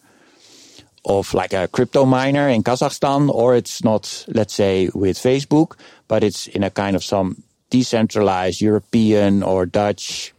of 1.06 1.34
like 1.34 1.54
a 1.54 1.68
crypto 1.68 2.06
miner 2.06 2.48
in 2.48 2.64
Kazakhstan, 2.64 3.30
or 3.30 3.56
it's 3.56 3.84
not, 3.84 4.26
let's 4.28 4.54
say, 4.54 4.90
with 4.94 5.18
Facebook, 5.18 5.76
but 6.08 6.24
it's 6.24 6.48
in 6.48 6.64
a 6.64 6.70
kind 6.70 6.96
of 6.96 7.04
some 7.04 7.44
decentralized 7.70 8.62
European 8.62 9.44
or 9.44 9.66
Dutch 9.66 10.34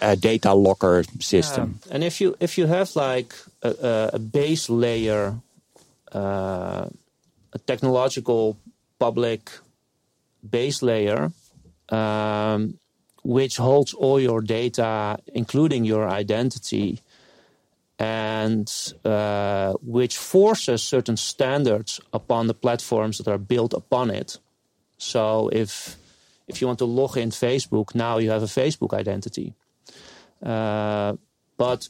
uh, 0.00 0.14
data 0.14 0.54
locker 0.54 1.04
system. 1.20 1.80
Yeah. 1.86 1.94
And 1.94 2.04
if 2.04 2.20
you 2.20 2.36
if 2.38 2.58
you 2.58 2.66
have 2.66 2.94
like 2.94 3.34
a, 3.62 4.10
a 4.14 4.18
base 4.18 4.68
layer 4.68 5.40
uh, 6.12 6.88
a 7.52 7.58
technological 7.66 8.56
public 8.98 9.50
base 10.48 10.82
layer 10.82 11.32
um, 11.88 12.78
which 13.22 13.56
holds 13.56 13.92
all 13.92 14.20
your 14.20 14.40
data, 14.40 15.18
including 15.34 15.84
your 15.84 16.08
identity, 16.08 17.00
and 17.98 18.94
uh, 19.04 19.72
which 19.82 20.16
forces 20.16 20.82
certain 20.82 21.16
standards 21.16 22.00
upon 22.12 22.46
the 22.46 22.54
platforms 22.54 23.18
that 23.18 23.28
are 23.28 23.38
built 23.38 23.72
upon 23.72 24.10
it. 24.10 24.38
So 24.98 25.48
if 25.52 25.96
if 26.46 26.60
you 26.60 26.68
want 26.68 26.78
to 26.78 26.84
log 26.84 27.16
in 27.16 27.30
Facebook, 27.30 27.94
now 27.94 28.18
you 28.18 28.30
have 28.30 28.42
a 28.42 28.46
Facebook 28.46 28.94
identity. 28.94 29.54
Uh, 30.42 31.16
but 31.56 31.88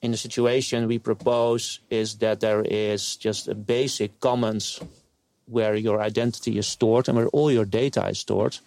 in 0.00 0.10
the 0.12 0.16
situation 0.16 0.86
we 0.86 0.98
propose 0.98 1.80
is 1.90 2.16
that 2.18 2.40
there 2.40 2.62
is 2.62 3.16
just 3.16 3.48
a 3.48 3.54
basic 3.54 4.20
commons 4.20 4.80
where 5.46 5.74
your 5.74 6.00
identity 6.00 6.58
is 6.58 6.68
stored 6.68 7.08
and 7.08 7.16
where 7.16 7.28
all 7.28 7.50
your 7.50 7.64
data 7.64 8.06
is 8.08 8.18
stored. 8.18 8.58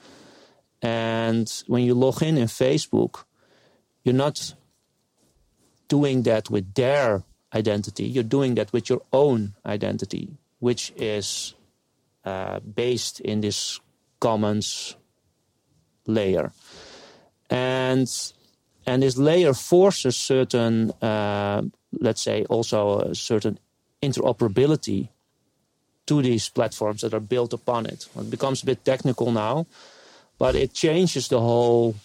And 0.81 1.51
when 1.67 1.83
you 1.83 1.93
log 1.93 2.21
in 2.23 2.37
in 2.37 2.47
Facebook, 2.47 3.23
you're 4.03 4.15
not 4.15 4.55
doing 5.87 6.23
that 6.23 6.49
with 6.49 6.73
their 6.73 7.23
identity, 7.53 8.05
you're 8.05 8.23
doing 8.23 8.55
that 8.55 8.73
with 8.73 8.89
your 8.89 9.01
own 9.13 9.53
identity, 9.65 10.29
which 10.59 10.91
is 10.95 11.53
uh, 12.25 12.59
based 12.59 13.19
in 13.19 13.41
this 13.41 13.79
commons 14.19 14.95
layer. 16.07 16.51
And 17.49 18.07
and 18.85 19.03
this 19.03 19.17
layer 19.17 19.53
forces 19.53 20.15
certain, 20.17 20.91
uh, 21.01 21.61
let's 21.99 22.21
say, 22.21 22.45
also 22.49 22.99
a 22.99 23.15
certain 23.15 23.59
interoperability 24.01 25.09
to 26.07 26.21
these 26.21 26.49
platforms 26.49 27.01
that 27.01 27.13
are 27.13 27.19
built 27.19 27.53
upon 27.53 27.85
it. 27.85 28.07
It 28.17 28.29
becomes 28.29 28.63
a 28.63 28.65
bit 28.65 28.83
technical 28.83 29.31
now, 29.31 29.65
but 30.37 30.55
it 30.55 30.73
changes 30.73 31.27
the 31.27 31.39
whole 31.39 31.95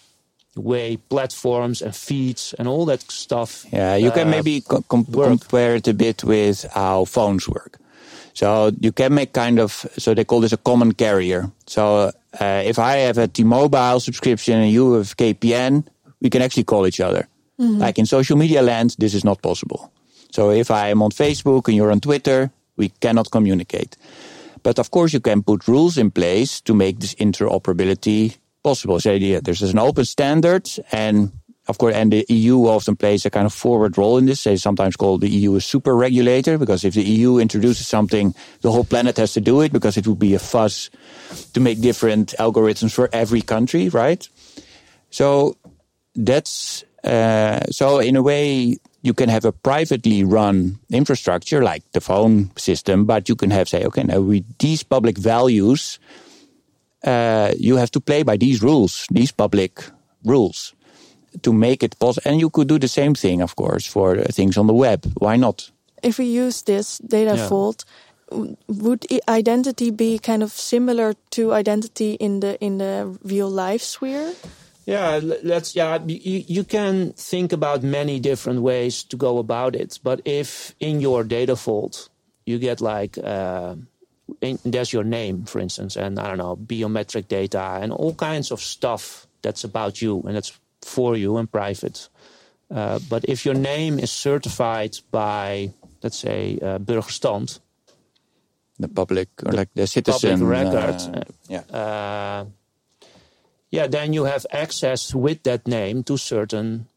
way 0.55 0.97
platforms 0.97 1.81
and 1.81 1.95
feeds 1.95 2.53
and 2.57 2.67
all 2.67 2.85
that 2.85 3.01
stuff. 3.11 3.65
Yeah, 3.71 3.95
you 3.95 4.09
uh, 4.09 4.13
can 4.13 4.29
maybe 4.29 4.61
com 4.61 5.05
compare 5.05 5.75
it 5.75 5.87
a 5.87 5.93
bit 5.93 6.23
with 6.23 6.65
how 6.73 7.05
phones 7.05 7.47
work. 7.47 7.79
So 8.33 8.71
you 8.79 8.91
can 8.91 9.13
make 9.13 9.33
kind 9.33 9.59
of 9.59 9.85
so 9.97 10.13
they 10.13 10.23
call 10.23 10.41
this 10.41 10.53
a 10.53 10.57
common 10.57 10.93
carrier. 10.93 11.51
So 11.65 12.11
uh, 12.39 12.61
if 12.65 12.77
I 12.77 12.97
have 12.97 13.17
a 13.17 13.27
T-Mobile 13.27 13.99
subscription 13.99 14.61
and 14.61 14.71
you 14.71 14.93
have 14.93 15.17
KPN, 15.17 15.83
we 16.21 16.29
can 16.29 16.41
actually 16.41 16.63
call 16.63 16.87
each 16.87 16.99
other. 16.99 17.27
Mm-hmm. 17.59 17.79
Like 17.79 17.97
in 17.97 18.05
social 18.05 18.37
media 18.37 18.61
land, 18.61 18.95
this 18.99 19.13
is 19.13 19.23
not 19.23 19.41
possible. 19.41 19.91
So 20.31 20.51
if 20.51 20.69
I 20.69 20.89
am 20.89 21.01
on 21.01 21.11
Facebook 21.11 21.67
and 21.67 21.75
you're 21.75 21.91
on 21.91 21.99
Twitter, 21.99 22.51
we 22.75 22.89
cannot 22.89 23.31
communicate. 23.31 23.97
But 24.63 24.79
of 24.79 24.91
course, 24.91 25.13
you 25.13 25.19
can 25.19 25.43
put 25.43 25.67
rules 25.67 25.97
in 25.97 26.11
place 26.11 26.61
to 26.61 26.73
make 26.73 26.99
this 26.99 27.15
interoperability 27.15 28.37
possible. 28.63 28.99
Say 28.99 29.17
yeah, 29.17 29.39
there's 29.41 29.61
an 29.61 29.79
open 29.79 30.05
standard, 30.05 30.69
and 30.91 31.31
of 31.67 31.77
course, 31.77 31.95
and 31.95 32.11
the 32.11 32.25
EU 32.29 32.67
often 32.67 32.95
plays 32.95 33.25
a 33.25 33.29
kind 33.29 33.45
of 33.45 33.53
forward 33.53 33.97
role 33.97 34.17
in 34.17 34.25
this. 34.25 34.43
They 34.43 34.57
sometimes 34.57 34.95
call 34.95 35.17
the 35.17 35.29
EU 35.29 35.55
a 35.55 35.61
super 35.61 35.95
regulator 35.95 36.57
because 36.57 36.83
if 36.83 36.93
the 36.93 37.03
EU 37.03 37.39
introduces 37.39 37.87
something, 37.87 38.33
the 38.61 38.71
whole 38.71 38.83
planet 38.83 39.17
has 39.17 39.33
to 39.33 39.41
do 39.41 39.61
it 39.61 39.73
because 39.73 39.97
it 39.97 40.07
would 40.07 40.19
be 40.19 40.33
a 40.33 40.39
fuss 40.39 40.89
to 41.53 41.59
make 41.59 41.81
different 41.81 42.33
algorithms 42.39 42.93
for 42.93 43.09
every 43.11 43.41
country, 43.41 43.89
right? 43.89 44.27
So 45.09 45.57
that's 46.17 46.83
uh, 47.03 47.61
so 47.71 47.99
in 47.99 48.15
a 48.15 48.21
way 48.21 48.77
you 49.01 49.13
can 49.13 49.29
have 49.29 49.45
a 49.45 49.51
privately 49.51 50.23
run 50.23 50.79
infrastructure 50.89 51.63
like 51.63 51.83
the 51.93 52.01
phone 52.01 52.51
system, 52.57 53.05
but 53.05 53.29
you 53.29 53.35
can 53.35 53.51
have 53.51 53.69
say, 53.69 53.85
okay, 53.85 54.03
now 54.03 54.19
with 54.19 54.45
these 54.57 54.83
public 54.83 55.17
values, 55.17 55.99
uh, 57.03 57.53
you 57.57 57.77
have 57.77 57.91
to 57.91 58.01
play 58.01 58.23
by 58.23 58.35
these 58.35 58.61
rules, 58.61 59.05
these 59.09 59.31
public 59.31 59.83
rules, 60.25 60.73
to 61.43 61.53
make 61.53 61.83
it 61.83 61.97
possible. 61.99 62.29
And 62.29 62.41
you 62.41 62.49
could 62.49 62.67
do 62.67 62.79
the 62.79 62.87
same 62.87 63.13
thing, 63.15 63.41
of 63.41 63.55
course, 63.55 63.85
for 63.85 64.17
things 64.23 64.57
on 64.57 64.67
the 64.67 64.73
web. 64.73 65.05
Why 65.19 65.37
not? 65.37 65.71
If 66.03 66.17
we 66.17 66.25
use 66.25 66.63
this 66.63 66.97
data 66.97 67.35
yeah. 67.37 67.47
vault, 67.47 67.85
would 68.67 69.05
identity 69.29 69.91
be 69.91 70.19
kind 70.19 70.43
of 70.43 70.51
similar 70.51 71.13
to 71.31 71.53
identity 71.53 72.13
in 72.19 72.41
the 72.41 72.59
in 72.59 72.77
the 72.77 73.17
real 73.23 73.49
life 73.49 73.81
sphere? 73.81 74.33
Yeah, 74.87 75.19
let's. 75.43 75.75
Yeah, 75.75 75.99
you, 76.07 76.45
you 76.47 76.63
can 76.63 77.11
think 77.11 77.51
about 77.51 77.83
many 77.83 78.21
different 78.21 78.61
ways 78.61 79.03
to 79.03 79.17
go 79.17 79.37
about 79.37 79.75
it. 79.75 79.99
But 80.01 80.21
if 80.23 80.73
in 80.79 81.01
your 81.01 81.25
data 81.25 81.55
vault 81.55 82.07
you 82.45 82.57
get 82.57 82.79
like 82.79 83.17
uh, 83.21 83.75
in, 84.39 84.59
there's 84.63 84.93
your 84.93 85.03
name, 85.03 85.43
for 85.43 85.59
instance, 85.59 85.97
and 85.97 86.17
I 86.17 86.29
don't 86.29 86.37
know 86.37 86.55
biometric 86.55 87.27
data 87.27 87.79
and 87.81 87.91
all 87.91 88.13
kinds 88.13 88.49
of 88.49 88.61
stuff 88.61 89.27
that's 89.41 89.65
about 89.65 90.01
you 90.01 90.21
and 90.25 90.37
that's 90.37 90.57
for 90.81 91.17
you 91.17 91.35
and 91.35 91.51
private. 91.51 92.07
Uh, 92.71 92.99
but 93.09 93.25
if 93.25 93.45
your 93.45 93.55
name 93.55 93.99
is 93.99 94.09
certified 94.09 94.95
by, 95.11 95.73
let's 96.01 96.17
say, 96.17 96.59
uh, 96.61 96.79
Burgerstand, 96.79 97.59
the 98.79 98.87
public 98.87 99.27
or 99.45 99.51
the 99.51 99.57
like 99.57 99.69
the 99.73 99.85
citizen 99.85 100.39
public 100.39 100.63
record, 100.63 101.01
uh, 101.13 101.23
yeah 101.49 101.77
uh, 101.77 102.45
yeah, 103.69 103.87
then 103.87 104.13
you 104.13 104.25
have 104.25 104.45
access 104.51 105.13
with 105.13 105.43
that 105.43 105.67
name 105.67 106.03
to 106.03 106.17
certain 106.17 106.87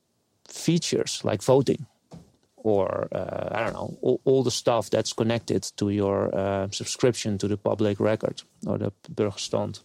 features 0.49 1.21
like 1.25 1.43
voting 1.43 1.87
or 2.57 3.09
uh, 3.13 3.49
I 3.53 3.65
don't 3.65 3.73
know 3.73 3.97
all, 4.03 4.21
all, 4.25 4.43
the 4.43 4.51
stuff 4.51 4.91
that's 4.91 5.13
connected 5.13 5.63
to 5.77 5.91
your 5.91 6.35
uh, 6.35 6.69
subscription 6.71 7.39
to 7.39 7.49
the 7.49 7.57
public 7.57 7.99
record 8.01 8.43
or 8.67 8.79
the 8.79 8.93
Burgerstand. 9.13 9.81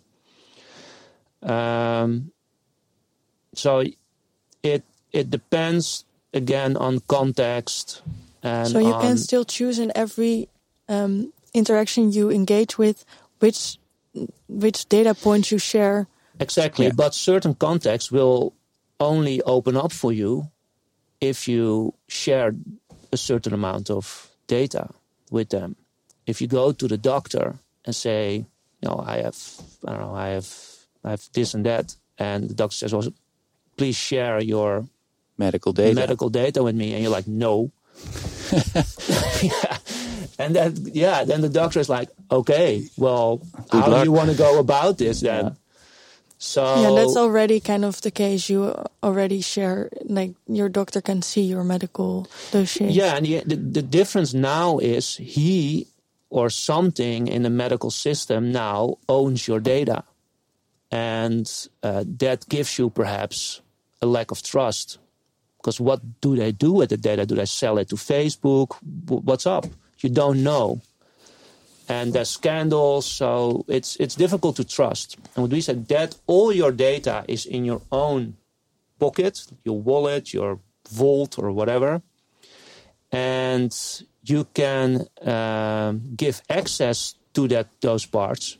Um, 1.42 2.32
so 3.54 3.84
it 4.64 4.84
it 5.12 5.30
depends 5.30 6.06
again 6.34 6.76
on 6.76 7.00
context 7.08 8.02
and 8.44 8.68
so 8.68 8.80
you 8.80 8.94
can 8.94 9.18
still 9.18 9.46
choose 9.46 9.80
in 9.80 9.92
every 9.96 10.50
um, 10.90 11.32
interaction 11.54 12.12
you 12.12 12.30
engage 12.30 12.78
with 12.78 13.06
which 13.40 13.78
which 14.48 14.88
data 14.90 15.14
points 15.14 15.52
you 15.52 15.58
share 15.58 16.08
Exactly. 16.40 16.86
Yeah. 16.88 16.92
But 16.96 17.14
certain 17.14 17.56
contexts 17.56 18.12
will 18.12 18.54
only 19.00 19.42
open 19.42 19.76
up 19.78 19.92
for 19.92 20.12
you 20.12 20.50
if 21.22 21.48
you 21.48 21.94
share 22.08 22.54
a 23.12 23.18
certain 23.18 23.54
amount 23.54 23.90
of 23.90 24.30
data 24.48 24.90
with 25.32 25.50
them. 25.50 25.76
If 26.28 26.42
you 26.42 26.48
go 26.48 26.72
to 26.72 26.88
the 26.88 26.98
doctor 26.98 27.56
and 27.86 27.96
say, 27.96 28.46
you 28.82 28.90
know, 28.90 29.04
I 29.06 29.18
have, 29.22 29.38
I 29.86 29.92
don't 29.92 30.02
know, 30.02 30.16
I 30.16 30.30
have, 30.30 30.50
I 31.04 31.12
have 31.12 31.24
this 31.34 31.54
and 31.54 31.66
that, 31.66 31.96
and 32.18 32.50
the 32.50 32.54
doctor 32.54 32.76
says, 32.76 32.94
well, 32.94 33.08
please 33.78 33.96
share 33.96 34.42
your 34.42 34.88
medical 35.38 35.74
data, 35.74 35.96
medical 35.96 36.30
data 36.30 36.64
with 36.64 36.76
me, 36.76 36.94
and 36.94 37.02
you're 37.02 37.12
like, 37.12 37.28
no. 37.28 37.72
yeah. 39.42 39.78
And 40.38 40.56
then, 40.56 40.76
yeah, 40.92 41.24
then 41.24 41.42
the 41.42 41.50
doctor 41.50 41.80
is 41.80 41.90
like, 41.90 42.10
okay, 42.30 42.88
well, 42.98 43.38
Good 43.38 43.82
how 43.82 43.90
luck. 43.90 44.00
do 44.00 44.04
you 44.04 44.12
want 44.12 44.32
to 44.32 44.38
go 44.38 44.60
about 44.60 44.98
this 44.98 45.22
then? 45.22 45.46
Yeah. 45.46 45.52
So 46.38 46.64
yeah, 46.82 46.92
that's 46.96 47.16
already 47.16 47.60
kind 47.60 47.86
of 47.86 48.02
the 48.02 48.12
case. 48.12 48.50
You 48.50 48.76
already 49.02 49.42
share, 49.42 49.90
like 50.04 50.36
your 50.48 50.70
doctor 50.70 51.02
can 51.02 51.22
see 51.22 51.42
your 51.42 51.64
medical 51.64 52.28
dossier. 52.52 52.90
Yeah, 52.90 53.16
and 53.16 53.26
the, 53.26 53.42
the, 53.46 53.56
the 53.56 53.82
difference 53.82 54.34
now 54.34 54.78
is 54.80 55.16
he 55.16 55.88
or 56.30 56.50
something 56.50 57.28
in 57.28 57.44
the 57.44 57.50
medical 57.50 57.90
system 57.90 58.52
now 58.52 58.98
owns 59.08 59.48
your 59.48 59.60
data, 59.62 60.04
and 60.92 61.50
uh, 61.84 62.04
that 62.20 62.48
gives 62.50 62.78
you 62.78 62.90
perhaps 62.90 63.62
a 64.02 64.06
lack 64.06 64.32
of 64.32 64.44
trust. 64.44 65.00
Because 65.58 65.80
what 65.80 66.22
do 66.22 66.36
they 66.36 66.52
do 66.52 66.74
with 66.74 66.90
the 66.90 66.98
data? 66.98 67.26
Do 67.26 67.36
they 67.36 67.46
sell 67.46 67.80
it 67.80 67.90
to 67.90 67.96
Facebook? 67.96 68.76
What's 69.08 69.48
up? 69.48 69.66
You 70.00 70.10
don't 70.10 70.44
know 70.44 70.82
and 71.88 72.14
there's 72.14 72.30
scandals, 72.30 73.06
so 73.06 73.66
it's 73.68 73.96
it's 73.98 74.16
difficult 74.16 74.56
to 74.58 74.64
trust. 74.64 75.18
And 75.36 75.44
what 75.44 75.52
we 75.52 75.62
said 75.62 75.88
that 75.88 76.16
all 76.28 76.52
your 76.52 76.72
data 76.72 77.24
is 77.28 77.46
in 77.46 77.66
your 77.66 77.82
own 77.92 78.36
pocket, 79.00 79.46
your 79.64 79.80
wallet, 79.80 80.34
your 80.34 80.60
vault, 80.90 81.38
or 81.38 81.52
whatever, 81.52 82.02
and 83.12 83.76
you 84.24 84.48
can 84.54 85.08
um, 85.22 86.02
give 86.16 86.42
access 86.50 87.16
to 87.34 87.48
that 87.48 87.68
those 87.82 88.06
parts 88.06 88.58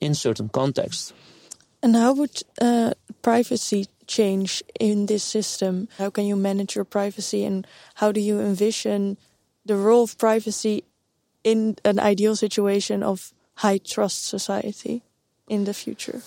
in 0.00 0.14
certain 0.14 0.48
contexts. 0.48 1.12
And 1.82 1.94
how 1.94 2.12
would 2.14 2.42
uh, 2.60 2.92
privacy 3.22 3.86
change 4.06 4.62
in 4.80 5.06
this 5.06 5.22
system? 5.22 5.88
How 5.98 6.10
can 6.10 6.24
you 6.24 6.36
manage 6.36 6.74
your 6.74 6.84
privacy, 6.84 7.44
and 7.44 7.66
how 7.94 8.12
do 8.12 8.20
you 8.20 8.40
envision 8.40 9.16
the 9.66 9.76
role 9.76 10.04
of 10.04 10.16
privacy 10.16 10.84
in 11.44 11.76
an 11.84 11.98
ideal 11.98 12.36
situation 12.36 13.02
of 13.02 13.32
high 13.54 13.78
trust 13.78 14.26
society 14.26 15.02
in 15.48 15.64
the 15.64 15.74
future? 15.74 16.22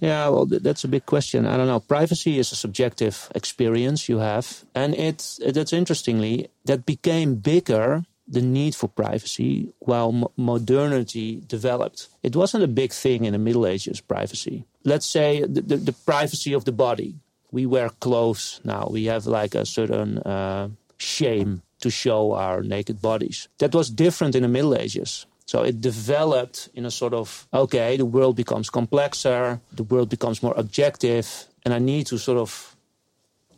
Yeah, 0.00 0.28
well, 0.28 0.46
that's 0.46 0.84
a 0.84 0.88
big 0.88 1.06
question. 1.06 1.46
I 1.46 1.56
don't 1.56 1.66
know. 1.66 1.80
Privacy 1.80 2.38
is 2.38 2.52
a 2.52 2.56
subjective 2.56 3.28
experience 3.34 4.08
you 4.08 4.18
have, 4.18 4.64
and 4.74 4.94
it's 4.94 5.40
that's 5.44 5.72
interestingly 5.72 6.48
that 6.66 6.86
became 6.86 7.34
bigger 7.34 8.04
the 8.28 8.42
need 8.42 8.74
for 8.74 8.88
privacy 8.88 9.72
while 9.78 10.32
modernity 10.36 11.42
developed. 11.48 12.08
It 12.22 12.36
wasn't 12.36 12.62
a 12.62 12.68
big 12.68 12.92
thing 12.92 13.24
in 13.24 13.32
the 13.32 13.38
Middle 13.38 13.66
Ages. 13.66 14.00
Privacy. 14.00 14.64
Let's 14.84 15.06
say 15.06 15.40
the, 15.40 15.62
the, 15.62 15.76
the 15.78 15.92
privacy 15.92 16.52
of 16.52 16.64
the 16.64 16.72
body. 16.72 17.16
We 17.50 17.64
wear 17.64 17.88
clothes 17.88 18.60
now. 18.64 18.88
We 18.90 19.06
have 19.06 19.26
like 19.26 19.54
a 19.54 19.64
certain 19.64 20.18
uh, 20.18 20.68
shame 20.98 21.62
to 21.80 21.90
show 21.90 22.32
our 22.32 22.62
naked 22.62 23.00
bodies. 23.00 23.48
That 23.58 23.74
was 23.74 23.90
different 23.90 24.34
in 24.34 24.42
the 24.42 24.48
Middle 24.48 24.74
Ages. 24.74 25.26
So 25.46 25.62
it 25.62 25.80
developed 25.80 26.68
in 26.74 26.84
a 26.84 26.90
sort 26.90 27.14
of 27.14 27.48
okay, 27.52 27.96
the 27.96 28.04
world 28.04 28.36
becomes 28.36 28.68
complexer, 28.68 29.60
the 29.72 29.82
world 29.82 30.10
becomes 30.10 30.42
more 30.42 30.54
objective, 30.56 31.46
and 31.64 31.72
I 31.72 31.78
need 31.78 32.06
to 32.08 32.18
sort 32.18 32.38
of 32.38 32.76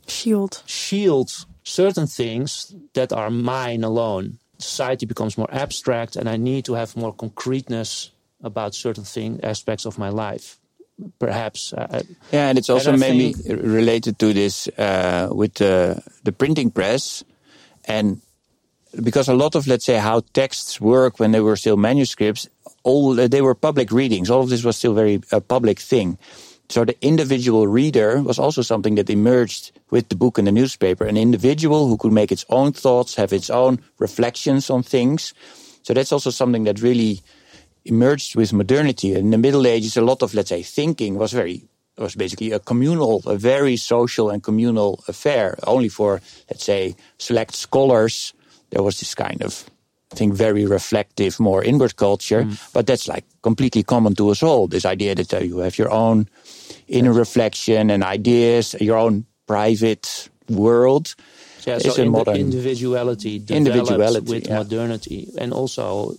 shield 0.07 0.63
shield 0.67 1.47
certain 1.65 2.07
things 2.07 2.75
that 2.95 3.13
are 3.13 3.31
mine 3.31 3.83
alone. 3.83 4.39
Society 4.59 5.07
becomes 5.07 5.37
more 5.37 5.49
abstract, 5.51 6.17
and 6.17 6.29
I 6.29 6.37
need 6.37 6.65
to 6.67 6.75
have 6.75 6.97
more 6.97 7.13
concreteness 7.13 8.13
about 8.43 8.75
certain 8.75 9.05
thing 9.05 9.41
aspects 9.43 9.85
of 9.85 9.99
my 9.99 10.11
life. 10.11 10.59
Perhaps, 11.19 11.73
uh, 11.73 12.03
yeah, 12.31 12.51
and 12.51 12.59
it's 12.59 12.69
also 12.69 12.93
and 12.93 13.01
maybe 13.01 13.35
related 13.49 14.19
to 14.19 14.33
this 14.33 14.69
uh, 14.79 15.29
with 15.33 15.55
the 15.55 16.03
the 16.23 16.31
printing 16.31 16.71
press 16.71 17.25
and 17.85 18.21
because 19.01 19.29
a 19.29 19.35
lot 19.35 19.55
of, 19.55 19.67
let's 19.67 19.85
say, 19.85 19.99
how 19.99 20.21
texts 20.33 20.81
work 20.81 21.21
when 21.21 21.33
they 21.33 21.41
were 21.41 21.57
still 21.57 21.77
manuscripts, 21.77 22.49
all 22.83 23.15
they 23.15 23.41
were 23.41 23.55
public 23.55 23.93
readings. 23.93 24.31
All 24.31 24.43
of 24.43 24.49
this 24.49 24.65
was 24.65 24.77
still 24.77 24.95
very 24.95 25.21
a 25.33 25.41
public 25.41 25.79
thing. 25.79 26.19
So 26.69 26.85
the 26.85 26.97
individual 27.05 27.67
reader 27.67 28.23
was 28.23 28.39
also 28.39 28.63
something 28.63 28.95
that 28.95 29.11
emerged 29.11 29.73
with 29.91 30.09
the 30.09 30.17
book 30.17 30.39
and 30.39 30.47
the 30.47 30.53
newspaper. 30.53 31.05
An 31.05 31.17
individual 31.17 31.89
who 31.89 31.97
could 31.97 32.13
make 32.13 32.31
its 32.31 32.45
own 32.49 32.73
thoughts, 32.73 33.17
have 33.17 33.33
its 33.33 33.51
own 33.51 33.81
reflections 33.99 34.71
on 34.71 34.83
things. 34.83 35.35
So 35.83 35.95
that's 35.95 36.13
also 36.13 36.31
something 36.31 36.65
that 36.65 36.81
really 36.81 37.23
emerged 37.85 38.37
with 38.37 38.53
modernity. 38.53 39.15
In 39.15 39.31
the 39.31 39.39
Middle 39.39 39.67
Ages, 39.67 39.97
a 39.97 40.03
lot 40.03 40.23
of, 40.23 40.33
let's 40.33 40.51
say, 40.51 40.63
thinking 40.63 41.17
was 41.17 41.33
very 41.33 41.65
was 42.01 42.15
basically 42.15 42.53
a 42.53 42.59
communal, 42.59 43.23
a 43.27 43.37
very 43.37 43.77
social 43.77 44.31
and 44.31 44.43
communal 44.43 45.05
affair. 45.07 45.59
Only 45.67 45.89
for, 45.89 46.21
let's 46.49 46.65
say, 46.65 46.97
select 47.19 47.55
scholars, 47.55 48.33
there 48.71 48.83
was 48.83 48.99
this 48.99 49.15
kind 49.15 49.43
of, 49.43 49.69
I 50.13 50.17
think, 50.17 50.35
very 50.35 50.67
reflective, 50.67 51.39
more 51.39 51.63
inward 51.63 51.97
culture. 51.97 52.45
Mm. 52.45 52.73
But 52.73 52.87
that's 52.87 53.07
like 53.07 53.25
completely 53.43 53.83
common 53.83 54.15
to 54.17 54.31
us 54.31 54.43
all. 54.43 54.67
This 54.67 54.85
idea 54.85 55.15
that 55.15 55.35
uh, 55.35 55.39
you 55.39 55.59
have 55.59 55.79
your 55.79 55.91
own 55.91 56.29
inner 56.89 57.13
reflection 57.13 57.91
and 57.91 58.03
ideas, 58.03 58.75
your 58.81 58.97
own 58.97 59.27
private 59.47 60.29
world. 60.49 61.15
Yeah, 61.67 61.79
so 61.79 61.95
in 62.01 62.09
modern 62.09 62.37
individuality 62.37 63.37
individuality 63.51 64.33
with 64.33 64.49
yeah. 64.49 64.57
modernity, 64.57 65.29
and 65.37 65.53
also 65.53 66.15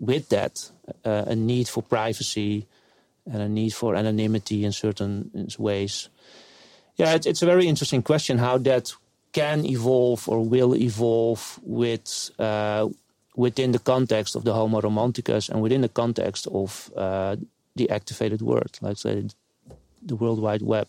with 0.00 0.30
that, 0.30 0.70
uh, 1.04 1.24
a 1.26 1.36
need 1.36 1.68
for 1.68 1.82
privacy 1.82 2.66
and 3.30 3.42
a 3.42 3.48
need 3.48 3.74
for 3.74 3.94
anonymity 3.94 4.64
in 4.64 4.72
certain 4.72 5.30
ways. 5.58 6.08
Yeah, 6.96 7.14
it, 7.14 7.26
it's 7.26 7.42
a 7.42 7.46
very 7.46 7.66
interesting 7.66 8.02
question 8.02 8.38
how 8.38 8.58
that 8.58 8.92
can 9.32 9.64
evolve 9.64 10.28
or 10.28 10.44
will 10.44 10.74
evolve 10.74 11.60
with 11.62 12.30
uh, 12.38 12.88
within 13.36 13.72
the 13.72 13.78
context 13.78 14.34
of 14.34 14.44
the 14.44 14.52
Homo 14.52 14.80
romanticus 14.80 15.48
and 15.48 15.62
within 15.62 15.82
the 15.82 15.88
context 15.88 16.48
of 16.48 16.90
uh, 16.96 17.36
the 17.76 17.88
activated 17.90 18.42
world, 18.42 18.78
like 18.80 18.96
say 18.96 19.28
the 20.02 20.16
World 20.16 20.40
Wide 20.40 20.62
Web. 20.62 20.88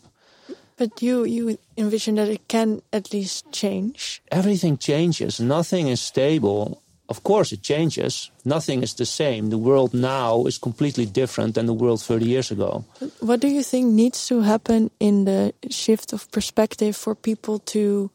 But 0.78 1.02
you 1.02 1.26
you 1.26 1.58
envision 1.78 2.16
that 2.16 2.30
it 2.30 2.48
can 2.48 2.82
at 2.92 3.14
least 3.14 3.52
change. 3.52 4.22
Everything 4.32 4.78
changes. 4.78 5.40
Nothing 5.40 5.90
is 5.90 6.02
stable. 6.02 6.82
Of 7.10 7.24
course, 7.24 7.52
it 7.52 7.64
changes. 7.64 8.30
Nothing 8.46 8.84
is 8.84 8.94
the 8.94 9.06
same. 9.06 9.50
The 9.50 9.58
world 9.58 9.94
now 9.94 10.46
is 10.46 10.60
completely 10.60 11.08
different 11.08 11.56
than 11.56 11.66
the 11.66 11.74
world 11.74 12.02
30 12.02 12.26
years 12.26 12.52
ago. 12.52 12.86
What 13.20 13.40
do 13.40 13.48
you 13.48 13.64
think 13.64 13.88
needs 13.88 14.28
to 14.28 14.42
happen 14.42 14.92
in 15.00 15.26
the 15.26 15.54
shift 15.72 16.14
of 16.14 16.30
perspective 16.32 16.96
for 16.96 17.16
people 17.16 17.58
to 17.74 18.12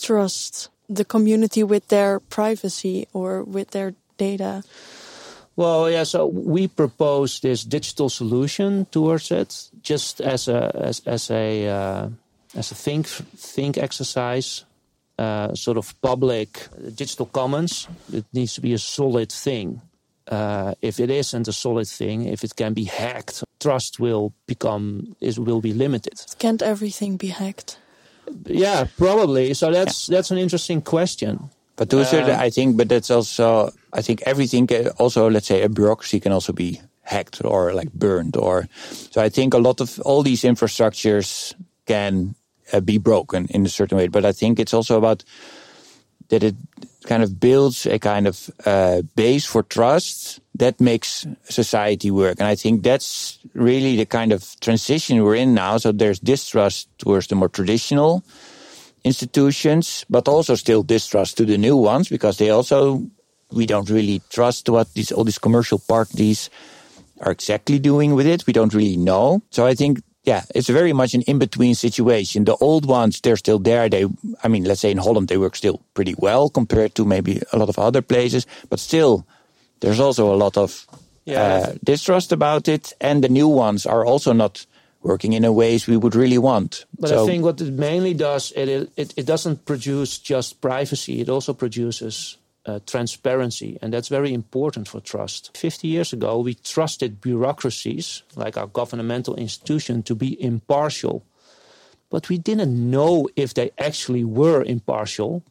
trust 0.00 0.70
the 0.88 1.04
community 1.04 1.62
with 1.62 1.86
their 1.86 2.18
privacy 2.18 3.06
or 3.12 3.44
with 3.44 3.70
their 3.70 3.94
data? 4.16 4.64
Well, 5.54 5.88
yeah. 5.88 6.04
So 6.04 6.26
we 6.26 6.66
propose 6.66 7.40
this 7.40 7.62
digital 7.62 8.08
solution 8.08 8.86
towards 8.90 9.30
it, 9.30 9.70
just 9.82 10.20
as 10.20 10.48
a 10.48 10.72
as, 10.74 11.02
as 11.06 11.30
a 11.30 11.68
uh, 11.68 12.08
as 12.56 12.72
a 12.72 12.74
think 12.74 13.06
think 13.06 13.76
exercise, 13.76 14.64
uh, 15.22 15.54
sort 15.54 15.78
of 15.78 15.94
public 16.00 16.48
digital 16.94 17.26
commons. 17.26 17.88
It 18.12 18.24
needs 18.32 18.54
to 18.54 18.60
be 18.60 18.72
a 18.74 18.78
solid 18.78 19.30
thing. 19.30 19.80
Uh, 20.26 20.74
if 20.80 20.98
it 20.98 21.10
isn't 21.10 21.48
a 21.48 21.52
solid 21.52 21.88
thing, 21.88 22.26
if 22.26 22.42
it 22.44 22.54
can 22.56 22.74
be 22.74 22.84
hacked, 22.84 23.44
trust 23.60 24.00
will 24.00 24.32
become 24.46 25.14
is 25.20 25.38
will 25.38 25.60
be 25.60 25.72
limited. 25.72 26.14
Can't 26.38 26.62
everything 26.62 27.18
be 27.18 27.28
hacked? 27.28 27.78
Yeah, 28.46 28.86
probably. 28.96 29.54
So 29.54 29.70
that's 29.70 30.08
yeah. 30.08 30.16
that's 30.16 30.30
an 30.30 30.38
interesting 30.38 30.82
question. 30.82 31.50
But 31.76 31.90
to 31.90 32.00
a 32.00 32.04
certain, 32.04 32.38
I 32.38 32.50
think, 32.50 32.76
but 32.76 32.88
that's 32.88 33.10
also, 33.10 33.72
I 33.92 34.02
think 34.02 34.22
everything 34.26 34.66
can 34.66 34.88
also, 34.98 35.30
let's 35.30 35.46
say, 35.46 35.62
a 35.62 35.68
bureaucracy 35.68 36.20
can 36.20 36.30
also 36.30 36.52
be 36.52 36.80
hacked 37.00 37.40
or 37.44 37.72
like 37.72 37.92
burned, 37.92 38.36
or 38.36 38.68
so. 39.10 39.22
I 39.22 39.30
think 39.30 39.54
a 39.54 39.58
lot 39.58 39.80
of 39.80 39.98
all 40.00 40.22
these 40.22 40.42
infrastructures 40.42 41.54
can 41.86 42.34
uh, 42.72 42.80
be 42.80 42.98
broken 42.98 43.46
in 43.50 43.64
a 43.66 43.68
certain 43.68 43.98
way. 43.98 44.08
But 44.08 44.24
I 44.24 44.32
think 44.32 44.58
it's 44.58 44.74
also 44.74 44.98
about 44.98 45.24
that 46.28 46.42
it 46.42 46.56
kind 47.04 47.22
of 47.22 47.38
builds 47.38 47.86
a 47.86 47.98
kind 47.98 48.26
of 48.26 48.50
uh, 48.64 49.02
base 49.16 49.44
for 49.44 49.62
trust 49.62 50.40
that 50.54 50.80
makes 50.80 51.26
society 51.48 52.10
work. 52.10 52.38
And 52.38 52.48
I 52.48 52.54
think 52.54 52.82
that's 52.82 53.38
really 53.54 53.96
the 53.96 54.06
kind 54.06 54.32
of 54.32 54.58
transition 54.60 55.22
we're 55.22 55.36
in 55.36 55.54
now. 55.54 55.78
So 55.78 55.92
there's 55.92 56.20
distrust 56.20 56.88
towards 56.98 57.26
the 57.26 57.34
more 57.34 57.48
traditional 57.48 58.24
institutions, 59.04 60.06
but 60.08 60.28
also 60.28 60.54
still 60.54 60.82
distrust 60.82 61.36
to 61.36 61.44
the 61.44 61.58
new 61.58 61.76
ones 61.76 62.08
because 62.08 62.38
they 62.38 62.50
also 62.50 63.02
we 63.50 63.66
don't 63.66 63.90
really 63.90 64.22
trust 64.30 64.68
what 64.68 64.92
these 64.94 65.12
all 65.12 65.24
these 65.24 65.38
commercial 65.38 65.78
parties 65.78 66.48
are 67.20 67.32
exactly 67.32 67.78
doing 67.78 68.14
with 68.14 68.26
it. 68.26 68.46
We 68.46 68.52
don't 68.52 68.74
really 68.74 68.96
know. 68.96 69.42
So 69.50 69.66
I 69.66 69.74
think 69.74 70.00
yeah, 70.24 70.44
it's 70.54 70.68
very 70.68 70.92
much 70.92 71.14
an 71.14 71.22
in-between 71.22 71.74
situation. 71.74 72.44
The 72.44 72.56
old 72.56 72.86
ones, 72.86 73.20
they're 73.20 73.36
still 73.36 73.58
there. 73.58 73.88
They, 73.88 74.06
I 74.44 74.48
mean, 74.48 74.64
let's 74.64 74.80
say 74.80 74.90
in 74.90 74.98
Holland, 74.98 75.28
they 75.28 75.36
work 75.36 75.56
still 75.56 75.82
pretty 75.94 76.14
well 76.16 76.48
compared 76.48 76.94
to 76.94 77.04
maybe 77.04 77.42
a 77.52 77.58
lot 77.58 77.68
of 77.68 77.78
other 77.78 78.02
places, 78.02 78.46
but 78.68 78.78
still, 78.78 79.26
there's 79.80 79.98
also 79.98 80.32
a 80.32 80.36
lot 80.36 80.56
of 80.56 80.86
yeah. 81.24 81.42
uh, 81.42 81.74
distrust 81.82 82.30
about 82.30 82.68
it. 82.68 82.92
And 83.00 83.24
the 83.24 83.28
new 83.28 83.48
ones 83.48 83.84
are 83.84 84.04
also 84.04 84.32
not 84.32 84.64
working 85.02 85.32
in 85.32 85.44
a 85.44 85.50
ways 85.50 85.88
we 85.88 85.96
would 85.96 86.14
really 86.14 86.38
want. 86.38 86.84
But 86.98 87.08
so, 87.08 87.24
I 87.24 87.26
think 87.26 87.42
what 87.42 87.60
it 87.60 87.72
mainly 87.72 88.14
does, 88.14 88.52
it, 88.54 88.92
it, 88.96 89.14
it 89.16 89.26
doesn't 89.26 89.64
produce 89.64 90.18
just 90.18 90.60
privacy, 90.60 91.20
it 91.20 91.28
also 91.28 91.52
produces 91.52 92.38
uh, 92.66 92.78
transparency, 92.86 93.78
and 93.82 93.92
that's 93.92 94.08
very 94.08 94.32
important 94.32 94.88
for 94.88 95.00
trust. 95.00 95.56
50 95.56 95.88
years 95.88 96.12
ago, 96.12 96.38
we 96.38 96.54
trusted 96.54 97.20
bureaucracies, 97.20 98.22
like 98.36 98.56
our 98.56 98.66
governmental 98.66 99.34
institution, 99.36 100.02
to 100.04 100.14
be 100.14 100.40
impartial. 100.42 101.24
But 102.10 102.28
we 102.28 102.38
didn't 102.38 102.90
know 102.90 103.28
if 103.36 103.54
they 103.54 103.70
actually 103.78 104.24
were 104.24 104.62
impartial 104.62 105.42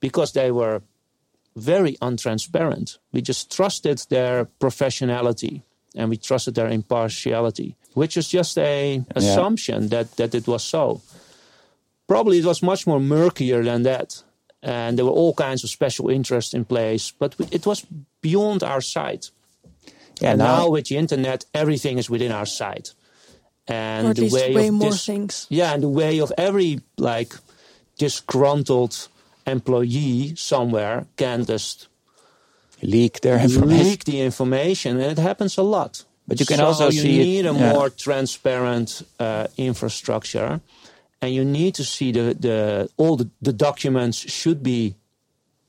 because 0.00 0.32
they 0.32 0.50
were 0.50 0.82
very 1.56 1.96
untransparent. 2.02 2.98
We 3.12 3.22
just 3.22 3.54
trusted 3.54 3.98
their 4.08 4.46
professionality 4.60 5.62
and 5.94 6.10
we 6.10 6.16
trusted 6.16 6.54
their 6.54 6.68
impartiality 6.68 7.76
which 7.94 8.16
is 8.16 8.28
just 8.28 8.58
a 8.58 9.04
assumption 9.16 9.82
yeah. 9.84 9.88
that 9.88 10.16
that 10.16 10.34
it 10.34 10.46
was 10.46 10.62
so. 10.62 11.00
Probably 12.06 12.38
it 12.38 12.44
was 12.44 12.62
much 12.62 12.86
more 12.86 13.00
murkier 13.00 13.62
than 13.62 13.82
that, 13.84 14.22
and 14.62 14.98
there 14.98 15.04
were 15.04 15.12
all 15.12 15.34
kinds 15.34 15.64
of 15.64 15.70
special 15.70 16.10
interests 16.10 16.54
in 16.54 16.64
place, 16.64 17.12
but 17.18 17.34
it 17.50 17.66
was 17.66 17.86
beyond 18.20 18.62
our 18.62 18.80
sight. 18.80 19.30
Yeah, 20.20 20.34
now, 20.34 20.58
now, 20.58 20.68
with 20.68 20.86
the 20.86 20.96
internet, 20.96 21.46
everything 21.54 21.98
is 21.98 22.10
within 22.10 22.30
our 22.32 22.46
sight, 22.46 22.92
and 23.66 24.06
or 24.06 24.10
at 24.10 24.16
the 24.16 24.22
least 24.22 24.34
way, 24.34 24.54
way 24.54 24.68
of 24.68 24.74
more 24.74 24.92
things. 24.92 25.46
Yeah, 25.48 25.72
and 25.72 25.82
the 25.82 25.88
way 25.88 26.20
of 26.20 26.30
every 26.36 26.80
like 26.98 27.32
disgruntled 27.96 29.08
employee 29.46 30.34
somewhere 30.36 31.06
can 31.16 31.44
just 31.44 31.88
leak 32.82 33.20
their 33.20 33.38
information. 33.40 33.84
Leak 33.84 34.04
the 34.04 34.20
information, 34.20 35.00
and 35.00 35.12
it 35.12 35.18
happens 35.18 35.56
a 35.58 35.62
lot. 35.62 36.04
But 36.26 36.38
you 36.38 36.46
can 36.46 36.58
so 36.58 36.66
also 36.66 36.90
you 36.90 37.00
see 37.00 37.12
you 37.12 37.24
need 37.24 37.46
it, 37.46 37.48
a 37.48 37.54
yeah. 37.54 37.72
more 37.72 37.90
transparent 37.90 39.02
uh, 39.18 39.48
infrastructure, 39.56 40.60
and 41.22 41.34
you 41.34 41.44
need 41.44 41.74
to 41.74 41.84
see 41.84 42.12
the, 42.12 42.34
the 42.38 42.90
all 42.96 43.16
the, 43.16 43.28
the 43.42 43.52
documents 43.52 44.18
should 44.18 44.62
be 44.62 44.96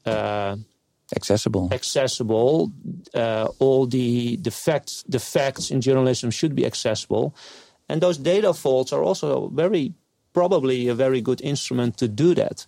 uh, 0.05 0.55
accessible. 1.15 1.69
Accessible. 1.71 2.71
Uh, 3.13 3.47
all 3.59 3.85
the 3.85 4.37
the 4.37 4.51
facts 4.51 5.03
the 5.07 5.19
facts 5.19 5.71
in 5.71 5.81
journalism 5.81 6.31
should 6.31 6.55
be 6.55 6.65
accessible, 6.65 7.35
and 7.89 8.01
those 8.01 8.17
data 8.17 8.53
vaults 8.53 8.93
are 8.93 9.03
also 9.03 9.49
very 9.49 9.93
probably 10.33 10.87
a 10.87 10.95
very 10.95 11.21
good 11.21 11.41
instrument 11.41 11.97
to 11.97 12.07
do 12.07 12.33
that. 12.35 12.65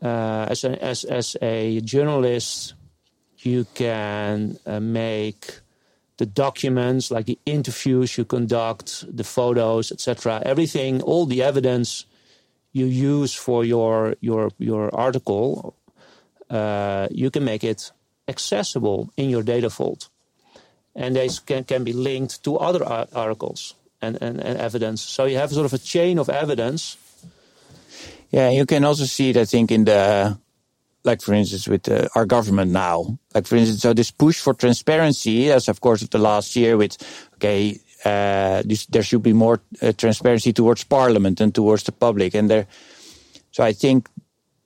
Uh, 0.00 0.46
as 0.48 0.64
a, 0.64 0.82
as 0.82 1.04
as 1.04 1.36
a 1.42 1.80
journalist, 1.82 2.74
you 3.38 3.66
can 3.74 4.56
uh, 4.66 4.80
make 4.80 5.61
the 6.22 6.26
documents, 6.26 7.10
like 7.10 7.26
the 7.26 7.38
interviews 7.44 8.16
you 8.16 8.24
conduct, 8.24 9.04
the 9.10 9.24
photos, 9.24 9.90
etc. 9.90 10.40
Everything, 10.46 11.02
all 11.02 11.26
the 11.26 11.42
evidence 11.42 12.06
you 12.72 12.86
use 12.86 13.34
for 13.34 13.64
your 13.64 14.14
your 14.20 14.50
your 14.58 14.84
article, 14.94 15.74
uh, 16.48 17.08
you 17.10 17.28
can 17.34 17.44
make 17.44 17.64
it 17.64 17.90
accessible 18.28 19.10
in 19.16 19.30
your 19.30 19.42
data 19.42 19.68
vault, 19.68 20.10
and 20.94 21.16
they 21.16 21.28
can 21.46 21.64
can 21.64 21.82
be 21.82 21.92
linked 21.92 22.44
to 22.44 22.56
other 22.56 22.84
articles 23.12 23.74
and, 24.00 24.14
and, 24.22 24.38
and 24.40 24.56
evidence. 24.58 25.02
So 25.02 25.24
you 25.24 25.38
have 25.38 25.50
sort 25.50 25.66
of 25.66 25.72
a 25.72 25.82
chain 25.82 26.18
of 26.18 26.28
evidence. 26.28 26.96
Yeah, 28.30 28.50
you 28.50 28.64
can 28.64 28.84
also 28.84 29.06
see 29.06 29.30
it, 29.30 29.36
I 29.36 29.44
think, 29.44 29.70
in 29.72 29.84
the 29.84 30.38
like 31.04 31.20
for 31.20 31.34
instance 31.34 31.68
with 31.68 31.88
uh, 31.88 32.08
our 32.14 32.26
government 32.26 32.70
now. 32.70 33.18
Like 33.34 33.46
for 33.46 33.56
instance 33.56 33.82
so 33.82 33.92
this 33.92 34.10
push 34.10 34.40
for 34.40 34.54
transparency 34.54 35.50
as 35.50 35.68
of 35.68 35.80
course 35.80 36.02
of 36.02 36.10
the 36.10 36.18
last 36.18 36.56
year 36.56 36.76
with 36.76 36.96
okay 37.34 37.78
uh, 38.04 38.62
this, 38.64 38.86
there 38.86 39.02
should 39.02 39.22
be 39.22 39.32
more 39.32 39.60
uh, 39.80 39.92
transparency 39.92 40.52
towards 40.52 40.82
parliament 40.84 41.40
and 41.40 41.54
towards 41.54 41.84
the 41.84 41.92
public. 41.92 42.34
And 42.34 42.50
there 42.50 42.66
so 43.50 43.62
i 43.62 43.72
think 43.72 44.08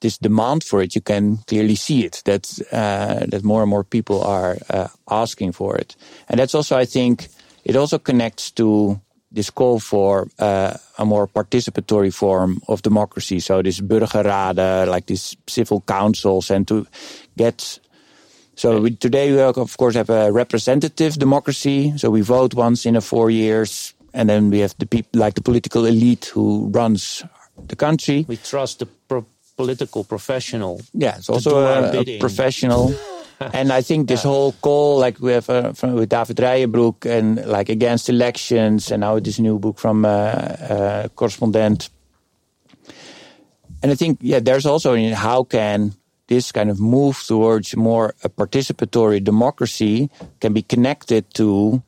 this 0.01 0.19
demand 0.19 0.63
for 0.63 0.83
it 0.83 0.95
you 0.95 1.01
can 1.01 1.39
clearly 1.47 1.75
see 1.75 2.05
it 2.05 2.23
that 2.25 2.47
uh, 2.73 3.27
that 3.27 3.43
more 3.45 3.63
and 3.63 3.71
more 3.71 3.85
people 3.85 4.23
are 4.23 4.57
uh, 4.71 4.89
asking 5.11 5.53
for 5.53 5.77
it. 5.77 5.97
And 6.29 6.39
that's 6.39 6.55
also 6.55 6.77
i 6.77 6.85
think 6.85 7.29
it 7.65 7.77
also 7.77 7.99
connects 7.99 8.51
to 8.53 9.01
this 9.37 9.51
call 9.51 9.79
for 9.79 10.27
uh, 10.39 10.73
a 10.99 11.05
more 11.05 11.29
participatory 11.29 12.13
form 12.13 12.61
of 12.69 12.81
democracy. 12.81 13.39
So 13.39 13.63
this 13.63 13.81
burgerraden, 13.81 14.89
like 14.89 15.07
these 15.07 15.37
civil 15.47 15.83
councils, 15.83 16.51
and 16.51 16.67
to 16.67 16.87
get. 17.37 17.79
So 18.57 18.81
we, 18.81 18.97
today 18.97 19.31
we 19.31 19.41
of 19.41 19.77
course 19.77 19.95
have 19.95 20.09
a 20.09 20.33
representative 20.33 21.19
democracy. 21.19 21.93
So 21.99 22.11
we 22.11 22.23
vote 22.23 22.55
once 22.55 22.87
in 22.87 22.97
a 22.97 23.03
four 23.03 23.31
years, 23.31 23.95
and 24.15 24.29
then 24.29 24.51
we 24.51 24.61
have 24.61 24.75
the 24.79 24.87
people 24.87 25.21
like 25.21 25.35
the 25.35 25.43
political 25.43 25.85
elite 25.85 26.33
who 26.33 26.71
runs 26.73 27.23
the 27.69 27.77
country. 27.77 28.25
We 28.27 28.39
trust 28.39 28.79
the 28.79 28.87
pro 28.87 29.27
political 29.57 30.05
professional. 30.05 30.81
Yeah, 30.93 31.17
it's 31.19 31.29
also 31.29 31.59
a, 31.59 32.01
a 32.01 32.19
professional. 32.19 32.95
And 33.41 33.73
I 33.73 33.83
think 33.83 34.09
this 34.09 34.25
yeah. 34.25 34.31
whole 34.31 34.53
call, 34.53 34.99
like 34.99 35.21
we 35.21 35.33
have 35.33 35.51
uh, 35.51 35.73
from, 35.73 35.95
with 35.95 36.09
David 36.09 36.37
Reybrouck 36.37 37.05
and 37.05 37.45
like 37.47 37.69
against 37.69 38.09
elections, 38.09 38.91
and 38.91 39.01
now 39.01 39.19
this 39.19 39.39
new 39.39 39.59
book 39.59 39.79
from 39.79 40.05
uh, 40.05 40.09
uh, 40.09 41.09
correspondent. 41.09 41.91
And 43.83 43.93
I 43.93 43.95
think, 43.95 44.19
yeah, 44.23 44.41
there's 44.41 44.65
also 44.65 44.95
in 44.95 45.13
how 45.13 45.45
can 45.45 45.93
this 46.29 46.51
kind 46.51 46.71
of 46.71 46.81
move 46.81 47.23
towards 47.27 47.77
more 47.77 48.15
a 48.25 48.29
participatory 48.29 49.23
democracy 49.23 50.11
can 50.41 50.53
be 50.53 50.63
connected 50.63 51.33
to 51.35 51.83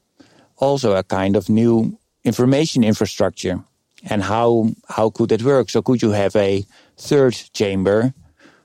also 0.59 0.95
a 0.95 1.03
kind 1.03 1.37
of 1.37 1.49
new 1.49 1.99
information 2.25 2.85
infrastructure 2.85 3.63
and 4.05 4.23
how 4.23 4.71
how 4.89 5.11
could 5.11 5.31
that 5.31 5.43
work 5.43 5.71
so 5.71 5.83
could 5.83 6.03
you 6.03 6.11
have 6.11 6.35
a 6.37 6.65
third 6.97 7.35
chamber 7.53 8.13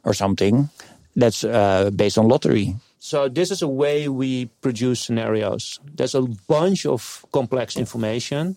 or 0.03 0.13
something 0.13 0.69
that's 1.15 1.43
uh, 1.43 1.89
based 1.91 2.17
on 2.17 2.27
lottery. 2.27 2.75
So 2.99 3.27
this 3.27 3.51
is 3.51 3.61
a 3.61 3.67
way 3.67 4.07
we 4.07 4.45
produce 4.61 5.01
scenarios. 5.01 5.79
There's 5.93 6.15
a 6.15 6.21
bunch 6.21 6.85
of 6.85 7.25
complex 7.31 7.75
information, 7.75 8.55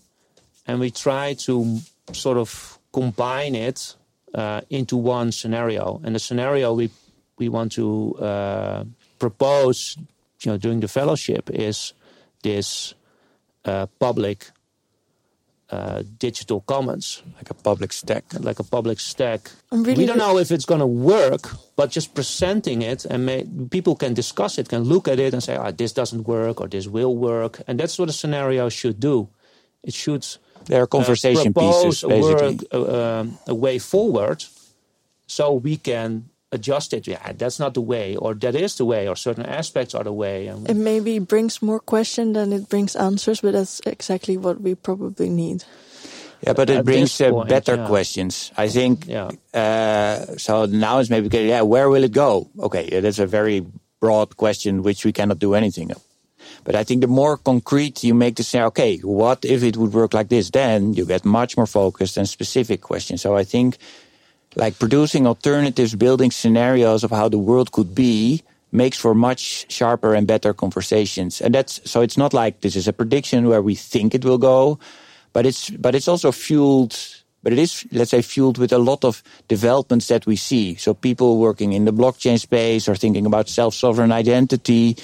and 0.66 0.80
we 0.80 0.90
try 0.90 1.34
to 1.46 1.80
sort 2.12 2.38
of 2.38 2.78
combine 2.92 3.54
it 3.54 3.96
uh, 4.34 4.60
into 4.70 4.96
one 4.96 5.32
scenario. 5.32 6.00
And 6.04 6.14
the 6.14 6.20
scenario 6.20 6.74
we 6.74 6.90
we 7.38 7.48
want 7.48 7.72
to 7.72 8.14
uh, 8.18 8.84
propose, 9.18 9.96
you 10.42 10.50
know, 10.50 10.56
during 10.56 10.80
the 10.80 10.88
fellowship 10.88 11.50
is 11.50 11.92
this 12.42 12.94
uh, 13.64 13.86
public 13.98 14.50
uh, 15.70 16.02
digital 16.18 16.60
commons, 16.60 17.22
like 17.36 17.50
a 17.50 17.54
public 17.54 17.92
stack, 17.92 18.24
like 18.38 18.60
a 18.60 18.64
public 18.64 19.00
stack. 19.00 19.50
Really 19.72 19.94
we 19.94 20.06
don't 20.06 20.18
know 20.18 20.38
if 20.38 20.50
it's 20.50 20.64
going 20.64 20.80
to 20.80 20.86
work, 20.86 21.50
but 21.74 21.90
just 21.90 22.14
presenting 22.14 22.82
it 22.82 23.04
and 23.04 23.26
may, 23.26 23.44
people 23.70 23.96
can 23.96 24.14
discuss 24.14 24.58
it, 24.58 24.68
can 24.68 24.84
look 24.84 25.08
at 25.08 25.18
it 25.18 25.32
and 25.32 25.42
say, 25.42 25.56
"Ah, 25.56 25.66
oh, 25.66 25.70
this 25.72 25.92
doesn't 25.92 26.26
work" 26.28 26.60
or 26.60 26.68
"This 26.68 26.86
will 26.86 27.16
work," 27.16 27.62
and 27.66 27.80
that's 27.80 27.98
what 27.98 28.08
a 28.08 28.12
scenario 28.12 28.68
should 28.68 29.00
do. 29.00 29.28
It 29.82 29.94
should. 29.94 30.24
There 30.66 30.82
are 30.82 30.86
conversation 30.86 31.52
uh, 31.56 31.60
pieces, 31.60 32.04
basically. 32.06 32.58
A, 32.70 32.78
work, 32.80 32.90
uh, 32.90 33.20
um, 33.20 33.38
a 33.46 33.54
way 33.54 33.78
forward, 33.78 34.44
so 35.26 35.52
we 35.52 35.76
can 35.76 36.30
adjust 36.52 36.92
it. 36.92 37.06
Yeah, 37.06 37.32
that's 37.32 37.58
not 37.58 37.74
the 37.74 37.80
way, 37.80 38.16
or 38.16 38.34
that 38.34 38.54
is 38.54 38.76
the 38.76 38.84
way, 38.84 39.08
or 39.08 39.16
certain 39.16 39.46
aspects 39.46 39.94
are 39.94 40.04
the 40.04 40.12
way. 40.12 40.46
And 40.46 40.68
it 40.68 40.76
maybe 40.76 41.18
brings 41.18 41.62
more 41.62 41.80
questions 41.80 42.34
than 42.34 42.52
it 42.52 42.68
brings 42.68 42.96
answers, 42.96 43.40
but 43.40 43.52
that's 43.52 43.80
exactly 43.86 44.36
what 44.36 44.60
we 44.60 44.74
probably 44.74 45.28
need. 45.30 45.64
Yeah, 46.42 46.52
but 46.52 46.68
it 46.70 46.78
At 46.78 46.84
brings 46.84 47.20
uh, 47.20 47.30
point, 47.30 47.48
better 47.48 47.76
yeah. 47.76 47.86
questions. 47.86 48.52
I 48.56 48.68
think. 48.68 49.06
Yeah. 49.06 49.30
Uh, 49.54 50.36
so 50.36 50.66
now 50.66 50.98
it's 50.98 51.10
maybe 51.10 51.28
yeah, 51.38 51.62
where 51.62 51.88
will 51.88 52.04
it 52.04 52.12
go? 52.12 52.48
Okay, 52.58 53.00
that's 53.00 53.18
a 53.18 53.26
very 53.26 53.64
broad 54.00 54.36
question 54.36 54.82
which 54.82 55.04
we 55.04 55.12
cannot 55.12 55.38
do 55.38 55.54
anything 55.54 55.90
of. 55.92 56.02
But 56.64 56.74
I 56.74 56.84
think 56.84 57.00
the 57.00 57.06
more 57.06 57.36
concrete 57.36 58.04
you 58.04 58.14
make 58.14 58.36
the 58.36 58.42
say, 58.42 58.62
okay, 58.62 58.98
what 58.98 59.44
if 59.44 59.62
it 59.62 59.76
would 59.76 59.92
work 59.92 60.14
like 60.14 60.28
this? 60.28 60.50
Then 60.50 60.94
you 60.94 61.06
get 61.06 61.24
much 61.24 61.56
more 61.56 61.66
focused 61.66 62.16
and 62.16 62.28
specific 62.28 62.80
questions. 62.80 63.22
So 63.22 63.36
I 63.36 63.44
think 63.44 63.78
like 64.56 64.78
producing 64.78 65.26
alternatives, 65.26 65.94
building 65.94 66.30
scenarios 66.30 67.04
of 67.04 67.10
how 67.10 67.28
the 67.28 67.38
world 67.38 67.70
could 67.72 67.94
be 67.94 68.42
makes 68.72 68.98
for 68.98 69.14
much 69.14 69.70
sharper 69.70 70.14
and 70.14 70.26
better 70.26 70.52
conversations. 70.52 71.40
And 71.40 71.54
that's 71.54 71.80
so 71.88 72.00
it's 72.00 72.16
not 72.16 72.34
like 72.34 72.62
this 72.62 72.74
is 72.74 72.88
a 72.88 72.92
prediction 72.92 73.48
where 73.48 73.62
we 73.62 73.74
think 73.74 74.14
it 74.14 74.24
will 74.24 74.38
go, 74.38 74.78
but 75.32 75.46
it's 75.46 75.70
but 75.70 75.94
it's 75.94 76.08
also 76.08 76.32
fueled 76.32 76.96
but 77.42 77.52
it 77.52 77.58
is 77.60 77.86
let's 77.92 78.10
say 78.10 78.22
fueled 78.22 78.58
with 78.58 78.72
a 78.72 78.78
lot 78.78 79.04
of 79.04 79.22
developments 79.46 80.08
that 80.08 80.26
we 80.26 80.36
see. 80.36 80.74
So 80.74 80.94
people 80.94 81.38
working 81.38 81.72
in 81.72 81.84
the 81.84 81.92
blockchain 81.92 82.40
space 82.40 82.88
or 82.88 82.96
thinking 82.96 83.26
about 83.26 83.48
self-sovereign 83.48 84.10
identity. 84.10 84.96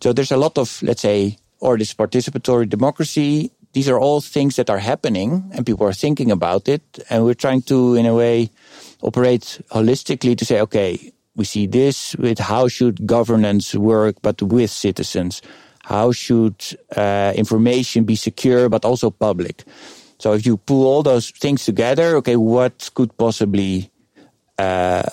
So 0.00 0.12
there's 0.12 0.32
a 0.32 0.38
lot 0.38 0.56
of 0.56 0.80
let's 0.82 1.02
say 1.02 1.38
or 1.58 1.76
this 1.76 1.92
participatory 1.92 2.68
democracy 2.68 3.50
these 3.76 3.90
are 3.90 4.00
all 4.00 4.22
things 4.22 4.56
that 4.56 4.70
are 4.70 4.78
happening 4.78 5.52
and 5.52 5.66
people 5.66 5.86
are 5.86 5.92
thinking 5.92 6.30
about 6.30 6.66
it. 6.66 6.80
And 7.10 7.26
we're 7.26 7.36
trying 7.36 7.60
to, 7.68 7.94
in 7.94 8.06
a 8.06 8.14
way, 8.14 8.48
operate 9.06 9.60
holistically 9.70 10.36
to 10.36 10.44
say, 10.44 10.60
okay, 10.60 11.12
we 11.36 11.44
see 11.44 11.66
this 11.66 12.14
with 12.16 12.38
how 12.38 12.68
should 12.68 13.06
governance 13.06 13.74
work, 13.74 14.16
but 14.22 14.42
with 14.42 14.70
citizens? 14.70 15.42
How 15.84 16.12
should 16.12 16.56
uh, 16.96 17.32
information 17.36 18.04
be 18.04 18.16
secure, 18.16 18.68
but 18.68 18.84
also 18.84 19.10
public? 19.10 19.64
So 20.18 20.32
if 20.32 20.44
you 20.44 20.56
pull 20.56 20.86
all 20.86 21.02
those 21.02 21.30
things 21.30 21.64
together, 21.64 22.16
okay, 22.16 22.36
what 22.36 22.90
could 22.94 23.16
possibly, 23.16 23.90
uh, 24.58 25.08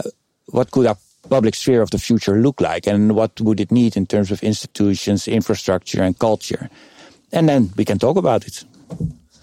what 0.47 0.71
could 0.71 0.87
a 0.87 0.97
public 1.29 1.55
sphere 1.55 1.81
of 1.81 1.91
the 1.91 1.99
future 1.99 2.41
look 2.41 2.59
like? 2.59 2.87
And 2.87 3.15
what 3.15 3.39
would 3.39 3.59
it 3.59 3.71
need 3.71 3.95
in 3.95 4.05
terms 4.07 4.31
of 4.31 4.41
institutions, 4.43 5.27
infrastructure, 5.27 6.01
and 6.01 6.17
culture? 6.17 6.69
and 7.33 7.49
then 7.49 7.71
we 7.75 7.83
can 7.83 7.99
talk 7.99 8.15
about 8.15 8.45
it. 8.45 8.63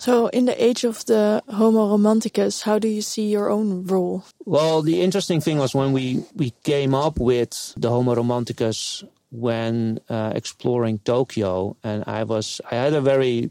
So, 0.00 0.28
in 0.28 0.46
the 0.46 0.56
age 0.56 0.84
of 0.84 1.04
the 1.04 1.42
Homo 1.46 1.94
romanticus, 1.94 2.62
how 2.62 2.78
do 2.78 2.88
you 2.88 3.02
see 3.02 3.28
your 3.28 3.50
own 3.50 3.84
role? 3.84 4.24
Well, 4.46 4.80
the 4.80 5.02
interesting 5.02 5.42
thing 5.42 5.58
was 5.58 5.74
when 5.74 5.92
we, 5.92 6.24
we 6.34 6.54
came 6.62 6.94
up 6.94 7.20
with 7.20 7.74
the 7.76 7.90
Homo 7.90 8.14
romanticus 8.14 9.04
when 9.30 10.00
uh, 10.08 10.32
exploring 10.34 11.00
Tokyo, 11.00 11.76
and 11.84 12.02
I 12.06 12.24
was 12.24 12.62
I 12.70 12.76
had 12.76 12.94
a 12.94 13.02
very 13.02 13.50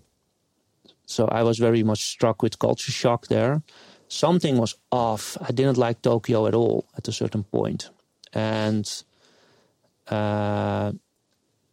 so 1.05 1.27
I 1.27 1.43
was 1.43 1.59
very 1.59 1.83
much 1.83 2.03
struck 2.03 2.41
with 2.41 2.57
culture 2.57 2.91
shock 2.91 3.27
there. 3.27 3.61
Something 4.07 4.57
was 4.57 4.75
off. 4.91 5.37
I 5.39 5.51
didn't 5.51 5.77
like 5.77 6.01
Tokyo 6.01 6.47
at 6.47 6.55
all 6.55 6.87
at 6.97 7.07
a 7.07 7.11
certain 7.11 7.43
point, 7.43 7.91
and 8.33 9.03
uh, 10.07 10.93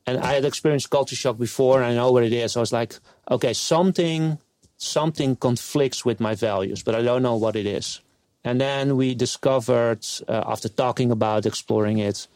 and 0.06 0.18
I 0.18 0.34
had 0.34 0.44
experienced 0.44 0.90
culture 0.90 1.16
shock 1.16 1.38
before, 1.38 1.80
and 1.80 1.86
I 1.86 1.94
know 1.94 2.12
what 2.12 2.24
it 2.24 2.34
is. 2.34 2.58
I 2.58 2.60
was 2.60 2.74
like, 2.74 2.94
okay, 3.30 3.54
something 3.54 4.38
something 4.76 5.36
conflicts 5.36 6.04
with 6.04 6.20
my 6.20 6.34
values, 6.34 6.82
but 6.82 6.94
I 6.94 7.02
don't 7.02 7.22
know 7.22 7.36
what 7.36 7.56
it 7.56 7.66
is. 7.66 8.00
And 8.44 8.60
then 8.60 8.96
we 8.96 9.14
discovered, 9.14 10.06
uh, 10.28 10.44
after 10.46 10.68
talking 10.68 11.10
about 11.10 11.46
exploring 11.46 11.98
it, 11.98 12.28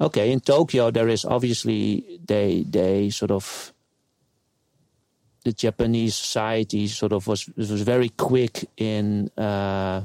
okay, 0.00 0.32
in 0.32 0.40
Tokyo 0.40 0.90
there 0.90 1.08
is 1.08 1.24
obviously 1.24 2.18
they 2.26 2.64
they 2.68 3.10
sort 3.10 3.30
of 3.30 3.72
the 5.44 5.52
Japanese 5.52 6.16
society 6.16 6.88
sort 6.88 7.12
of 7.12 7.26
was 7.28 7.48
was 7.56 7.82
very 7.82 8.08
quick 8.08 8.68
in 8.76 9.30
uh, 9.38 10.02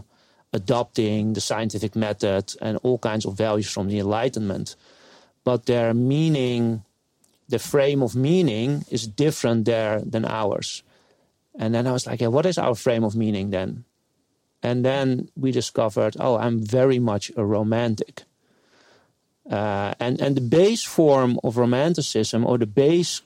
adopting 0.54 1.34
the 1.34 1.42
scientific 1.42 1.96
method 1.96 2.54
and 2.62 2.78
all 2.84 3.00
kinds 3.00 3.26
of 3.26 3.36
values 3.36 3.72
from 3.72 3.88
the 3.88 3.98
Enlightenment, 3.98 4.76
but 5.44 5.66
their 5.66 5.94
meaning 5.94 6.84
the 7.50 7.60
frame 7.60 8.04
of 8.04 8.16
meaning 8.16 8.86
is 8.90 9.08
different 9.08 9.66
there 9.66 10.02
than 10.02 10.26
ours. 10.26 10.84
And 11.58 11.74
then 11.74 11.88
I 11.88 11.92
was 11.92 12.08
like, 12.08 12.22
yeah, 12.22 12.28
what 12.28 12.46
is 12.46 12.58
our 12.58 12.76
frame 12.76 13.04
of 13.04 13.16
meaning 13.16 13.50
then? 13.50 13.84
And 14.64 14.86
then 14.86 15.30
we 15.36 15.52
discovered, 15.52 16.16
oh, 16.20 16.38
I'm 16.38 16.64
very 16.64 17.00
much 17.00 17.32
a 17.36 17.44
romantic. 17.44 18.24
Uh, 19.50 19.94
and, 20.00 20.22
and 20.22 20.38
the 20.38 20.42
base 20.42 20.84
form 20.84 21.40
of 21.44 21.58
romanticism, 21.58 22.46
or 22.46 22.58
the 22.58 22.68
base 22.68 23.22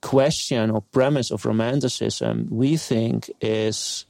question 0.00 0.70
or 0.70 0.80
premise 0.80 1.30
of 1.30 1.44
romanticism, 1.44 2.46
we 2.50 2.76
think 2.76 3.30
is 3.40 4.06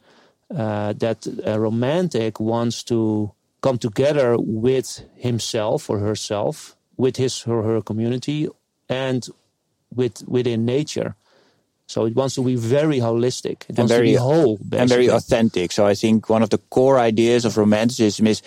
uh, 0.55 0.93
that 0.95 1.27
a 1.45 1.59
romantic 1.59 2.39
wants 2.39 2.83
to 2.85 3.33
come 3.61 3.79
together 3.79 4.37
with 4.39 5.05
himself 5.17 5.91
or 5.91 5.99
herself, 5.99 6.77
with 6.97 7.17
his 7.17 7.45
or 7.47 7.63
her 7.63 7.81
community, 7.81 8.49
and 8.89 9.29
with 9.95 10.23
within 10.29 10.65
nature. 10.65 11.17
So 11.89 12.05
it 12.05 12.15
wants 12.15 12.35
to 12.35 12.45
be 12.45 12.55
very 12.55 13.01
holistic. 13.01 13.65
It 13.69 13.79
and 13.79 13.89
very 13.89 14.15
whole, 14.15 14.59
basically. 14.59 14.79
and 14.79 14.89
very 14.91 15.09
authentic. 15.09 15.73
So 15.73 15.87
I 15.87 15.95
think 15.95 16.29
one 16.29 16.43
of 16.43 16.51
the 16.51 16.59
core 16.69 16.99
ideas 16.99 17.47
of 17.47 17.57
romanticism 17.57 18.27
is 18.27 18.43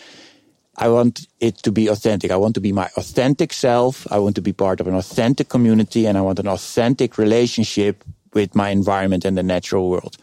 I 0.77 0.87
want 0.89 1.27
it 1.39 1.57
to 1.63 1.71
be 1.71 1.87
authentic. 1.87 2.29
I 2.29 2.37
want 2.37 2.53
to 2.55 2.61
be 2.61 2.71
my 2.71 2.89
authentic 2.95 3.51
self. 3.51 4.05
I 4.11 4.19
want 4.19 4.35
to 4.35 4.41
be 4.41 4.53
part 4.53 4.79
of 4.79 4.87
an 4.87 4.93
authentic 4.93 5.49
community, 5.49 6.05
and 6.05 6.17
I 6.17 6.21
want 6.21 6.39
an 6.39 6.47
authentic 6.47 7.17
relationship 7.17 8.03
with 8.33 8.55
my 8.55 8.69
environment 8.69 9.25
and 9.25 9.35
the 9.35 9.43
natural 9.43 9.89
world. 9.89 10.17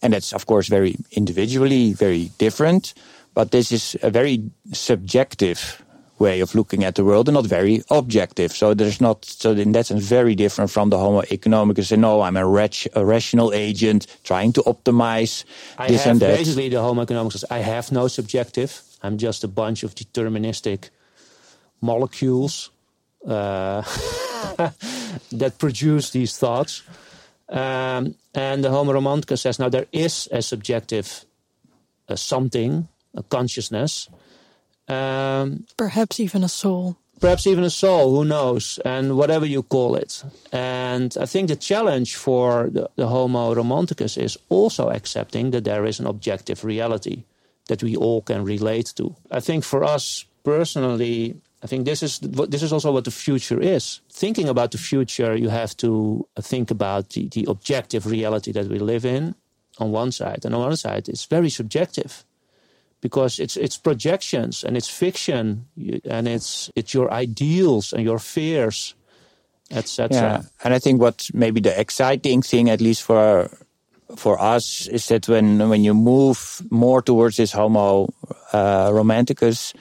And 0.00 0.12
that's 0.12 0.32
of 0.32 0.46
course 0.46 0.68
very 0.68 0.96
individually 1.10 1.92
very 1.92 2.30
different, 2.38 2.94
but 3.34 3.50
this 3.50 3.72
is 3.72 3.96
a 4.02 4.10
very 4.10 4.50
subjective 4.72 5.82
way 6.20 6.40
of 6.40 6.54
looking 6.54 6.84
at 6.84 6.94
the 6.94 7.04
world 7.04 7.28
and 7.28 7.34
not 7.34 7.46
very 7.46 7.82
objective. 7.90 8.52
So 8.52 8.74
there's 8.74 9.00
not, 9.00 9.24
so 9.24 9.52
in 9.52 9.72
that 9.72 9.86
sense, 9.86 10.04
very 10.04 10.34
different 10.34 10.70
from 10.70 10.90
the 10.90 10.98
Homo 10.98 11.22
economicus. 11.22 11.86
Say, 11.86 11.96
no, 11.96 12.20
I'm 12.20 12.36
a, 12.36 12.46
rat, 12.46 12.86
a 12.94 13.04
rational 13.04 13.52
agent 13.52 14.06
trying 14.22 14.52
to 14.52 14.62
optimize 14.62 15.44
I 15.78 15.88
this 15.88 16.06
and 16.06 16.20
that. 16.20 16.36
Basically, 16.36 16.68
the 16.68 16.80
Homo 16.80 17.04
economicus, 17.04 17.42
I 17.50 17.58
have 17.58 17.90
no 17.90 18.06
subjective. 18.06 18.82
I'm 19.02 19.16
just 19.16 19.42
a 19.42 19.48
bunch 19.48 19.82
of 19.82 19.94
deterministic 19.94 20.90
molecules 21.80 22.70
uh, 23.26 23.82
that 25.32 25.56
produce 25.58 26.10
these 26.10 26.36
thoughts. 26.36 26.82
Um, 27.48 28.14
and 28.34 28.62
the 28.62 28.70
Homo 28.70 28.92
romanticus 28.92 29.40
says, 29.40 29.58
now 29.58 29.70
there 29.70 29.86
is 29.90 30.28
a 30.30 30.42
subjective 30.42 31.24
uh, 32.08 32.16
something, 32.16 32.88
a 33.14 33.22
consciousness, 33.22 34.08
um, 34.90 35.66
perhaps 35.76 36.20
even 36.20 36.44
a 36.44 36.48
soul. 36.48 36.96
Perhaps 37.20 37.46
even 37.46 37.64
a 37.64 37.70
soul, 37.70 38.16
who 38.16 38.24
knows, 38.24 38.78
and 38.84 39.16
whatever 39.16 39.44
you 39.44 39.62
call 39.62 39.94
it. 39.94 40.24
And 40.52 41.14
I 41.20 41.26
think 41.26 41.48
the 41.48 41.56
challenge 41.56 42.16
for 42.16 42.70
the, 42.72 42.88
the 42.96 43.06
Homo 43.06 43.54
romanticus 43.54 44.16
is 44.16 44.38
also 44.48 44.88
accepting 44.88 45.50
that 45.50 45.64
there 45.64 45.84
is 45.84 46.00
an 46.00 46.06
objective 46.06 46.64
reality 46.64 47.24
that 47.68 47.82
we 47.82 47.94
all 47.94 48.22
can 48.22 48.42
relate 48.42 48.94
to. 48.96 49.14
I 49.30 49.40
think 49.40 49.64
for 49.64 49.84
us 49.84 50.24
personally, 50.44 51.36
I 51.62 51.66
think 51.66 51.84
this 51.84 52.02
is 52.02 52.20
this 52.20 52.62
is 52.62 52.72
also 52.72 52.90
what 52.90 53.04
the 53.04 53.10
future 53.10 53.60
is. 53.60 54.00
Thinking 54.10 54.48
about 54.48 54.70
the 54.70 54.78
future, 54.78 55.36
you 55.36 55.50
have 55.50 55.76
to 55.76 56.26
think 56.40 56.70
about 56.70 57.10
the, 57.10 57.28
the 57.28 57.44
objective 57.48 58.06
reality 58.06 58.50
that 58.52 58.66
we 58.66 58.78
live 58.78 59.04
in 59.04 59.34
on 59.78 59.92
one 59.92 60.10
side, 60.10 60.44
and 60.44 60.54
on 60.54 60.62
the 60.62 60.66
other 60.68 60.76
side, 60.76 61.08
it's 61.08 61.26
very 61.26 61.50
subjective 61.50 62.24
because 63.00 63.38
it's 63.38 63.56
it's 63.56 63.76
projections 63.76 64.64
and 64.64 64.76
it's 64.76 64.88
fiction 64.88 65.66
and 66.04 66.28
it's 66.28 66.70
it's 66.74 66.92
your 66.92 67.10
ideals 67.12 67.92
and 67.92 68.04
your 68.04 68.18
fears 68.18 68.94
etc 69.70 70.16
yeah 70.16 70.42
and 70.64 70.74
i 70.74 70.78
think 70.78 71.00
what 71.00 71.28
maybe 71.32 71.60
the 71.60 71.80
exciting 71.80 72.42
thing 72.42 72.68
at 72.68 72.80
least 72.80 73.02
for 73.02 73.48
for 74.16 74.40
us 74.40 74.86
is 74.88 75.06
that 75.08 75.28
when 75.28 75.68
when 75.68 75.84
you 75.84 75.94
move 75.94 76.62
more 76.70 77.02
towards 77.02 77.36
this 77.36 77.52
Homo 77.52 78.12
uh, 78.52 78.90
romanticus, 78.90 79.74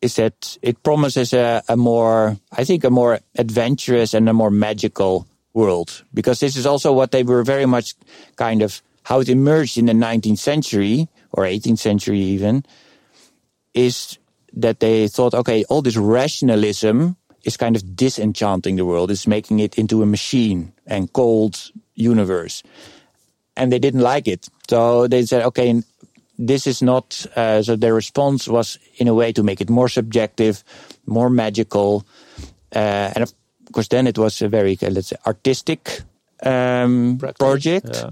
is 0.00 0.16
that 0.16 0.56
it 0.62 0.82
promises 0.82 1.32
a, 1.32 1.62
a 1.68 1.76
more, 1.76 2.36
I 2.52 2.64
think, 2.64 2.84
a 2.84 2.90
more 2.90 3.20
adventurous 3.36 4.14
and 4.14 4.28
a 4.28 4.32
more 4.32 4.50
magical 4.50 5.26
world. 5.54 6.04
Because 6.14 6.40
this 6.40 6.56
is 6.56 6.66
also 6.66 6.92
what 6.92 7.10
they 7.10 7.22
were 7.22 7.42
very 7.42 7.66
much 7.66 7.94
kind 8.36 8.62
of 8.62 8.80
how 9.02 9.20
it 9.20 9.28
emerged 9.28 9.78
in 9.78 9.86
the 9.86 9.92
19th 9.92 10.38
century 10.38 11.08
or 11.32 11.44
18th 11.44 11.78
century 11.78 12.20
even, 12.20 12.64
is 13.74 14.18
that 14.54 14.80
they 14.80 15.08
thought, 15.08 15.34
okay, 15.34 15.64
all 15.68 15.82
this 15.82 15.96
rationalism 15.96 17.16
is 17.44 17.56
kind 17.56 17.76
of 17.76 17.96
disenchanting 17.96 18.76
the 18.76 18.84
world. 18.84 19.10
It's 19.10 19.26
making 19.26 19.60
it 19.60 19.78
into 19.78 20.02
a 20.02 20.06
machine 20.06 20.72
and 20.86 21.12
cold 21.12 21.70
universe. 21.94 22.62
And 23.56 23.72
they 23.72 23.78
didn't 23.78 24.00
like 24.00 24.28
it. 24.28 24.48
So 24.68 25.06
they 25.06 25.24
said, 25.24 25.42
okay, 25.46 25.82
this 26.38 26.66
is 26.66 26.82
not, 26.82 27.26
uh, 27.34 27.62
so 27.62 27.76
their 27.76 27.94
response 27.94 28.46
was 28.46 28.78
in 28.96 29.08
a 29.08 29.14
way 29.14 29.32
to 29.32 29.42
make 29.42 29.60
it 29.60 29.68
more 29.68 29.88
subjective, 29.88 30.62
more 31.06 31.30
magical. 31.30 32.06
Uh, 32.74 33.10
and 33.14 33.22
of 33.22 33.32
course, 33.72 33.88
then 33.88 34.06
it 34.06 34.18
was 34.18 34.40
a 34.40 34.48
very, 34.48 34.78
uh, 34.80 34.90
let's 34.90 35.08
say, 35.08 35.16
artistic 35.26 36.02
um, 36.42 37.18
project. 37.38 37.90
Yeah. 37.92 38.10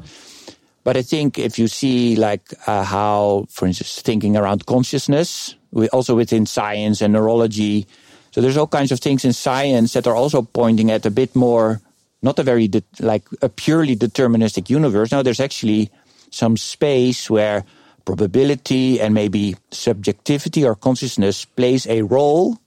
But 0.87 0.97
I 0.97 1.03
think 1.03 1.37
if 1.37 1.59
you 1.59 1.67
see 1.67 2.15
like 2.15 2.55
uh, 2.69 2.85
how, 2.85 3.47
for 3.51 3.67
instance, 3.67 4.01
thinking 4.03 4.37
around 4.37 4.67
consciousness, 4.67 5.57
we 5.73 5.89
also 5.89 6.15
within 6.15 6.47
science 6.47 7.03
and 7.03 7.13
neurology, 7.13 7.89
so 8.31 8.41
there's 8.41 8.57
all 8.57 8.69
kinds 8.69 8.93
of 8.93 9.01
things 9.01 9.25
in 9.25 9.33
science 9.33 9.95
that 9.95 10.07
are 10.07 10.15
also 10.15 10.43
pointing 10.43 10.93
at 10.93 11.05
a 11.05 11.11
bit 11.11 11.35
more, 11.35 11.81
not 12.23 12.39
a 12.39 12.45
very 12.45 12.69
de- 12.69 12.85
like 13.01 13.27
a 13.43 13.49
purely 13.49 13.97
deterministic 13.97 14.71
universe. 14.71 15.11
Now 15.11 15.23
there's 15.23 15.41
actually 15.41 15.91
some 16.31 16.57
space 16.57 17.29
where 17.29 17.65
probability 18.05 19.01
and 19.01 19.13
maybe 19.13 19.57
subjectivity 19.73 20.65
or 20.65 20.77
consciousness 20.77 21.45
plays 21.45 21.89
a 21.89 22.03
role 22.03 22.59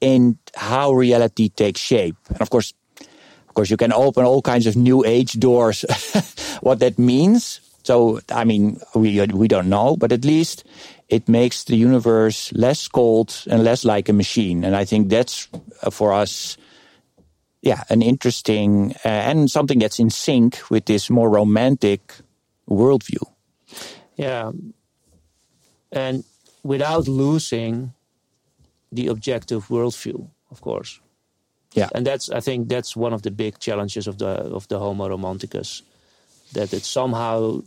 in 0.00 0.36
how 0.56 0.90
reality 0.90 1.48
takes 1.48 1.80
shape. 1.80 2.16
And 2.28 2.40
of 2.42 2.50
course, 2.50 2.74
of 3.52 3.54
course, 3.54 3.68
you 3.68 3.76
can 3.76 3.92
open 3.92 4.24
all 4.24 4.40
kinds 4.40 4.66
of 4.66 4.76
new 4.76 5.04
age 5.04 5.34
doors. 5.34 5.84
what 6.62 6.78
that 6.78 6.98
means. 6.98 7.60
So, 7.82 8.18
I 8.30 8.44
mean, 8.44 8.80
we 8.94 9.20
we 9.26 9.46
don't 9.46 9.68
know, 9.68 9.94
but 9.94 10.10
at 10.10 10.24
least 10.24 10.64
it 11.10 11.28
makes 11.28 11.64
the 11.64 11.76
universe 11.76 12.50
less 12.54 12.88
cold 12.88 13.44
and 13.50 13.62
less 13.62 13.84
like 13.84 14.08
a 14.08 14.14
machine. 14.14 14.64
And 14.64 14.74
I 14.74 14.86
think 14.86 15.10
that's 15.10 15.48
uh, 15.82 15.90
for 15.90 16.14
us, 16.14 16.56
yeah, 17.60 17.82
an 17.90 18.00
interesting 18.00 18.94
uh, 19.04 19.28
and 19.28 19.50
something 19.50 19.78
that's 19.78 19.98
in 19.98 20.08
sync 20.08 20.70
with 20.70 20.86
this 20.86 21.10
more 21.10 21.28
romantic 21.28 22.00
worldview. 22.70 23.26
Yeah. 24.16 24.52
And 25.92 26.24
without 26.62 27.06
losing 27.06 27.92
the 28.90 29.08
objective 29.08 29.68
worldview, 29.68 30.30
of 30.50 30.62
course. 30.62 31.02
Yeah. 31.74 31.88
And 31.94 32.06
that's 32.06 32.30
I 32.30 32.40
think 32.40 32.68
that's 32.68 32.96
one 32.96 33.12
of 33.14 33.22
the 33.22 33.30
big 33.30 33.58
challenges 33.58 34.06
of 34.06 34.18
the 34.18 34.54
of 34.54 34.66
the 34.68 34.78
Homo 34.78 35.08
romanticus. 35.08 35.82
That 36.52 36.72
it 36.72 36.84
somehow 36.84 37.62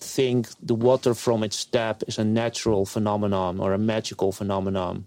think 0.00 0.48
the 0.62 0.74
water 0.74 1.14
from 1.14 1.42
its 1.42 1.64
tap 1.64 2.02
is 2.06 2.18
a 2.18 2.24
natural 2.24 2.86
phenomenon 2.86 3.58
or 3.60 3.72
a 3.72 3.78
magical 3.78 4.32
phenomenon. 4.32 5.06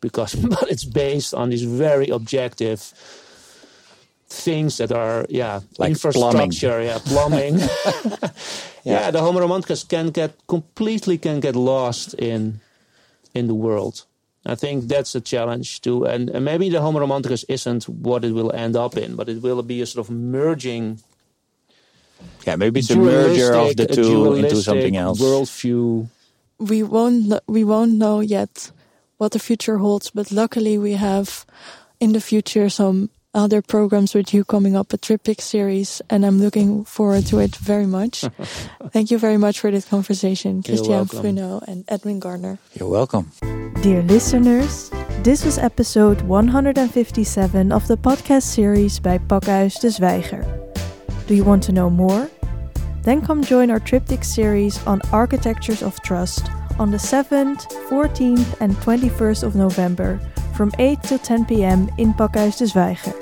Because 0.00 0.34
but 0.54 0.70
it's 0.70 0.84
based 0.84 1.34
on 1.34 1.50
these 1.50 1.62
very 1.62 2.08
objective 2.08 2.92
things 4.28 4.78
that 4.78 4.90
are 4.90 5.26
yeah 5.28 5.60
like 5.78 5.90
infrastructure 5.90 6.38
plumbing. 6.38 6.86
yeah 6.86 6.98
plumbing 7.04 7.58
yeah. 8.84 9.00
yeah. 9.04 9.10
the 9.10 9.20
homo 9.20 9.40
romanticus 9.40 9.86
can 9.86 10.08
get 10.10 10.32
completely 10.48 11.18
can 11.18 11.38
get 11.38 11.54
lost 11.54 12.14
in 12.14 12.60
in 13.34 13.46
the 13.46 13.54
world 13.54 14.06
i 14.46 14.54
think 14.54 14.88
that's 14.88 15.14
a 15.14 15.20
challenge 15.20 15.80
too. 15.80 16.04
And, 16.04 16.30
and 16.30 16.44
maybe 16.44 16.68
the 16.68 16.80
homo 16.80 17.00
romanticus 17.00 17.44
isn't 17.48 17.88
what 17.88 18.24
it 18.24 18.32
will 18.32 18.52
end 18.52 18.76
up 18.76 18.96
in 18.96 19.16
but 19.16 19.28
it 19.28 19.42
will 19.42 19.62
be 19.62 19.80
a 19.80 19.86
sort 19.86 20.06
of 20.06 20.10
merging 20.10 21.00
yeah 22.46 22.56
maybe 22.56 22.80
it's 22.80 22.90
a 22.90 22.96
merger 22.96 23.54
of 23.54 23.76
the 23.76 23.86
two 23.86 24.34
into 24.34 24.56
something 24.56 24.96
else. 24.96 25.20
worldview. 25.20 26.08
We 26.58 26.82
won't 26.82 27.32
we 27.46 27.64
won't 27.64 27.94
know 27.94 28.20
yet 28.20 28.70
what 29.18 29.32
the 29.32 29.38
future 29.38 29.78
holds 29.78 30.10
but 30.10 30.30
luckily 30.30 30.78
we 30.78 30.92
have 30.92 31.44
in 32.00 32.12
the 32.12 32.20
future 32.20 32.68
some 32.68 33.10
other 33.34 33.62
programs 33.62 34.14
with 34.14 34.34
you 34.34 34.44
coming 34.44 34.76
up, 34.76 34.92
a 34.92 34.96
triptych 34.96 35.40
series, 35.40 36.02
and 36.10 36.24
I'm 36.24 36.38
looking 36.38 36.84
forward 36.84 37.26
to 37.26 37.38
it 37.38 37.56
very 37.56 37.86
much. 37.86 38.20
Thank 38.90 39.10
you 39.10 39.18
very 39.18 39.38
much 39.38 39.60
for 39.60 39.70
this 39.70 39.86
conversation, 39.86 40.62
Christiaan 40.62 41.08
Fruneaux 41.08 41.62
and 41.66 41.84
Edwin 41.88 42.20
Gardner. 42.20 42.58
You're 42.74 42.88
welcome. 42.88 43.32
Dear 43.82 44.02
listeners, 44.02 44.90
this 45.22 45.44
was 45.44 45.58
episode 45.58 46.20
157 46.22 47.72
of 47.72 47.88
the 47.88 47.96
podcast 47.96 48.42
series 48.42 48.98
by 48.98 49.18
Pakhuis 49.18 49.80
de 49.80 49.88
Zwijger. 49.88 50.44
Do 51.26 51.34
you 51.34 51.44
want 51.44 51.62
to 51.64 51.72
know 51.72 51.88
more? 51.88 52.30
Then 53.02 53.20
come 53.22 53.42
join 53.42 53.70
our 53.70 53.80
triptych 53.80 54.24
series 54.24 54.84
on 54.86 55.00
Architectures 55.10 55.82
of 55.82 56.00
Trust 56.02 56.46
on 56.78 56.90
the 56.90 56.98
7th, 56.98 57.66
14th, 57.88 58.60
and 58.60 58.76
21st 58.76 59.42
of 59.42 59.56
November 59.56 60.20
from 60.54 60.70
8 60.78 61.02
to 61.04 61.18
10 61.18 61.46
p.m. 61.46 61.90
in 61.98 62.12
Pakhuis 62.14 62.58
de 62.58 62.66
Zwijger. 62.66 63.21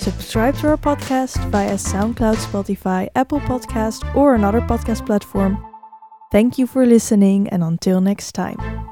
Subscribe 0.00 0.56
to 0.56 0.68
our 0.68 0.76
podcast 0.78 1.36
via 1.50 1.74
SoundCloud, 1.74 2.36
Spotify, 2.36 3.08
Apple 3.14 3.40
Podcast, 3.40 4.00
or 4.16 4.34
another 4.34 4.62
podcast 4.62 5.04
platform. 5.04 5.62
Thank 6.32 6.56
you 6.56 6.66
for 6.66 6.86
listening, 6.86 7.48
and 7.48 7.62
until 7.62 8.00
next 8.00 8.32
time. 8.32 8.89